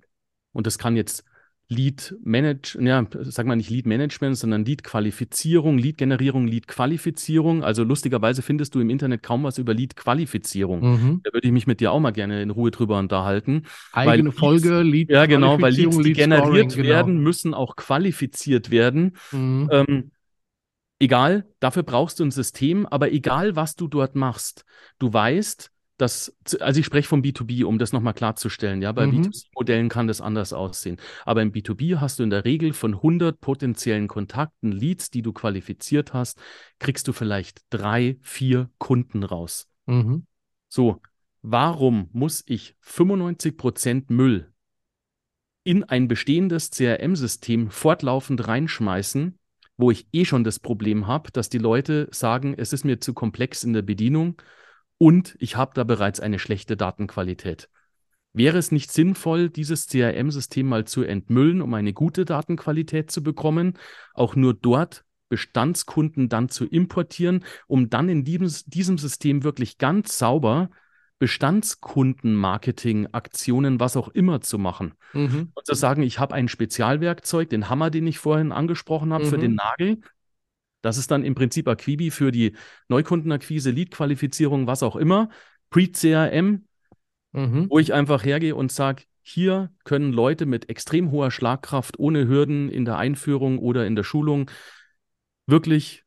und 0.52 0.66
das 0.66 0.78
kann 0.78 0.96
jetzt 0.96 1.24
Lead 1.68 2.16
Manage, 2.22 2.78
ja, 2.80 3.04
sag 3.22 3.46
mal 3.46 3.56
nicht 3.56 3.70
Lead 3.70 3.86
Management, 3.86 4.36
sondern 4.36 4.64
Lead 4.64 4.84
Qualifizierung, 4.84 5.78
Lead 5.78 5.98
Generierung, 5.98 6.46
Lead 6.46 6.68
Qualifizierung. 6.68 7.64
Also 7.64 7.82
lustigerweise 7.82 8.42
findest 8.42 8.74
du 8.74 8.80
im 8.80 8.88
Internet 8.88 9.22
kaum 9.22 9.42
was 9.42 9.58
über 9.58 9.74
Lead 9.74 9.96
Qualifizierung. 9.96 10.80
Mhm. 10.80 11.20
Da 11.24 11.32
würde 11.32 11.46
ich 11.46 11.52
mich 11.52 11.66
mit 11.66 11.80
dir 11.80 11.92
auch 11.92 12.00
mal 12.00 12.12
gerne 12.12 12.40
in 12.40 12.50
Ruhe 12.50 12.70
drüber 12.70 12.98
unterhalten. 12.98 13.64
Eigene 13.92 14.32
Folge, 14.32 14.82
Lead 14.82 15.10
Ja, 15.10 15.26
genau, 15.26 15.60
weil 15.60 15.72
Leads, 15.72 15.98
die 15.98 16.12
generiert 16.12 16.70
Scoring, 16.70 16.84
genau. 16.84 16.88
werden, 16.88 17.18
müssen 17.18 17.52
auch 17.52 17.74
qualifiziert 17.74 18.70
werden. 18.70 19.16
Mhm. 19.32 19.68
Ähm, 19.72 20.10
egal, 20.98 21.46
dafür 21.60 21.82
brauchst 21.82 22.20
du 22.20 22.24
ein 22.24 22.30
System, 22.30 22.86
aber 22.86 23.12
egal, 23.12 23.56
was 23.56 23.76
du 23.76 23.88
dort 23.88 24.14
machst, 24.14 24.64
du 24.98 25.12
weißt, 25.12 25.70
das, 25.96 26.36
also 26.60 26.80
ich 26.80 26.86
spreche 26.86 27.08
vom 27.08 27.22
B2B, 27.22 27.64
um 27.64 27.78
das 27.78 27.92
nochmal 27.92 28.12
klarzustellen. 28.12 28.82
Ja, 28.82 28.92
bei 28.92 29.06
mhm. 29.06 29.22
B2C-Modellen 29.22 29.88
kann 29.88 30.06
das 30.06 30.20
anders 30.20 30.52
aussehen. 30.52 30.98
Aber 31.24 31.40
im 31.40 31.52
B2B 31.52 32.00
hast 32.00 32.18
du 32.18 32.22
in 32.22 32.30
der 32.30 32.44
Regel 32.44 32.74
von 32.74 32.94
100 32.94 33.40
potenziellen 33.40 34.06
Kontakten, 34.06 34.72
Leads, 34.72 35.10
die 35.10 35.22
du 35.22 35.32
qualifiziert 35.32 36.12
hast, 36.12 36.38
kriegst 36.78 37.08
du 37.08 37.12
vielleicht 37.12 37.62
drei, 37.70 38.18
vier 38.20 38.68
Kunden 38.78 39.22
raus. 39.22 39.68
Mhm. 39.86 40.26
So, 40.68 41.00
warum 41.40 42.10
muss 42.12 42.44
ich 42.46 42.74
95% 42.84 44.04
Müll 44.08 44.52
in 45.64 45.82
ein 45.82 46.06
bestehendes 46.08 46.70
CRM-System 46.70 47.70
fortlaufend 47.70 48.46
reinschmeißen, 48.46 49.38
wo 49.76 49.90
ich 49.90 50.06
eh 50.12 50.24
schon 50.24 50.44
das 50.44 50.58
Problem 50.58 51.06
habe, 51.06 51.30
dass 51.32 51.48
die 51.48 51.58
Leute 51.58 52.08
sagen, 52.10 52.54
es 52.56 52.72
ist 52.72 52.84
mir 52.84 53.00
zu 53.00 53.14
komplex 53.14 53.62
in 53.64 53.72
der 53.72 53.82
Bedienung 53.82 54.40
und 54.98 55.36
ich 55.38 55.56
habe 55.56 55.72
da 55.74 55.84
bereits 55.84 56.20
eine 56.20 56.38
schlechte 56.38 56.76
Datenqualität. 56.76 57.68
Wäre 58.32 58.58
es 58.58 58.70
nicht 58.70 58.92
sinnvoll, 58.92 59.48
dieses 59.48 59.86
CRM-System 59.86 60.66
mal 60.66 60.84
zu 60.84 61.02
entmüllen, 61.02 61.62
um 61.62 61.72
eine 61.74 61.92
gute 61.92 62.24
Datenqualität 62.24 63.10
zu 63.10 63.22
bekommen, 63.22 63.78
auch 64.12 64.36
nur 64.36 64.54
dort 64.54 65.04
Bestandskunden 65.28 66.28
dann 66.28 66.48
zu 66.48 66.66
importieren, 66.66 67.44
um 67.66 67.88
dann 67.88 68.08
in 68.08 68.24
diesem, 68.24 68.50
diesem 68.66 68.98
System 68.98 69.42
wirklich 69.42 69.78
ganz 69.78 70.18
sauber 70.18 70.70
Bestandskundenmarketing, 71.18 73.08
Aktionen, 73.12 73.80
was 73.80 73.96
auch 73.96 74.08
immer 74.08 74.40
zu 74.42 74.58
machen. 74.58 74.94
Mhm. 75.14 75.50
Und 75.54 75.66
zu 75.66 75.74
sagen, 75.74 76.02
ich 76.02 76.18
habe 76.18 76.34
ein 76.34 76.48
Spezialwerkzeug, 76.48 77.48
den 77.48 77.70
Hammer, 77.70 77.90
den 77.90 78.06
ich 78.06 78.18
vorhin 78.18 78.52
angesprochen 78.52 79.12
habe, 79.12 79.24
mhm. 79.24 79.28
für 79.28 79.38
den 79.38 79.52
mhm. 79.52 79.56
Nagel, 79.56 80.00
das 80.82 80.98
ist 80.98 81.10
dann 81.10 81.24
im 81.24 81.34
Prinzip 81.34 81.66
Aquibi 81.68 82.10
für 82.10 82.30
die 82.30 82.54
Neukundenakquise, 82.88 83.70
Lead-Qualifizierung, 83.70 84.66
was 84.66 84.82
auch 84.82 84.96
immer, 84.96 85.30
Pre-CRM, 85.70 86.66
mhm. 87.32 87.66
wo 87.70 87.78
ich 87.78 87.92
einfach 87.92 88.24
hergehe 88.24 88.54
und 88.54 88.70
sage, 88.70 89.04
hier 89.22 89.72
können 89.82 90.12
Leute 90.12 90.46
mit 90.46 90.68
extrem 90.68 91.10
hoher 91.10 91.32
Schlagkraft, 91.32 91.98
ohne 91.98 92.28
Hürden 92.28 92.68
in 92.68 92.84
der 92.84 92.98
Einführung 92.98 93.58
oder 93.58 93.86
in 93.86 93.96
der 93.96 94.04
Schulung 94.04 94.48
wirklich 95.46 96.04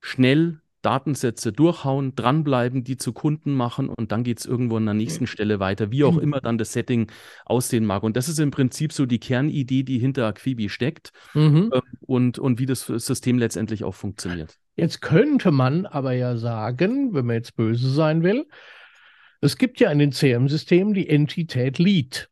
schnell 0.00 0.60
Datensätze 0.82 1.52
durchhauen, 1.52 2.14
dranbleiben, 2.14 2.84
die 2.84 2.96
zu 2.96 3.12
Kunden 3.12 3.52
machen 3.54 3.88
und 3.88 4.12
dann 4.12 4.24
geht 4.24 4.38
es 4.38 4.46
irgendwo 4.46 4.76
an 4.76 4.84
der 4.84 4.94
nächsten 4.94 5.26
Stelle 5.26 5.60
weiter, 5.60 5.90
wie 5.90 6.04
auch 6.04 6.14
mhm. 6.14 6.22
immer 6.22 6.40
dann 6.40 6.58
das 6.58 6.72
Setting 6.72 7.10
aussehen 7.44 7.84
mag. 7.84 8.02
Und 8.02 8.16
das 8.16 8.28
ist 8.28 8.38
im 8.38 8.50
Prinzip 8.50 8.92
so 8.92 9.06
die 9.06 9.18
Kernidee, 9.18 9.82
die 9.82 9.98
hinter 9.98 10.26
Aquibi 10.26 10.68
steckt 10.68 11.12
mhm. 11.34 11.70
äh, 11.72 11.80
und, 12.00 12.38
und 12.38 12.58
wie 12.58 12.66
das 12.66 12.86
System 12.86 13.38
letztendlich 13.38 13.84
auch 13.84 13.94
funktioniert. 13.94 14.56
Jetzt 14.76 15.00
könnte 15.00 15.50
man 15.50 15.86
aber 15.86 16.12
ja 16.12 16.36
sagen, 16.36 17.12
wenn 17.12 17.26
man 17.26 17.36
jetzt 17.36 17.56
böse 17.56 17.90
sein 17.90 18.22
will, 18.22 18.46
es 19.40 19.56
gibt 19.56 19.80
ja 19.80 19.90
in 19.90 19.98
den 19.98 20.12
CM-Systemen 20.12 20.94
die 20.94 21.08
Entität 21.08 21.78
Lead. 21.78 22.28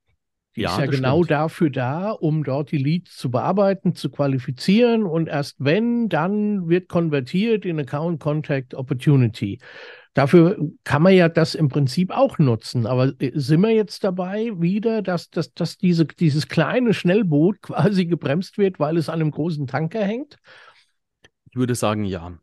Die 0.57 0.63
ja, 0.63 0.71
ist 0.71 0.79
ja 0.79 0.87
genau 0.87 1.19
stimmt. 1.19 1.31
dafür 1.31 1.71
da, 1.71 2.11
um 2.11 2.43
dort 2.43 2.73
die 2.73 2.79
Leads 2.79 3.17
zu 3.17 3.31
bearbeiten, 3.31 3.95
zu 3.95 4.11
qualifizieren 4.11 5.05
und 5.05 5.29
erst 5.29 5.57
wenn, 5.59 6.09
dann 6.09 6.69
wird 6.69 6.89
konvertiert 6.89 7.67
in 7.67 7.79
Account 7.79 8.21
Contact 8.21 8.75
Opportunity. 8.75 9.59
Dafür 10.15 10.57
kann 10.85 11.03
man 11.03 11.13
ja 11.13 11.29
das 11.29 11.55
im 11.55 11.69
Prinzip 11.69 12.11
auch 12.11 12.39
nutzen. 12.39 12.87
Aber 12.87 13.13
äh, 13.19 13.33
sind 13.35 13.61
wir 13.61 13.73
jetzt 13.73 14.03
dabei 14.03 14.51
wieder, 14.57 15.03
dass, 15.03 15.29
dass, 15.29 15.53
dass 15.53 15.77
diese, 15.77 16.07
dieses 16.07 16.49
kleine 16.49 16.95
Schnellboot 16.95 17.61
quasi 17.63 18.07
gebremst 18.07 18.57
wird, 18.57 18.81
weil 18.81 18.97
es 18.97 19.11
an 19.11 19.21
einem 19.21 19.31
großen 19.31 19.67
Tanker 19.67 20.03
hängt? 20.03 20.39
Ich 21.51 21.57
würde 21.57 21.75
sagen, 21.75 22.05
ja. 22.05 22.39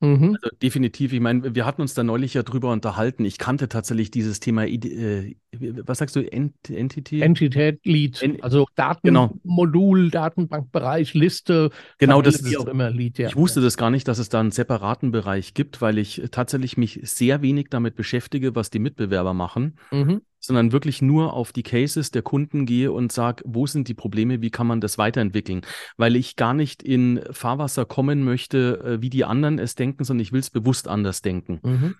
Mhm. 0.00 0.36
Also 0.42 0.54
definitiv. 0.60 1.12
Ich 1.12 1.20
meine, 1.20 1.54
wir 1.54 1.64
hatten 1.64 1.80
uns 1.80 1.94
da 1.94 2.02
neulich 2.02 2.34
ja 2.34 2.42
drüber 2.42 2.70
unterhalten. 2.70 3.24
Ich 3.24 3.38
kannte 3.38 3.68
tatsächlich 3.68 4.10
dieses 4.10 4.40
Thema, 4.40 4.66
äh, 4.66 5.34
was 5.52 5.98
sagst 5.98 6.16
du, 6.16 6.20
Ent 6.20 6.54
Entity? 6.68 7.22
Entität, 7.22 7.80
Lead, 7.86 8.20
en 8.22 8.42
also 8.42 8.66
Datenmodul, 8.74 10.10
genau. 10.10 10.10
Datenbankbereich, 10.10 11.14
Liste. 11.14 11.70
Genau, 11.98 12.20
das 12.20 12.40
ist 12.40 12.56
auch 12.58 12.66
immer 12.66 12.90
Lead. 12.90 13.18
Ja. 13.18 13.28
Ich 13.28 13.36
wusste 13.36 13.62
das 13.62 13.78
gar 13.78 13.90
nicht, 13.90 14.06
dass 14.06 14.18
es 14.18 14.28
da 14.28 14.40
einen 14.40 14.50
separaten 14.50 15.12
Bereich 15.12 15.54
gibt, 15.54 15.80
weil 15.80 15.96
ich 15.96 16.22
tatsächlich 16.30 16.76
mich 16.76 17.00
sehr 17.04 17.40
wenig 17.40 17.68
damit 17.70 17.96
beschäftige, 17.96 18.54
was 18.54 18.68
die 18.68 18.80
Mitbewerber 18.80 19.32
machen. 19.32 19.78
Mhm 19.90 20.20
sondern 20.46 20.72
wirklich 20.72 21.02
nur 21.02 21.32
auf 21.32 21.52
die 21.52 21.62
Cases 21.62 22.10
der 22.10 22.22
Kunden 22.22 22.66
gehe 22.66 22.92
und 22.92 23.12
sage, 23.12 23.42
wo 23.46 23.66
sind 23.66 23.88
die 23.88 23.94
Probleme, 23.94 24.40
wie 24.42 24.50
kann 24.50 24.66
man 24.66 24.80
das 24.80 24.98
weiterentwickeln? 24.98 25.62
Weil 25.96 26.16
ich 26.16 26.36
gar 26.36 26.54
nicht 26.54 26.82
in 26.82 27.20
Fahrwasser 27.30 27.84
kommen 27.84 28.24
möchte, 28.24 28.80
äh, 28.84 29.02
wie 29.02 29.10
die 29.10 29.24
anderen 29.24 29.58
es 29.58 29.74
denken, 29.74 30.04
sondern 30.04 30.22
ich 30.22 30.32
will 30.32 30.40
es 30.40 30.50
bewusst 30.50 30.88
anders 30.88 31.22
denken. 31.22 31.60
Mhm. 31.62 31.94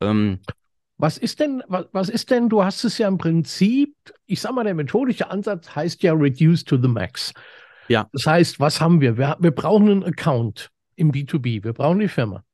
Ähm, 0.00 0.40
was 0.98 1.18
ist 1.18 1.40
denn, 1.40 1.62
was, 1.66 1.86
was 1.92 2.08
ist 2.08 2.30
denn, 2.30 2.48
du 2.48 2.62
hast 2.62 2.84
es 2.84 2.98
ja 2.98 3.08
im 3.08 3.18
Prinzip, 3.18 3.94
ich 4.26 4.40
sag 4.40 4.52
mal, 4.52 4.64
der 4.64 4.74
methodische 4.74 5.30
Ansatz 5.30 5.74
heißt 5.74 6.02
ja 6.02 6.12
Reduce 6.12 6.64
to 6.64 6.76
the 6.76 6.88
Max. 6.88 7.32
Ja. 7.88 8.08
Das 8.12 8.26
heißt, 8.26 8.60
was 8.60 8.80
haben 8.80 9.00
wir? 9.00 9.16
Wir, 9.16 9.36
wir 9.40 9.50
brauchen 9.50 9.88
einen 9.88 10.04
Account 10.04 10.70
im 10.96 11.10
B2B, 11.10 11.64
wir 11.64 11.72
brauchen 11.72 11.98
die 11.98 12.08
Firma. 12.08 12.44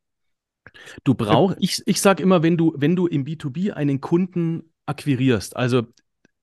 Du 1.04 1.14
brauchst, 1.14 1.56
ich, 1.60 1.82
ich 1.86 2.00
sage 2.00 2.22
immer, 2.22 2.42
wenn 2.42 2.56
du, 2.56 2.74
wenn 2.76 2.96
du 2.96 3.06
im 3.06 3.24
B2B 3.24 3.72
einen 3.72 4.00
Kunden 4.00 4.72
akquirierst. 4.88 5.56
Also 5.56 5.86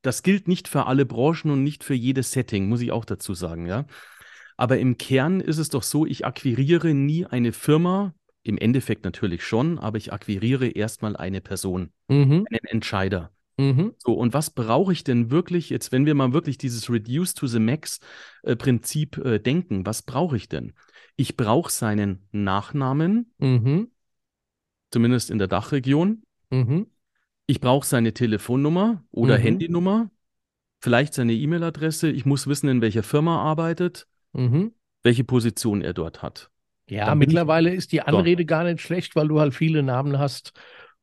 das 0.01 0.23
gilt 0.23 0.47
nicht 0.47 0.67
für 0.67 0.85
alle 0.85 1.05
Branchen 1.05 1.51
und 1.51 1.63
nicht 1.63 1.83
für 1.83 1.95
jedes 1.95 2.31
Setting, 2.31 2.69
muss 2.69 2.81
ich 2.81 2.91
auch 2.91 3.05
dazu 3.05 3.33
sagen, 3.33 3.65
ja. 3.65 3.85
Aber 4.57 4.77
im 4.77 4.97
Kern 4.97 5.41
ist 5.41 5.57
es 5.57 5.69
doch 5.69 5.83
so, 5.83 6.05
ich 6.05 6.25
akquiriere 6.25 6.93
nie 6.93 7.25
eine 7.25 7.51
Firma, 7.51 8.13
im 8.43 8.57
Endeffekt 8.57 9.03
natürlich 9.03 9.43
schon, 9.43 9.79
aber 9.79 9.97
ich 9.97 10.13
akquiriere 10.13 10.67
erstmal 10.67 11.15
eine 11.17 11.41
Person, 11.41 11.91
mhm. 12.07 12.45
einen 12.49 12.65
Entscheider. 12.65 13.31
Mhm. 13.57 13.95
So, 13.97 14.13
und 14.13 14.33
was 14.33 14.51
brauche 14.51 14.93
ich 14.93 15.03
denn 15.03 15.31
wirklich 15.31 15.69
jetzt, 15.71 15.91
wenn 15.91 16.05
wir 16.05 16.13
mal 16.13 16.33
wirklich 16.33 16.57
dieses 16.57 16.89
Reduce 16.89 17.33
to 17.33 17.47
the 17.47 17.59
Max 17.59 17.99
äh, 18.43 18.55
Prinzip 18.55 19.17
äh, 19.17 19.39
denken, 19.39 19.85
was 19.85 20.03
brauche 20.03 20.37
ich 20.37 20.47
denn? 20.47 20.73
Ich 21.15 21.35
brauche 21.35 21.71
seinen 21.71 22.27
Nachnamen, 22.31 23.33
mhm. 23.39 23.89
zumindest 24.91 25.31
in 25.31 25.39
der 25.39 25.47
Dachregion. 25.47 26.21
Mhm 26.51 26.87
ich 27.47 27.59
brauche 27.59 27.85
seine 27.85 28.13
Telefonnummer 28.13 29.03
oder 29.11 29.37
mhm. 29.37 29.43
Handynummer, 29.43 30.09
vielleicht 30.79 31.13
seine 31.13 31.33
E-Mail-Adresse. 31.33 32.09
Ich 32.09 32.25
muss 32.25 32.47
wissen, 32.47 32.69
in 32.69 32.81
welcher 32.81 33.03
Firma 33.03 33.37
er 33.37 33.41
arbeitet, 33.41 34.07
mhm. 34.33 34.73
welche 35.03 35.23
Position 35.23 35.81
er 35.81 35.93
dort 35.93 36.21
hat. 36.21 36.49
Ja, 36.87 37.07
Dann 37.07 37.17
mittlerweile 37.17 37.73
ist 37.73 37.91
die 37.91 38.01
Anrede 38.01 38.43
dort. 38.43 38.47
gar 38.47 38.63
nicht 38.63 38.81
schlecht, 38.81 39.15
weil 39.15 39.27
du 39.27 39.39
halt 39.39 39.53
viele 39.53 39.81
Namen 39.83 40.19
hast. 40.19 40.53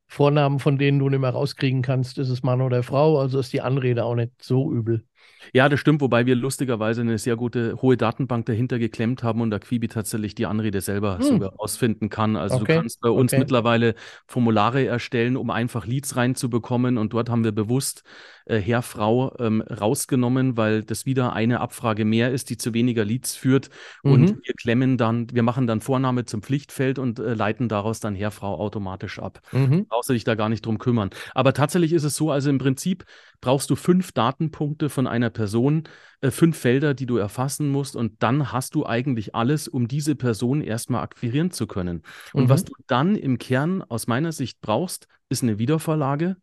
Vornamen, 0.06 0.58
von 0.58 0.76
denen 0.76 0.98
du 0.98 1.08
nicht 1.08 1.20
mehr 1.20 1.30
rauskriegen 1.30 1.80
kannst, 1.80 2.18
ist 2.18 2.28
es 2.28 2.42
Mann 2.42 2.60
oder 2.60 2.82
Frau, 2.82 3.18
also 3.18 3.38
ist 3.38 3.52
die 3.54 3.62
Anrede 3.62 4.04
auch 4.04 4.14
nicht 4.14 4.32
so 4.42 4.70
übel. 4.70 5.06
Ja, 5.52 5.68
das 5.68 5.80
stimmt, 5.80 6.00
wobei 6.00 6.24
wir 6.26 6.34
lustigerweise 6.34 7.02
eine 7.02 7.18
sehr 7.18 7.36
gute 7.36 7.80
hohe 7.82 7.96
Datenbank 7.96 8.46
dahinter 8.46 8.78
geklemmt 8.78 9.22
haben 9.22 9.40
und 9.40 9.52
Aquibi 9.52 9.88
tatsächlich 9.88 10.34
die 10.34 10.46
Anrede 10.46 10.80
selber 10.80 11.18
hm. 11.18 11.24
sogar 11.24 11.52
ausfinden 11.58 12.08
kann. 12.08 12.36
Also 12.36 12.56
okay. 12.56 12.74
du 12.74 12.78
kannst 12.80 13.00
bei 13.00 13.10
uns 13.10 13.32
okay. 13.32 13.40
mittlerweile 13.40 13.94
Formulare 14.26 14.86
erstellen, 14.86 15.36
um 15.36 15.50
einfach 15.50 15.86
Leads 15.86 16.16
reinzubekommen 16.16 16.96
und 16.96 17.12
dort 17.12 17.28
haben 17.28 17.44
wir 17.44 17.52
bewusst 17.52 18.04
äh, 18.46 18.58
Herr, 18.58 18.82
Frau 18.82 19.34
ähm, 19.38 19.62
rausgenommen, 19.62 20.56
weil 20.56 20.82
das 20.82 21.06
wieder 21.06 21.32
eine 21.32 21.60
Abfrage 21.60 22.04
mehr 22.04 22.30
ist, 22.30 22.50
die 22.50 22.56
zu 22.56 22.74
weniger 22.74 23.04
Leads 23.04 23.36
führt 23.36 23.70
mhm. 24.02 24.12
und 24.12 24.28
wir 24.44 24.54
klemmen 24.54 24.96
dann, 24.96 25.26
wir 25.32 25.42
machen 25.42 25.66
dann 25.66 25.80
Vorname 25.80 26.24
zum 26.24 26.42
Pflichtfeld 26.42 26.98
und 26.98 27.18
äh, 27.18 27.34
leiten 27.34 27.68
daraus 27.68 28.00
dann 28.00 28.14
Herr, 28.14 28.30
Frau 28.30 28.58
automatisch 28.58 29.18
ab. 29.18 29.40
Mhm. 29.52 29.86
Brauchst 29.88 30.08
du 30.08 30.14
dich 30.14 30.24
da 30.24 30.34
gar 30.34 30.48
nicht 30.48 30.64
drum 30.66 30.78
kümmern. 30.78 31.10
Aber 31.34 31.52
tatsächlich 31.52 31.92
ist 31.92 32.04
es 32.04 32.16
so, 32.16 32.30
also 32.30 32.50
im 32.50 32.58
Prinzip 32.58 33.04
brauchst 33.40 33.70
du 33.70 33.76
fünf 33.76 34.12
Datenpunkte 34.12 34.88
von 34.88 35.06
einer 35.12 35.30
Person 35.30 35.84
äh, 36.20 36.30
fünf 36.30 36.58
Felder, 36.58 36.94
die 36.94 37.06
du 37.06 37.16
erfassen 37.16 37.68
musst 37.68 37.94
und 37.94 38.22
dann 38.22 38.50
hast 38.50 38.74
du 38.74 38.84
eigentlich 38.84 39.34
alles, 39.34 39.68
um 39.68 39.86
diese 39.86 40.16
Person 40.16 40.60
erstmal 40.60 41.02
akquirieren 41.02 41.50
zu 41.52 41.66
können. 41.66 42.02
Und 42.32 42.44
mhm. 42.44 42.48
was 42.48 42.64
du 42.64 42.72
dann 42.86 43.14
im 43.14 43.38
Kern 43.38 43.82
aus 43.82 44.08
meiner 44.08 44.32
Sicht 44.32 44.60
brauchst, 44.60 45.06
ist 45.28 45.42
eine 45.42 45.58
Wiedervorlage 45.58 46.36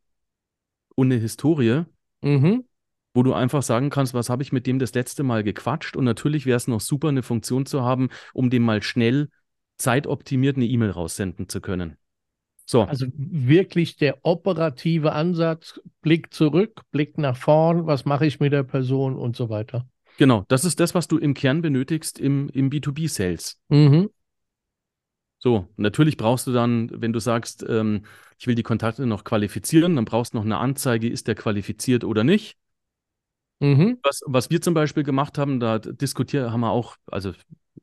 und 0.95 1.11
eine 1.11 1.19
Historie, 1.19 1.83
mhm. 2.21 2.65
wo 3.13 3.23
du 3.23 3.33
einfach 3.33 3.63
sagen 3.63 3.89
kannst, 3.89 4.13
was 4.13 4.29
habe 4.29 4.43
ich 4.43 4.51
mit 4.51 4.67
dem 4.67 4.79
das 4.79 4.93
letzte 4.93 5.23
Mal 5.23 5.43
gequatscht 5.43 5.97
und 5.97 6.05
natürlich 6.05 6.45
wäre 6.45 6.57
es 6.57 6.67
noch 6.67 6.81
super, 6.81 7.09
eine 7.09 7.23
Funktion 7.23 7.65
zu 7.65 7.81
haben, 7.83 8.09
um 8.33 8.49
dem 8.49 8.63
mal 8.63 8.81
schnell 8.83 9.29
zeitoptimiert 9.77 10.57
eine 10.57 10.65
E-Mail 10.65 10.91
raussenden 10.91 11.49
zu 11.49 11.61
können. 11.61 11.98
So. 12.69 12.83
Also 12.83 13.07
wirklich 13.15 13.95
der 13.95 14.19
operative 14.21 15.13
Ansatz, 15.13 15.81
Blick 16.03 16.31
zurück, 16.31 16.83
Blick 16.91 17.17
nach 17.17 17.35
vorn, 17.35 17.87
was 17.87 18.05
mache 18.05 18.27
ich 18.27 18.39
mit 18.39 18.53
der 18.53 18.61
Person 18.61 19.15
und 19.15 19.35
so 19.35 19.49
weiter. 19.49 19.87
Genau, 20.19 20.45
das 20.49 20.65
ist 20.65 20.79
das, 20.79 20.93
was 20.93 21.07
du 21.07 21.17
im 21.17 21.33
Kern 21.33 21.63
benötigst 21.63 22.19
im, 22.19 22.47
im 22.49 22.69
B2B-Sales. 22.69 23.59
Mhm. 23.69 24.11
So, 25.39 25.67
natürlich 25.77 26.15
brauchst 26.15 26.45
du 26.45 26.51
dann, 26.51 26.91
wenn 26.93 27.11
du 27.11 27.17
sagst, 27.17 27.65
ähm, 27.67 28.03
ich 28.37 28.45
will 28.45 28.53
die 28.53 28.61
Kontakte 28.61 29.07
noch 29.07 29.23
qualifizieren, 29.23 29.95
dann 29.95 30.05
brauchst 30.05 30.33
du 30.33 30.37
noch 30.37 30.45
eine 30.45 30.59
Anzeige, 30.59 31.09
ist 31.09 31.27
der 31.27 31.33
qualifiziert 31.33 32.03
oder 32.03 32.23
nicht. 32.23 32.55
Mhm. 33.61 33.97
Was, 34.03 34.21
was 34.27 34.51
wir 34.51 34.61
zum 34.61 34.75
Beispiel 34.75 35.01
gemacht 35.01 35.39
haben, 35.39 35.59
da 35.59 35.79
diskutieren, 35.79 36.51
haben 36.51 36.61
wir 36.61 36.69
auch, 36.69 36.97
also 37.07 37.31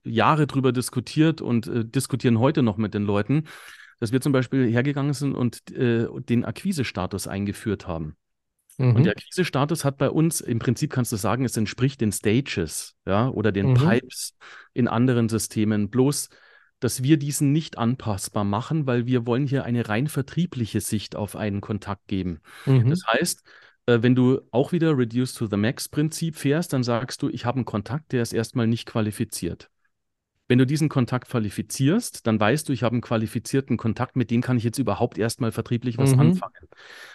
Jahre 0.04 0.46
drüber 0.46 0.70
diskutiert 0.70 1.40
und 1.40 1.66
äh, 1.66 1.84
diskutieren 1.84 2.38
heute 2.38 2.62
noch 2.62 2.76
mit 2.76 2.94
den 2.94 3.02
Leuten 3.02 3.46
dass 4.00 4.12
wir 4.12 4.20
zum 4.20 4.32
Beispiel 4.32 4.70
hergegangen 4.70 5.14
sind 5.14 5.34
und 5.34 5.70
äh, 5.72 6.06
den 6.28 6.44
Akquisestatus 6.44 7.26
eingeführt 7.26 7.86
haben. 7.86 8.16
Mhm. 8.78 8.96
Und 8.96 9.04
der 9.04 9.12
Akquisestatus 9.12 9.84
hat 9.84 9.96
bei 9.98 10.10
uns, 10.10 10.40
im 10.40 10.58
Prinzip 10.58 10.92
kannst 10.92 11.12
du 11.12 11.16
sagen, 11.16 11.44
es 11.44 11.56
entspricht 11.56 12.00
den 12.00 12.12
Stages, 12.12 12.94
ja, 13.06 13.28
oder 13.28 13.52
den 13.52 13.70
mhm. 13.70 13.74
Pipes 13.74 14.36
in 14.74 14.88
anderen 14.88 15.28
Systemen. 15.28 15.88
Bloß, 15.88 16.28
dass 16.80 17.02
wir 17.02 17.16
diesen 17.16 17.52
nicht 17.52 17.78
anpassbar 17.78 18.44
machen, 18.44 18.86
weil 18.86 19.06
wir 19.06 19.26
wollen 19.26 19.46
hier 19.46 19.64
eine 19.64 19.88
rein 19.88 20.08
vertriebliche 20.08 20.80
Sicht 20.80 21.16
auf 21.16 21.36
einen 21.36 21.60
Kontakt 21.60 22.06
geben. 22.06 22.40
Mhm. 22.66 22.90
Das 22.90 23.00
heißt, 23.06 23.42
äh, 23.86 24.02
wenn 24.02 24.14
du 24.14 24.40
auch 24.50 24.72
wieder 24.72 24.96
Reduce 24.96 25.34
to 25.34 25.46
the 25.46 25.56
Max 25.56 25.88
Prinzip 25.88 26.36
fährst, 26.36 26.72
dann 26.72 26.82
sagst 26.82 27.22
du, 27.22 27.28
ich 27.30 27.46
habe 27.46 27.56
einen 27.56 27.64
Kontakt, 27.64 28.12
der 28.12 28.22
ist 28.22 28.34
erstmal 28.34 28.66
nicht 28.66 28.86
qualifiziert. 28.86 29.70
Wenn 30.48 30.58
du 30.58 30.66
diesen 30.66 30.88
Kontakt 30.88 31.28
qualifizierst, 31.28 32.26
dann 32.26 32.38
weißt 32.38 32.68
du, 32.68 32.72
ich 32.72 32.84
habe 32.84 32.92
einen 32.94 33.00
qualifizierten 33.00 33.76
Kontakt, 33.76 34.14
mit 34.14 34.30
dem 34.30 34.42
kann 34.42 34.56
ich 34.56 34.64
jetzt 34.64 34.78
überhaupt 34.78 35.18
erstmal 35.18 35.50
vertrieblich 35.50 35.98
was 35.98 36.14
mhm. 36.14 36.20
anfangen. 36.20 36.68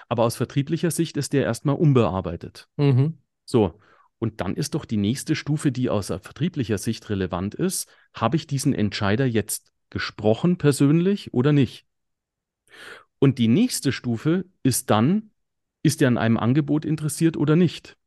Aber 0.10 0.24
aus 0.24 0.36
vertrieblicher 0.36 0.92
Sicht 0.92 1.16
ist 1.16 1.32
der 1.32 1.44
erstmal 1.44 1.76
unbearbeitet. 1.76 2.68
Mhm. 2.76 3.18
So. 3.46 3.80
Und 4.20 4.42
dann 4.42 4.56
ist 4.56 4.76
doch 4.76 4.86
die 4.86 4.98
nächste 4.98 5.36
Stufe, 5.36 5.72
die 5.72 5.90
aus 5.90 6.08
vertrieblicher 6.08 6.78
Sicht 6.78 7.10
relevant 7.10 7.56
ist, 7.56 7.90
habe 8.14 8.36
ich 8.36 8.48
diesen 8.48 8.74
Entscheider 8.74 9.26
jetzt 9.26 9.72
gesprochen 9.90 10.58
persönlich 10.58 11.34
oder 11.34 11.54
nicht? 11.54 11.86
Und 13.20 13.40
die 13.40 13.48
nächste 13.48 13.92
Stufe 13.92 14.46
ist 14.64 14.90
dann, 14.90 15.32
ist 15.84 16.02
er 16.02 16.08
an 16.08 16.18
einem 16.18 16.38
Angebot 16.38 16.86
interessiert 16.86 17.38
oder 17.38 17.56
nicht? 17.56 17.98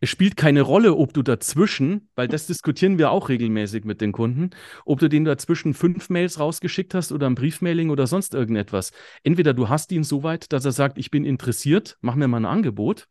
Es 0.00 0.10
spielt 0.10 0.36
keine 0.36 0.62
Rolle, 0.62 0.94
ob 0.94 1.14
du 1.14 1.22
dazwischen, 1.22 2.08
weil 2.14 2.28
das 2.28 2.46
diskutieren 2.46 2.98
wir 2.98 3.10
auch 3.10 3.28
regelmäßig 3.28 3.84
mit 3.84 4.00
den 4.00 4.12
Kunden, 4.12 4.50
ob 4.84 4.98
du 5.00 5.08
den 5.08 5.24
dazwischen 5.24 5.74
fünf 5.74 6.10
Mails 6.10 6.38
rausgeschickt 6.38 6.94
hast 6.94 7.10
oder 7.10 7.26
ein 7.26 7.34
Briefmailing 7.34 7.90
oder 7.90 8.06
sonst 8.06 8.34
irgendetwas. 8.34 8.92
Entweder 9.22 9.54
du 9.54 9.68
hast 9.68 9.90
ihn 9.92 10.04
so 10.04 10.22
weit, 10.22 10.52
dass 10.52 10.64
er 10.64 10.72
sagt, 10.72 10.98
ich 10.98 11.10
bin 11.10 11.24
interessiert, 11.24 11.96
mach 12.00 12.14
mir 12.14 12.28
mal 12.28 12.38
ein 12.38 12.44
Angebot, 12.44 13.08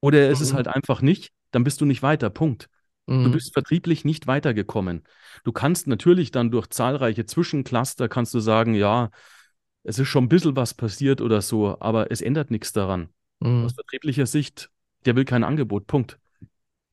oder 0.00 0.20
er 0.20 0.30
ist 0.30 0.40
mhm. 0.40 0.44
es 0.44 0.54
halt 0.54 0.68
einfach 0.68 1.00
nicht, 1.00 1.32
dann 1.52 1.64
bist 1.64 1.80
du 1.80 1.84
nicht 1.84 2.02
weiter. 2.02 2.30
Punkt. 2.30 2.68
Mhm. 3.06 3.24
Du 3.24 3.32
bist 3.32 3.52
vertrieblich 3.52 4.04
nicht 4.04 4.26
weitergekommen. 4.26 5.04
Du 5.44 5.52
kannst 5.52 5.86
natürlich 5.86 6.30
dann 6.30 6.50
durch 6.50 6.68
zahlreiche 6.68 7.24
Zwischencluster 7.24 8.08
kannst 8.08 8.34
du 8.34 8.40
sagen, 8.40 8.74
ja, 8.74 9.10
es 9.84 9.98
ist 9.98 10.08
schon 10.08 10.24
ein 10.24 10.28
bisschen 10.28 10.56
was 10.56 10.74
passiert 10.74 11.20
oder 11.20 11.40
so, 11.40 11.76
aber 11.80 12.10
es 12.10 12.20
ändert 12.20 12.50
nichts 12.50 12.72
daran. 12.72 13.08
Mhm. 13.40 13.64
Aus 13.64 13.74
vertrieblicher 13.74 14.26
Sicht 14.26 14.70
der 15.06 15.16
will 15.16 15.24
kein 15.24 15.44
Angebot. 15.44 15.86
Punkt. 15.86 16.18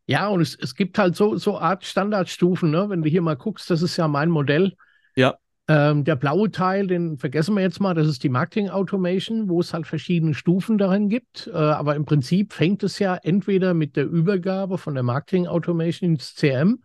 Ja, 0.05 0.27
und 0.27 0.41
es, 0.41 0.55
es 0.55 0.75
gibt 0.75 0.97
halt 0.97 1.15
so, 1.15 1.37
so 1.37 1.57
Art 1.57 1.85
Standardstufen, 1.85 2.69
ne? 2.69 2.89
Wenn 2.89 3.01
du 3.01 3.09
hier 3.09 3.21
mal 3.21 3.35
guckst, 3.35 3.69
das 3.69 3.81
ist 3.81 3.97
ja 3.97 4.07
mein 4.07 4.29
Modell. 4.29 4.75
Ja. 5.15 5.35
Ähm, 5.69 6.03
der 6.03 6.17
blaue 6.17 6.51
Teil, 6.51 6.87
den 6.87 7.17
vergessen 7.17 7.55
wir 7.55 7.61
jetzt 7.61 7.79
mal, 7.79 7.93
das 7.93 8.07
ist 8.07 8.21
die 8.23 8.29
Marketing 8.29 8.69
Automation, 8.69 9.47
wo 9.47 9.61
es 9.61 9.73
halt 9.73 9.87
verschiedene 9.87 10.33
Stufen 10.33 10.77
darin 10.77 11.07
gibt. 11.07 11.47
Äh, 11.47 11.55
aber 11.55 11.95
im 11.95 12.03
Prinzip 12.03 12.51
fängt 12.51 12.83
es 12.83 12.99
ja 12.99 13.15
entweder 13.15 13.73
mit 13.73 13.95
der 13.95 14.05
Übergabe 14.05 14.77
von 14.77 14.93
der 14.93 15.03
Marketing 15.03 15.47
Automation 15.47 16.11
ins 16.11 16.35
CM, 16.35 16.83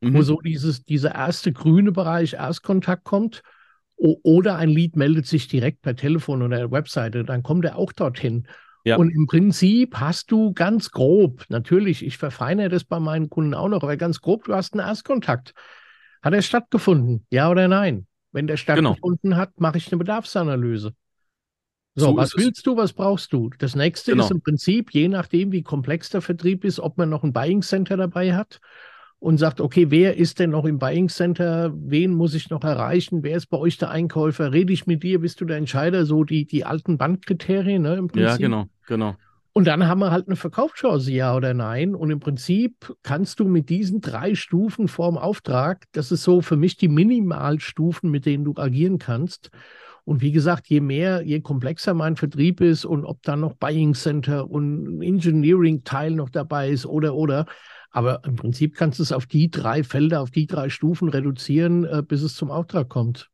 mhm. 0.00 0.14
wo 0.14 0.22
so 0.22 0.40
dieses, 0.40 0.84
dieser 0.84 1.14
erste 1.14 1.52
grüne 1.52 1.92
Bereich 1.92 2.32
Erstkontakt 2.32 3.04
kommt. 3.04 3.42
Oder 3.96 4.56
ein 4.56 4.70
Lead 4.70 4.96
meldet 4.96 5.26
sich 5.26 5.46
direkt 5.46 5.82
per 5.82 5.94
Telefon 5.94 6.42
oder 6.42 6.56
der 6.56 6.70
Webseite, 6.72 7.24
dann 7.24 7.44
kommt 7.44 7.64
er 7.64 7.76
auch 7.76 7.92
dorthin. 7.92 8.48
Ja. 8.84 8.96
Und 8.96 9.10
im 9.10 9.26
Prinzip 9.26 9.96
hast 9.96 10.30
du 10.30 10.52
ganz 10.52 10.90
grob, 10.90 11.44
natürlich, 11.48 12.04
ich 12.04 12.18
verfeinere 12.18 12.68
das 12.68 12.84
bei 12.84 13.00
meinen 13.00 13.30
Kunden 13.30 13.54
auch 13.54 13.68
noch, 13.68 13.82
aber 13.82 13.96
ganz 13.96 14.20
grob, 14.20 14.44
du 14.44 14.54
hast 14.54 14.74
einen 14.74 14.86
Erstkontakt. 14.86 15.54
Hat 16.22 16.34
er 16.34 16.42
stattgefunden? 16.42 17.26
Ja 17.30 17.50
oder 17.50 17.66
nein? 17.66 18.06
Wenn 18.32 18.46
der 18.46 18.56
genau. 18.56 18.92
stattgefunden 18.92 19.30
genau. 19.30 19.36
hat, 19.36 19.58
mache 19.58 19.78
ich 19.78 19.90
eine 19.90 19.98
Bedarfsanalyse. 19.98 20.94
So, 21.94 22.06
so 22.06 22.16
was 22.16 22.36
willst 22.36 22.66
du, 22.66 22.76
was 22.76 22.92
brauchst 22.92 23.32
du? 23.32 23.50
Das 23.58 23.74
nächste 23.74 24.12
genau. 24.12 24.24
ist 24.24 24.30
im 24.30 24.42
Prinzip, 24.42 24.92
je 24.92 25.08
nachdem, 25.08 25.52
wie 25.52 25.62
komplex 25.62 26.10
der 26.10 26.20
Vertrieb 26.20 26.64
ist, 26.64 26.80
ob 26.80 26.98
man 26.98 27.08
noch 27.08 27.22
ein 27.22 27.32
Buying 27.32 27.62
Center 27.62 27.96
dabei 27.96 28.34
hat 28.34 28.60
und 29.24 29.38
sagt, 29.38 29.62
okay, 29.62 29.86
wer 29.88 30.18
ist 30.18 30.38
denn 30.38 30.50
noch 30.50 30.66
im 30.66 30.78
Buying 30.78 31.08
Center? 31.08 31.72
Wen 31.74 32.12
muss 32.12 32.34
ich 32.34 32.50
noch 32.50 32.62
erreichen? 32.62 33.22
Wer 33.22 33.38
ist 33.38 33.46
bei 33.46 33.56
euch 33.56 33.78
der 33.78 33.88
Einkäufer? 33.88 34.52
Rede 34.52 34.70
ich 34.70 34.86
mit 34.86 35.02
dir? 35.02 35.18
Bist 35.20 35.40
du 35.40 35.46
der 35.46 35.56
Entscheider? 35.56 36.04
So 36.04 36.24
die, 36.24 36.44
die 36.44 36.66
alten 36.66 36.98
Bandkriterien, 36.98 37.80
ne, 37.80 37.94
im 37.94 38.08
Prinzip. 38.08 38.28
Ja, 38.28 38.36
genau, 38.36 38.66
genau. 38.86 39.16
Und 39.54 39.66
dann 39.66 39.88
haben 39.88 40.00
wir 40.00 40.10
halt 40.10 40.26
eine 40.26 40.36
Verkaufschance, 40.36 41.10
ja 41.10 41.34
oder 41.34 41.54
nein. 41.54 41.94
Und 41.94 42.10
im 42.10 42.20
Prinzip 42.20 42.94
kannst 43.02 43.40
du 43.40 43.48
mit 43.48 43.70
diesen 43.70 44.02
drei 44.02 44.34
Stufen 44.34 44.88
vorm 44.88 45.16
Auftrag, 45.16 45.86
das 45.92 46.12
ist 46.12 46.22
so 46.22 46.42
für 46.42 46.56
mich 46.56 46.76
die 46.76 46.88
Minimalstufen, 46.88 48.10
mit 48.10 48.26
denen 48.26 48.44
du 48.44 48.52
agieren 48.56 48.98
kannst. 48.98 49.50
Und 50.04 50.20
wie 50.20 50.32
gesagt, 50.32 50.66
je 50.66 50.82
mehr, 50.82 51.22
je 51.22 51.40
komplexer 51.40 51.94
mein 51.94 52.16
Vertrieb 52.16 52.60
ist 52.60 52.84
und 52.84 53.06
ob 53.06 53.22
dann 53.22 53.40
noch 53.40 53.54
Buying 53.54 53.94
Center 53.94 54.50
und 54.50 55.00
Engineering-Teil 55.00 56.10
noch 56.10 56.28
dabei 56.28 56.68
ist 56.68 56.84
oder, 56.84 57.14
oder, 57.14 57.46
aber 57.94 58.24
im 58.24 58.34
Prinzip 58.34 58.74
kannst 58.74 58.98
du 58.98 59.04
es 59.04 59.12
auf 59.12 59.24
die 59.24 59.52
drei 59.52 59.84
Felder, 59.84 60.20
auf 60.20 60.32
die 60.32 60.48
drei 60.48 60.68
Stufen 60.68 61.08
reduzieren, 61.08 61.84
äh, 61.84 62.02
bis 62.06 62.22
es 62.22 62.34
zum 62.34 62.50
Auftrag 62.50 62.88
kommt. 62.88 63.30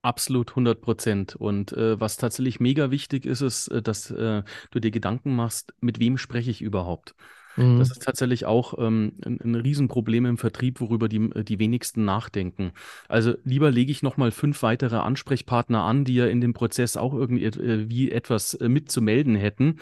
Absolut 0.00 0.50
100 0.50 0.80
Prozent. 0.80 1.36
Und 1.36 1.72
äh, 1.74 2.00
was 2.00 2.16
tatsächlich 2.16 2.60
mega 2.60 2.90
wichtig 2.90 3.26
ist, 3.26 3.42
ist, 3.42 3.68
äh, 3.68 3.82
dass 3.82 4.10
äh, 4.10 4.42
du 4.70 4.80
dir 4.80 4.90
Gedanken 4.90 5.36
machst, 5.36 5.74
mit 5.80 6.00
wem 6.00 6.16
spreche 6.16 6.50
ich 6.50 6.62
überhaupt? 6.62 7.14
Mhm. 7.56 7.78
Das 7.78 7.90
ist 7.90 8.02
tatsächlich 8.02 8.46
auch 8.46 8.74
ähm, 8.78 9.12
ein, 9.24 9.40
ein 9.42 9.54
Riesenproblem 9.54 10.26
im 10.26 10.38
Vertrieb, 10.38 10.80
worüber 10.80 11.08
die, 11.08 11.30
die 11.44 11.58
wenigsten 11.58 12.04
nachdenken. 12.04 12.72
Also 13.08 13.34
lieber 13.44 13.70
lege 13.70 13.90
ich 13.90 14.02
nochmal 14.02 14.30
fünf 14.30 14.62
weitere 14.62 14.96
Ansprechpartner 14.96 15.82
an, 15.82 16.04
die 16.04 16.14
ja 16.14 16.26
in 16.26 16.40
dem 16.40 16.54
Prozess 16.54 16.96
auch 16.96 17.14
irgendwie 17.14 17.44
äh, 17.44 17.88
wie 17.88 18.10
etwas 18.10 18.54
äh, 18.54 18.68
mitzumelden 18.68 19.34
hätten. 19.34 19.80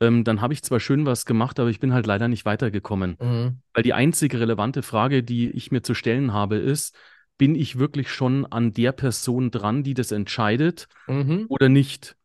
Ähm, 0.00 0.24
dann 0.24 0.40
habe 0.40 0.52
ich 0.52 0.62
zwar 0.62 0.80
schön 0.80 1.06
was 1.06 1.26
gemacht, 1.26 1.58
aber 1.58 1.70
ich 1.70 1.80
bin 1.80 1.92
halt 1.92 2.06
leider 2.06 2.28
nicht 2.28 2.44
weitergekommen. 2.44 3.16
Mhm. 3.20 3.58
Weil 3.72 3.82
die 3.82 3.94
einzige 3.94 4.40
relevante 4.40 4.82
Frage, 4.82 5.22
die 5.22 5.50
ich 5.50 5.70
mir 5.70 5.82
zu 5.82 5.94
stellen 5.94 6.32
habe, 6.32 6.56
ist, 6.56 6.96
bin 7.36 7.54
ich 7.54 7.78
wirklich 7.78 8.10
schon 8.10 8.44
an 8.46 8.72
der 8.72 8.92
Person 8.92 9.50
dran, 9.50 9.84
die 9.84 9.94
das 9.94 10.12
entscheidet 10.12 10.88
mhm. 11.06 11.46
oder 11.48 11.68
nicht? 11.68 12.16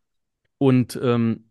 Und 0.57 0.99
ähm, 1.01 1.49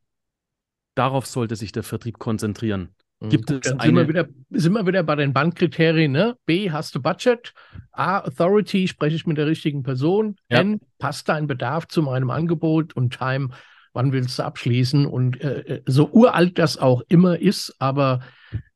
darauf 0.94 1.26
sollte 1.26 1.56
sich 1.56 1.72
der 1.72 1.82
Vertrieb 1.82 2.18
konzentrieren. 2.18 2.94
Mhm. 3.22 3.28
Gibt 3.28 3.50
es 3.50 3.60
Dann 3.60 3.78
sind, 3.78 3.94
wir 3.94 4.08
wieder, 4.08 4.28
sind 4.50 4.72
wir 4.72 4.86
wieder 4.86 5.02
bei 5.02 5.14
den 5.14 5.32
Bandkriterien. 5.32 6.10
Ne? 6.10 6.36
B, 6.44 6.70
hast 6.70 6.94
du 6.94 7.00
Budget? 7.00 7.54
A, 7.92 8.18
Authority, 8.20 8.88
spreche 8.88 9.16
ich 9.16 9.26
mit 9.26 9.38
der 9.38 9.46
richtigen 9.46 9.82
Person? 9.82 10.36
Ja. 10.50 10.60
N, 10.60 10.80
passt 10.98 11.28
dein 11.28 11.46
Bedarf 11.46 11.86
zu 11.86 12.02
meinem 12.02 12.30
Angebot? 12.30 12.94
Und 12.94 13.16
Time, 13.16 13.50
wann 13.92 14.12
willst 14.12 14.38
du 14.38 14.42
abschließen? 14.42 15.06
Und 15.06 15.40
äh, 15.40 15.60
äh 15.60 15.82
so 15.86 16.10
uralt 16.10 16.58
das 16.58 16.78
auch 16.78 17.02
immer 17.08 17.38
ist, 17.38 17.76
aber 17.78 18.20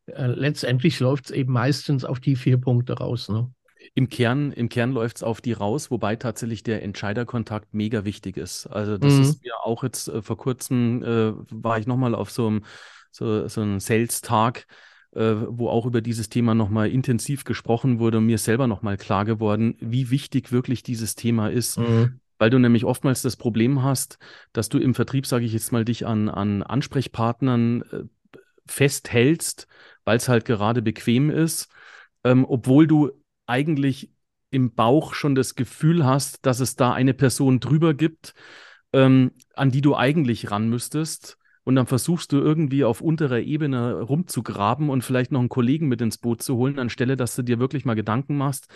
äh, 0.07 0.27
letztendlich 0.27 1.01
läuft 1.01 1.27
es 1.27 1.31
eben 1.33 1.53
meistens 1.53 2.05
auf 2.05 2.21
die 2.21 2.37
vier 2.37 2.59
Punkte 2.59 2.95
raus. 2.95 3.29
Ne? 3.29 3.51
Im 3.95 4.09
Kern, 4.09 4.53
im 4.53 4.69
Kern 4.69 4.93
läuft 4.93 5.17
es 5.17 5.23
auf 5.25 5.41
die 5.41 5.55
raus, 5.55 5.91
wobei 5.91 6.15
tatsächlich 6.15 6.63
der 6.63 6.83
Entscheiderkontakt 6.85 7.75
mega 7.75 8.05
wichtig 8.05 8.37
ist. 8.37 8.67
Also 8.67 8.99
das 8.99 9.15
mhm. 9.15 9.23
ist 9.23 9.43
mir 9.43 9.55
auch 9.65 9.83
jetzt 9.83 10.09
äh, 10.09 10.23
vor 10.23 10.37
kurzem, 10.37 11.03
äh, 11.03 11.33
war 11.51 11.79
ich 11.79 11.87
nochmal 11.89 12.15
auf 12.15 12.31
so 12.31 12.47
einem 12.47 12.65
so, 13.17 13.49
so 13.49 13.63
einen 13.63 13.81
Sales-Tag, 13.81 14.67
äh, 15.13 15.35
wo 15.49 15.69
auch 15.69 15.87
über 15.87 16.03
dieses 16.03 16.29
Thema 16.29 16.55
nochmal 16.55 16.91
intensiv 16.91 17.45
gesprochen 17.45 17.99
wurde 17.99 18.19
und 18.19 18.27
mir 18.27 18.39
selber 18.39 18.67
nochmal 18.67 18.99
klar 18.99 19.25
geworden, 19.25 19.77
wie 19.81 20.11
wichtig 20.11 20.53
wirklich 20.53 20.83
dieses 20.83 21.15
Thema 21.15 21.49
ist. 21.49 21.79
Mhm. 21.79 22.21
Weil 22.39 22.51
du 22.51 22.59
nämlich 22.59 22.85
oftmals 22.85 23.23
das 23.23 23.37
Problem 23.37 23.83
hast, 23.83 24.19
dass 24.53 24.69
du 24.69 24.79
im 24.79 24.95
Vertrieb, 24.95 25.27
sage 25.27 25.47
ich 25.47 25.55
jetzt 25.55 25.73
mal, 25.73 25.87
dich 25.87 26.07
an, 26.07 26.29
an 26.29 26.63
Ansprechpartnern 26.63 27.83
äh, 27.91 28.39
festhältst, 28.67 29.67
weil 30.05 30.19
es 30.19 30.29
halt 30.29 30.45
gerade 30.45 30.83
bequem 30.83 31.31
ist, 31.31 31.71
ähm, 32.25 32.45
obwohl 32.47 32.87
du 32.87 33.13
eigentlich 33.47 34.11
im 34.51 34.75
Bauch 34.75 35.15
schon 35.15 35.35
das 35.35 35.55
Gefühl 35.55 36.05
hast, 36.05 36.45
dass 36.45 36.61
es 36.61 36.77
da 36.77 36.93
eine 36.93 37.15
Person 37.15 37.61
drüber 37.61 37.95
gibt, 37.95 38.35
ähm, 38.93 39.33
an 39.55 39.71
die 39.71 39.81
du 39.81 39.97
eigentlich 39.97 40.51
ran 40.51 40.69
müsstest. 40.69 41.39
Und 41.67 41.75
dann 41.75 41.89
versuchst 41.89 42.31
du 42.31 42.39
irgendwie 42.39 42.85
auf 42.85 43.01
unterer 43.01 43.41
Ebene 43.41 44.01
rumzugraben 44.01 44.89
und 44.89 45.03
vielleicht 45.03 45.33
noch 45.33 45.41
einen 45.41 45.49
Kollegen 45.49 45.89
mit 45.89 46.01
ins 46.01 46.17
Boot 46.17 46.41
zu 46.41 46.55
holen, 46.57 46.79
anstelle, 46.79 47.17
dass 47.17 47.35
du 47.35 47.43
dir 47.43 47.59
wirklich 47.59 47.85
mal 47.85 47.95
Gedanken 47.95 48.37
machst, 48.37 48.69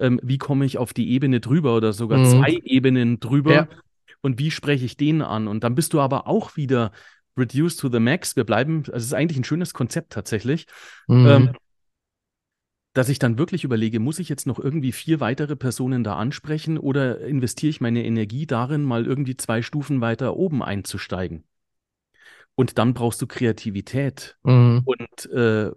ähm, 0.00 0.18
wie 0.24 0.38
komme 0.38 0.64
ich 0.64 0.76
auf 0.76 0.92
die 0.92 1.12
Ebene 1.12 1.38
drüber 1.38 1.76
oder 1.76 1.92
sogar 1.92 2.18
mhm. 2.18 2.26
zwei 2.26 2.58
Ebenen 2.64 3.20
drüber 3.20 3.54
ja. 3.54 3.68
und 4.22 4.40
wie 4.40 4.50
spreche 4.50 4.84
ich 4.84 4.96
den 4.96 5.22
an? 5.22 5.46
Und 5.46 5.62
dann 5.62 5.76
bist 5.76 5.92
du 5.92 6.00
aber 6.00 6.26
auch 6.26 6.56
wieder 6.56 6.90
reduced 7.36 7.78
to 7.78 7.88
the 7.88 8.00
max. 8.00 8.34
Wir 8.34 8.42
bleiben, 8.42 8.78
also 8.86 8.96
es 8.96 9.04
ist 9.04 9.14
eigentlich 9.14 9.38
ein 9.38 9.44
schönes 9.44 9.72
Konzept 9.72 10.12
tatsächlich. 10.12 10.66
Mhm. 11.06 11.26
Ähm, 11.28 11.50
dass 12.92 13.08
ich 13.08 13.20
dann 13.20 13.38
wirklich 13.38 13.62
überlege, 13.62 14.00
muss 14.00 14.18
ich 14.18 14.28
jetzt 14.28 14.48
noch 14.48 14.58
irgendwie 14.58 14.90
vier 14.90 15.20
weitere 15.20 15.54
Personen 15.54 16.02
da 16.02 16.16
ansprechen 16.16 16.76
oder 16.76 17.20
investiere 17.20 17.70
ich 17.70 17.80
meine 17.80 18.04
Energie 18.04 18.48
darin, 18.48 18.82
mal 18.82 19.06
irgendwie 19.06 19.36
zwei 19.36 19.62
Stufen 19.62 20.00
weiter 20.00 20.36
oben 20.36 20.60
einzusteigen? 20.60 21.44
Und 22.54 22.78
dann 22.78 22.94
brauchst 22.94 23.20
du 23.22 23.26
Kreativität 23.26 24.36
mhm. 24.42 24.82
und, 24.84 25.30
äh, 25.32 25.70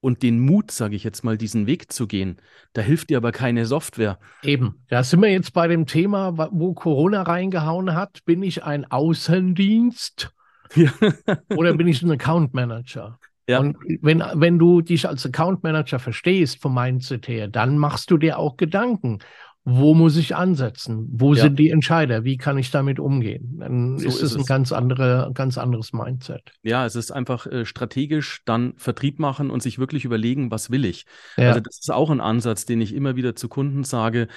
und 0.00 0.22
den 0.22 0.40
Mut, 0.40 0.70
sage 0.70 0.96
ich 0.96 1.04
jetzt 1.04 1.22
mal, 1.24 1.38
diesen 1.38 1.66
Weg 1.66 1.92
zu 1.92 2.06
gehen. 2.06 2.36
Da 2.72 2.82
hilft 2.82 3.10
dir 3.10 3.16
aber 3.16 3.32
keine 3.32 3.66
Software. 3.66 4.18
Eben, 4.42 4.84
da 4.88 5.04
sind 5.04 5.22
wir 5.22 5.30
jetzt 5.30 5.52
bei 5.52 5.68
dem 5.68 5.86
Thema, 5.86 6.36
wo 6.50 6.74
Corona 6.74 7.22
reingehauen 7.22 7.94
hat. 7.94 8.24
Bin 8.24 8.42
ich 8.42 8.64
ein 8.64 8.90
Außendienst 8.90 10.32
ja. 10.74 10.90
oder 11.56 11.74
bin 11.74 11.88
ich 11.88 12.02
ein 12.02 12.10
Account 12.10 12.52
Manager? 12.52 13.18
Ja. 13.48 13.58
Und 13.58 13.76
wenn, 14.00 14.22
wenn 14.34 14.58
du 14.58 14.82
dich 14.82 15.08
als 15.08 15.26
Account 15.26 15.62
Manager 15.62 15.98
verstehst 15.98 16.60
vom 16.60 16.74
Mindset 16.74 17.28
her, 17.28 17.48
dann 17.48 17.76
machst 17.76 18.10
du 18.10 18.16
dir 18.16 18.38
auch 18.38 18.56
Gedanken. 18.56 19.18
Wo 19.64 19.94
muss 19.94 20.16
ich 20.16 20.34
ansetzen? 20.34 21.06
Wo 21.12 21.34
ja. 21.34 21.42
sind 21.42 21.58
die 21.58 21.70
Entscheider? 21.70 22.24
Wie 22.24 22.36
kann 22.36 22.58
ich 22.58 22.70
damit 22.70 22.98
umgehen? 22.98 23.58
Dann 23.60 23.98
so 23.98 24.08
ist 24.08 24.22
es 24.22 24.36
ein 24.36 24.44
ganz, 24.44 24.72
andere, 24.72 25.30
ganz 25.34 25.56
anderes 25.56 25.92
Mindset. 25.92 26.52
Ja, 26.62 26.84
es 26.84 26.96
ist 26.96 27.12
einfach 27.12 27.46
äh, 27.46 27.64
strategisch 27.64 28.42
dann 28.44 28.74
Vertrieb 28.76 29.20
machen 29.20 29.50
und 29.50 29.62
sich 29.62 29.78
wirklich 29.78 30.04
überlegen, 30.04 30.50
was 30.50 30.70
will 30.70 30.84
ich? 30.84 31.06
Ja. 31.36 31.48
Also 31.48 31.60
das 31.60 31.78
ist 31.78 31.92
auch 31.92 32.10
ein 32.10 32.20
Ansatz, 32.20 32.66
den 32.66 32.80
ich 32.80 32.92
immer 32.92 33.14
wieder 33.14 33.36
zu 33.36 33.48
Kunden 33.48 33.84
sage 33.84 34.28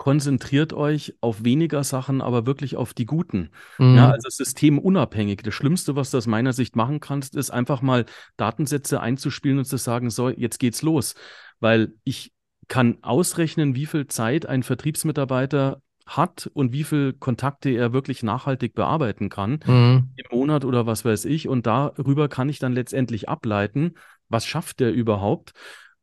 konzentriert 0.00 0.72
euch 0.72 1.14
auf 1.20 1.44
weniger 1.44 1.84
Sachen, 1.84 2.22
aber 2.22 2.46
wirklich 2.46 2.74
auf 2.74 2.94
die 2.94 3.04
guten. 3.04 3.50
Mhm. 3.76 3.96
Ja, 3.96 4.10
also 4.10 4.30
systemunabhängig. 4.30 5.42
Das 5.42 5.52
Schlimmste, 5.52 5.94
was 5.94 6.10
du 6.10 6.16
aus 6.16 6.26
meiner 6.26 6.54
Sicht 6.54 6.74
machen 6.74 7.00
kannst, 7.00 7.36
ist 7.36 7.50
einfach 7.50 7.82
mal 7.82 8.06
Datensätze 8.38 9.02
einzuspielen 9.02 9.58
und 9.58 9.66
zu 9.66 9.76
sagen, 9.76 10.08
so, 10.08 10.30
jetzt 10.30 10.58
geht's 10.58 10.80
los. 10.80 11.16
Weil 11.60 11.92
ich 12.02 12.32
kann 12.70 12.98
ausrechnen, 13.02 13.74
wie 13.74 13.84
viel 13.84 14.06
Zeit 14.06 14.46
ein 14.46 14.62
Vertriebsmitarbeiter 14.62 15.82
hat 16.06 16.48
und 16.54 16.72
wie 16.72 16.84
viel 16.84 17.12
Kontakte 17.12 17.70
er 17.70 17.92
wirklich 17.92 18.22
nachhaltig 18.22 18.74
bearbeiten 18.74 19.28
kann 19.28 19.58
mhm. 19.66 20.10
im 20.14 20.24
Monat 20.30 20.64
oder 20.64 20.86
was 20.86 21.04
weiß 21.04 21.24
ich. 21.26 21.48
Und 21.48 21.66
darüber 21.66 22.28
kann 22.28 22.48
ich 22.48 22.60
dann 22.60 22.72
letztendlich 22.72 23.28
ableiten, 23.28 23.94
was 24.28 24.46
schafft 24.46 24.80
er 24.80 24.92
überhaupt. 24.92 25.52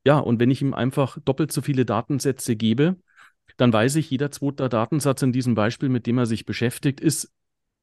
Ja, 0.06 0.20
und 0.20 0.40
wenn 0.40 0.52
ich 0.52 0.62
ihm 0.62 0.74
einfach 0.74 1.18
doppelt 1.24 1.54
so 1.54 1.62
viele 1.62 1.86
Datensätze 1.86 2.58
gebe, 2.58 2.98
dann 3.56 3.72
weiß 3.72 3.96
ich, 3.96 4.10
jeder 4.10 4.30
zweite 4.30 4.68
Datensatz 4.68 5.22
in 5.22 5.32
diesem 5.32 5.56
Beispiel, 5.56 5.90
mit 5.90 6.06
dem 6.06 6.18
er 6.18 6.26
sich 6.26 6.46
beschäftigt, 6.46 7.00
ist 7.00 7.32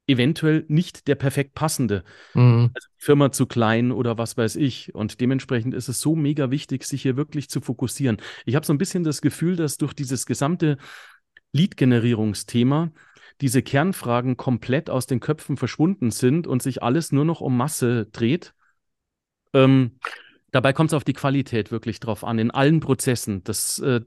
eventuell 0.07 0.65
nicht 0.69 1.09
der 1.09 1.15
perfekt 1.15 1.55
passende. 1.55 2.05
Mhm. 2.35 2.71
Also 2.75 2.89
die 2.99 3.05
Firma 3.05 3.33
zu 3.33 3.47
klein 3.47 3.93
oder 3.93 4.19
was 4.19 4.37
weiß 4.37 4.57
ich. 4.57 4.95
Und 4.95 5.21
dementsprechend 5.21 5.75
ist 5.75 5.89
es 5.89 6.01
so 6.01 6.15
mega 6.15 6.51
wichtig, 6.51 6.85
sich 6.85 7.03
hier 7.03 7.17
wirklich 7.17 7.49
zu 7.49 7.61
fokussieren. 7.61 8.19
Ich 8.45 8.55
habe 8.55 8.67
so 8.67 8.73
ein 8.73 8.79
bisschen 8.79 9.05
das 9.05 9.21
Gefühl, 9.21 9.57
dass 9.57 9.79
durch 9.79 9.95
dieses 9.95 10.27
gesamte 10.27 10.77
Lead-Generierungsthema 11.53 12.93
diese 13.41 13.63
Kernfragen 13.63 14.37
komplett 14.37 14.91
aus 14.91 15.07
den 15.07 15.21
Köpfen 15.21 15.57
verschwunden 15.57 16.11
sind 16.11 16.47
und 16.47 16.63
sich 16.63 16.83
alles 16.83 17.11
nur 17.13 17.25
noch 17.25 17.41
um 17.41 17.57
Masse 17.57 18.07
dreht. 18.07 18.55
Ähm, 19.53 19.99
Dabei 20.55 20.73
kommt 20.73 20.91
es 20.91 20.95
auf 20.95 21.03
die 21.03 21.15
Qualität 21.15 21.73
wirklich 21.73 21.99
drauf 21.99 22.23
an, 22.23 22.39
in 22.39 22.53
allen 22.53 22.79
Prozessen. 22.79 23.43
Das, 23.43 23.81
äh, 23.81 24.03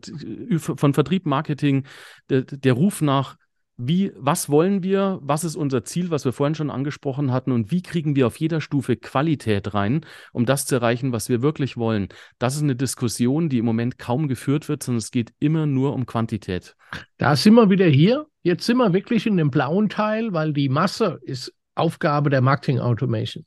von 0.57 0.93
Vertrieb, 0.93 1.25
Marketing, 1.25 1.85
der, 2.29 2.43
der 2.43 2.71
Ruf 2.71 3.01
nach, 3.01 3.35
wie, 3.77 4.11
was 4.15 4.49
wollen 4.49 4.81
wir, 4.81 5.19
was 5.21 5.43
ist 5.43 5.55
unser 5.55 5.83
Ziel, 5.83 6.09
was 6.09 6.25
wir 6.25 6.33
vorhin 6.33 6.55
schon 6.55 6.71
angesprochen 6.71 7.31
hatten 7.31 7.51
und 7.51 7.71
wie 7.71 7.83
kriegen 7.83 8.15
wir 8.15 8.25
auf 8.25 8.37
jeder 8.37 8.59
Stufe 8.59 8.97
Qualität 8.97 9.75
rein, 9.75 10.01
um 10.33 10.45
das 10.45 10.65
zu 10.65 10.75
erreichen, 10.75 11.11
was 11.11 11.29
wir 11.29 11.43
wirklich 11.43 11.77
wollen. 11.77 12.07
Das 12.39 12.55
ist 12.55 12.63
eine 12.63 12.75
Diskussion, 12.75 13.49
die 13.49 13.59
im 13.59 13.65
Moment 13.65 13.99
kaum 13.99 14.27
geführt 14.27 14.67
wird, 14.67 14.81
sondern 14.81 14.97
es 14.97 15.11
geht 15.11 15.31
immer 15.39 15.67
nur 15.67 15.93
um 15.93 16.07
Quantität. 16.07 16.75
Da 17.17 17.35
sind 17.35 17.53
wir 17.53 17.69
wieder 17.69 17.85
hier. 17.85 18.25
Jetzt 18.41 18.65
sind 18.65 18.77
wir 18.77 18.93
wirklich 18.93 19.27
in 19.27 19.37
dem 19.37 19.51
blauen 19.51 19.89
Teil, 19.89 20.33
weil 20.33 20.53
die 20.53 20.69
Masse 20.69 21.19
ist 21.21 21.53
Aufgabe 21.75 22.29
der 22.31 22.41
Marketing 22.41 22.79
Automation. 22.79 23.45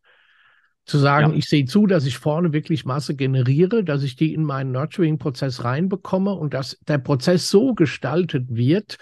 Zu 0.84 0.98
sagen, 0.98 1.32
ja. 1.32 1.36
ich 1.36 1.48
sehe 1.48 1.64
zu, 1.64 1.86
dass 1.86 2.06
ich 2.06 2.18
vorne 2.18 2.52
wirklich 2.52 2.84
Masse 2.84 3.14
generiere, 3.14 3.84
dass 3.84 4.02
ich 4.02 4.16
die 4.16 4.32
in 4.32 4.44
meinen 4.44 4.72
Nurturing-Prozess 4.72 5.64
reinbekomme 5.64 6.32
und 6.32 6.54
dass 6.54 6.78
der 6.86 6.98
Prozess 6.98 7.50
so 7.50 7.74
gestaltet 7.74 8.46
wird. 8.48 8.96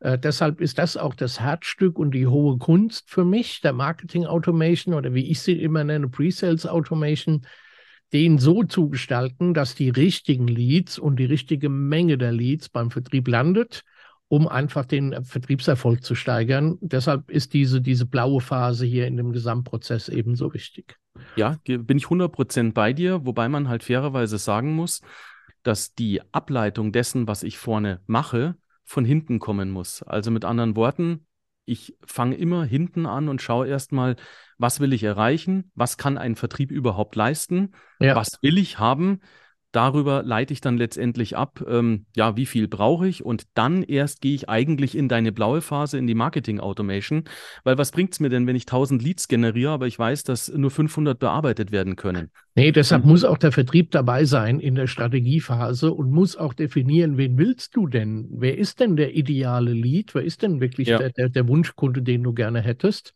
Äh, 0.00 0.18
deshalb 0.18 0.60
ist 0.60 0.78
das 0.78 0.96
auch 0.96 1.14
das 1.14 1.40
Herzstück 1.40 1.98
und 1.98 2.12
die 2.12 2.26
hohe 2.26 2.58
Kunst 2.58 3.10
für 3.10 3.24
mich, 3.24 3.60
der 3.60 3.72
Marketing 3.72 4.26
Automation 4.26 4.94
oder 4.94 5.14
wie 5.14 5.30
ich 5.30 5.40
sie 5.40 5.60
immer 5.60 5.84
nenne, 5.84 6.08
Pre-Sales 6.08 6.66
Automation, 6.66 7.46
den 8.12 8.38
so 8.38 8.62
zu 8.62 8.88
gestalten, 8.88 9.52
dass 9.52 9.74
die 9.74 9.90
richtigen 9.90 10.46
Leads 10.46 10.98
und 10.98 11.16
die 11.16 11.24
richtige 11.24 11.68
Menge 11.68 12.18
der 12.18 12.32
Leads 12.32 12.68
beim 12.68 12.90
Vertrieb 12.90 13.28
landet 13.28 13.84
um 14.28 14.48
einfach 14.48 14.84
den 14.84 15.24
Vertriebserfolg 15.24 16.02
zu 16.02 16.14
steigern. 16.14 16.78
Deshalb 16.80 17.30
ist 17.30 17.52
diese, 17.52 17.80
diese 17.80 18.06
blaue 18.06 18.40
Phase 18.40 18.84
hier 18.84 19.06
in 19.06 19.16
dem 19.16 19.32
Gesamtprozess 19.32 20.08
ebenso 20.08 20.52
wichtig. 20.52 20.96
Ja, 21.36 21.56
bin 21.64 21.96
ich 21.96 22.06
100% 22.06 22.72
bei 22.72 22.92
dir, 22.92 23.24
wobei 23.24 23.48
man 23.48 23.68
halt 23.68 23.84
fairerweise 23.84 24.38
sagen 24.38 24.74
muss, 24.74 25.00
dass 25.62 25.94
die 25.94 26.20
Ableitung 26.32 26.92
dessen, 26.92 27.28
was 27.28 27.42
ich 27.42 27.58
vorne 27.58 28.00
mache, 28.06 28.56
von 28.86 29.04
hinten 29.04 29.38
kommen 29.38 29.70
muss. 29.70 30.02
Also 30.02 30.30
mit 30.30 30.44
anderen 30.46 30.76
Worten, 30.76 31.26
ich 31.66 31.98
fange 32.06 32.36
immer 32.36 32.64
hinten 32.64 33.04
an 33.04 33.28
und 33.28 33.42
schaue 33.42 33.66
erstmal, 33.66 34.16
was 34.56 34.80
will 34.80 34.92
ich 34.92 35.02
erreichen, 35.02 35.70
was 35.74 35.98
kann 35.98 36.16
ein 36.16 36.36
Vertrieb 36.36 36.70
überhaupt 36.70 37.16
leisten, 37.16 37.72
ja. 37.98 38.14
was 38.14 38.38
will 38.40 38.56
ich 38.56 38.78
haben, 38.78 39.20
darüber 39.72 40.22
leite 40.22 40.52
ich 40.52 40.60
dann 40.60 40.78
letztendlich 40.78 41.36
ab, 41.36 41.64
ähm, 41.68 42.06
ja, 42.14 42.36
wie 42.36 42.46
viel 42.46 42.68
brauche 42.68 43.06
ich 43.06 43.24
und 43.24 43.44
dann 43.54 43.82
erst 43.82 44.20
gehe 44.20 44.34
ich 44.34 44.48
eigentlich 44.48 44.96
in 44.96 45.08
deine 45.08 45.32
blaue 45.32 45.60
Phase, 45.60 45.98
in 45.98 46.06
die 46.06 46.14
Marketing 46.14 46.60
Automation, 46.60 47.24
weil 47.64 47.78
was 47.78 47.90
bringt 47.90 48.12
es 48.12 48.20
mir 48.20 48.28
denn, 48.28 48.46
wenn 48.46 48.56
ich 48.56 48.64
1000 48.64 49.02
Leads 49.02 49.28
generiere, 49.28 49.72
aber 49.72 49.86
ich 49.86 49.98
weiß, 49.98 50.24
dass 50.24 50.48
nur 50.48 50.70
500 50.70 51.18
bearbeitet 51.18 51.72
werden 51.72 51.96
können? 51.96 52.30
Nee, 52.54 52.72
deshalb 52.72 53.04
muss 53.04 53.24
auch 53.24 53.36
der 53.36 53.52
Vertrieb 53.52 53.90
dabei 53.90 54.24
sein 54.24 54.60
in 54.60 54.76
der 54.76 54.86
Strategiephase 54.86 55.92
und 55.92 56.10
muss 56.10 56.36
auch 56.36 56.54
definieren, 56.54 57.18
wen 57.18 57.36
willst 57.36 57.76
du 57.76 57.86
denn? 57.86 58.28
Wer 58.30 58.56
ist 58.56 58.80
denn 58.80 58.96
der 58.96 59.14
ideale 59.14 59.72
Lead? 59.72 60.14
Wer 60.14 60.22
ist 60.22 60.42
denn 60.42 60.60
wirklich 60.60 60.88
ja. 60.88 60.96
der, 60.96 61.10
der, 61.10 61.28
der 61.28 61.48
Wunschkunde, 61.48 62.00
den 62.02 62.22
du 62.22 62.32
gerne 62.32 62.62
hättest? 62.62 63.12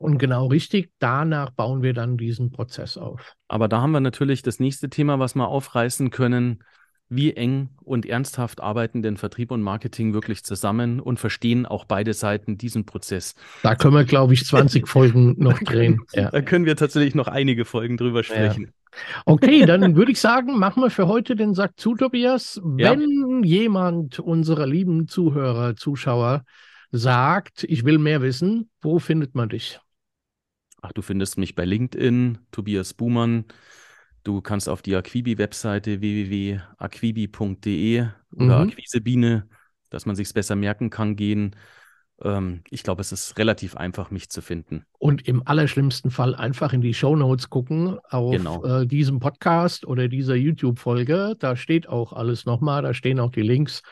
Und 0.00 0.16
genau 0.16 0.46
richtig, 0.46 0.92
danach 0.98 1.50
bauen 1.50 1.82
wir 1.82 1.92
dann 1.92 2.16
diesen 2.16 2.52
Prozess 2.52 2.96
auf. 2.96 3.34
Aber 3.48 3.68
da 3.68 3.82
haben 3.82 3.90
wir 3.90 4.00
natürlich 4.00 4.40
das 4.40 4.58
nächste 4.58 4.88
Thema, 4.88 5.18
was 5.18 5.34
wir 5.34 5.46
aufreißen 5.46 6.08
können. 6.08 6.64
Wie 7.10 7.34
eng 7.34 7.68
und 7.82 8.06
ernsthaft 8.06 8.62
arbeiten 8.62 9.02
denn 9.02 9.18
Vertrieb 9.18 9.50
und 9.50 9.60
Marketing 9.60 10.14
wirklich 10.14 10.42
zusammen 10.42 11.00
und 11.00 11.18
verstehen 11.18 11.66
auch 11.66 11.84
beide 11.84 12.14
Seiten 12.14 12.56
diesen 12.56 12.86
Prozess? 12.86 13.34
Da 13.62 13.74
können 13.74 13.92
wir, 13.92 14.04
glaube 14.04 14.32
ich, 14.32 14.46
20 14.46 14.88
Folgen 14.88 15.34
noch 15.36 15.58
drehen. 15.58 16.00
Ja. 16.14 16.30
Da 16.30 16.40
können 16.40 16.64
wir 16.64 16.76
tatsächlich 16.76 17.14
noch 17.14 17.28
einige 17.28 17.66
Folgen 17.66 17.98
drüber 17.98 18.22
sprechen. 18.22 18.62
Ja. 18.62 19.00
Okay, 19.26 19.66
dann 19.66 19.96
würde 19.96 20.12
ich 20.12 20.20
sagen, 20.20 20.58
machen 20.58 20.82
wir 20.82 20.90
für 20.90 21.08
heute 21.08 21.36
den 21.36 21.52
Sack 21.52 21.72
zu, 21.76 21.94
Tobias. 21.94 22.58
Wenn 22.64 23.42
ja. 23.44 23.58
jemand 23.58 24.18
unserer 24.18 24.66
lieben 24.66 25.08
Zuhörer, 25.08 25.76
Zuschauer 25.76 26.44
sagt, 26.90 27.64
ich 27.64 27.84
will 27.84 27.98
mehr 27.98 28.22
wissen, 28.22 28.70
wo 28.80 28.98
findet 28.98 29.34
man 29.34 29.50
dich? 29.50 29.78
Ach, 30.82 30.92
du 30.92 31.02
findest 31.02 31.38
mich 31.38 31.54
bei 31.54 31.64
LinkedIn, 31.64 32.38
Tobias 32.50 32.94
Buhmann. 32.94 33.44
Du 34.24 34.40
kannst 34.40 34.68
auf 34.68 34.82
die 34.82 34.96
Aquibi-Webseite 34.96 36.00
www.aquibi.de 36.00 38.06
oder 38.32 38.64
mhm. 38.64 38.68
Akquisebiene, 38.68 39.46
dass 39.88 40.06
man 40.06 40.16
sich 40.16 40.28
es 40.28 40.32
besser 40.32 40.56
merken 40.56 40.90
kann, 40.90 41.16
gehen. 41.16 41.54
Ähm, 42.22 42.62
ich 42.70 42.82
glaube, 42.82 43.00
es 43.00 43.12
ist 43.12 43.38
relativ 43.38 43.76
einfach, 43.76 44.10
mich 44.10 44.30
zu 44.30 44.42
finden. 44.42 44.84
Und 44.98 45.26
im 45.26 45.46
allerschlimmsten 45.46 46.10
Fall 46.10 46.34
einfach 46.34 46.72
in 46.72 46.82
die 46.82 46.94
Show 46.94 47.16
Notes 47.16 47.50
gucken 47.50 47.98
auf 48.10 48.32
genau. 48.32 48.64
äh, 48.64 48.86
diesem 48.86 49.20
Podcast 49.20 49.86
oder 49.86 50.08
dieser 50.08 50.34
YouTube-Folge. 50.34 51.36
Da 51.38 51.56
steht 51.56 51.88
auch 51.88 52.12
alles 52.12 52.44
nochmal, 52.44 52.82
da 52.82 52.94
stehen 52.94 53.20
auch 53.20 53.30
die 53.30 53.42
Links 53.42 53.82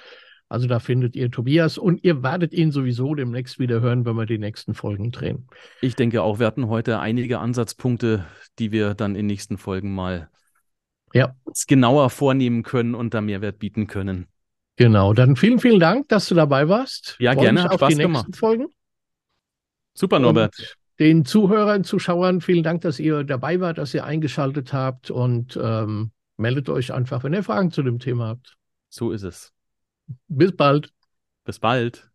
Also 0.49 0.67
da 0.67 0.79
findet 0.79 1.15
ihr 1.15 1.31
Tobias 1.31 1.77
und 1.77 2.03
ihr 2.05 2.23
werdet 2.23 2.55
ihn 2.55 2.73
sowieso 2.73 3.15
demnächst 3.15 3.59
wieder 3.59 3.81
hören, 3.81 4.07
wenn 4.07 4.17
wir 4.17 4.25
die 4.25 4.39
nächsten 4.39 4.73
Folgen 4.73 5.11
drehen. 5.11 5.47
Ich 5.83 5.95
denke 5.95 6.23
auch, 6.23 6.39
wir 6.39 6.47
hatten 6.47 6.69
heute 6.69 7.01
einige 7.01 7.39
Ansatzpunkte, 7.39 8.25
die 8.59 8.73
wir 8.73 8.95
dann 8.95 9.15
in 9.15 9.27
nächsten 9.27 9.59
Folgen 9.59 9.95
mal 9.95 10.31
ja. 11.13 11.35
genauer 11.67 12.09
vornehmen 12.09 12.63
können 12.63 12.95
und 12.95 13.13
da 13.13 13.21
Mehrwert 13.21 13.59
bieten 13.59 13.87
können. 13.87 14.27
Genau, 14.77 15.13
dann 15.13 15.37
vielen, 15.37 15.59
vielen 15.59 15.81
Dank, 15.81 16.09
dass 16.09 16.29
du 16.29 16.35
dabei 16.35 16.69
warst. 16.69 17.17
Ja, 17.19 17.33
Freue 17.33 17.45
gerne, 17.45 17.65
hat 17.65 17.73
auf 17.73 17.79
Spaß 17.79 17.95
die 17.95 18.03
gemacht. 18.03 18.37
Folgen. 18.37 18.69
Super, 19.93 20.19
Norbert. 20.19 20.57
Und 20.59 20.77
den 20.99 21.25
Zuhörern, 21.25 21.85
Zuschauern, 21.85 22.41
vielen 22.41 22.63
Dank, 22.63 22.81
dass 22.83 22.99
ihr 22.99 23.25
dabei 23.25 23.61
wart, 23.61 23.79
dass 23.79 23.93
ihr 23.93 24.05
eingeschaltet 24.05 24.73
habt 24.73 25.11
und 25.11 25.59
ähm, 25.63 26.13
meldet 26.37 26.69
euch 26.69 26.93
einfach, 26.93 27.23
wenn 27.23 27.35
ihr 27.35 27.43
Fragen 27.43 27.71
zu 27.71 27.83
dem 27.83 27.99
Thema 27.99 28.29
habt. 28.29 28.57
So 28.89 29.13
ist 29.13 29.25
es. 29.25 29.53
Bis 30.29 30.57
bald. 30.57 30.93
Bis 31.45 31.59
bald. 31.59 32.11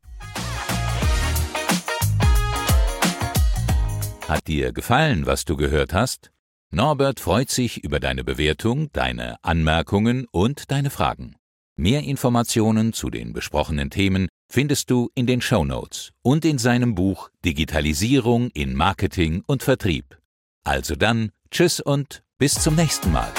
Hat 4.27 4.47
dir 4.47 4.71
gefallen, 4.71 5.25
was 5.25 5.45
du 5.45 5.57
gehört 5.57 5.93
hast? 5.93 6.31
Norbert 6.71 7.19
freut 7.19 7.49
sich 7.49 7.83
über 7.83 7.99
deine 7.99 8.23
Bewertung, 8.23 8.91
deine 8.93 9.35
Anmerkungen 9.43 10.25
und 10.31 10.71
deine 10.71 10.89
Fragen. 10.89 11.35
Mehr 11.75 12.01
Informationen 12.03 12.93
zu 12.93 13.09
den 13.09 13.33
besprochenen 13.33 13.89
Themen 13.89 14.27
findest 14.49 14.89
du 14.91 15.09
in 15.13 15.27
den 15.27 15.41
Show 15.41 15.65
Notes 15.65 16.11
und 16.21 16.45
in 16.45 16.57
seinem 16.57 16.95
Buch 16.95 17.29
Digitalisierung 17.43 18.49
in 18.51 18.75
Marketing 18.75 19.43
und 19.47 19.63
Vertrieb. 19.63 20.17
Also 20.63 20.95
dann, 20.95 21.31
tschüss 21.51 21.79
und 21.79 22.23
bis 22.37 22.55
zum 22.55 22.75
nächsten 22.75 23.11
Mal. 23.11 23.31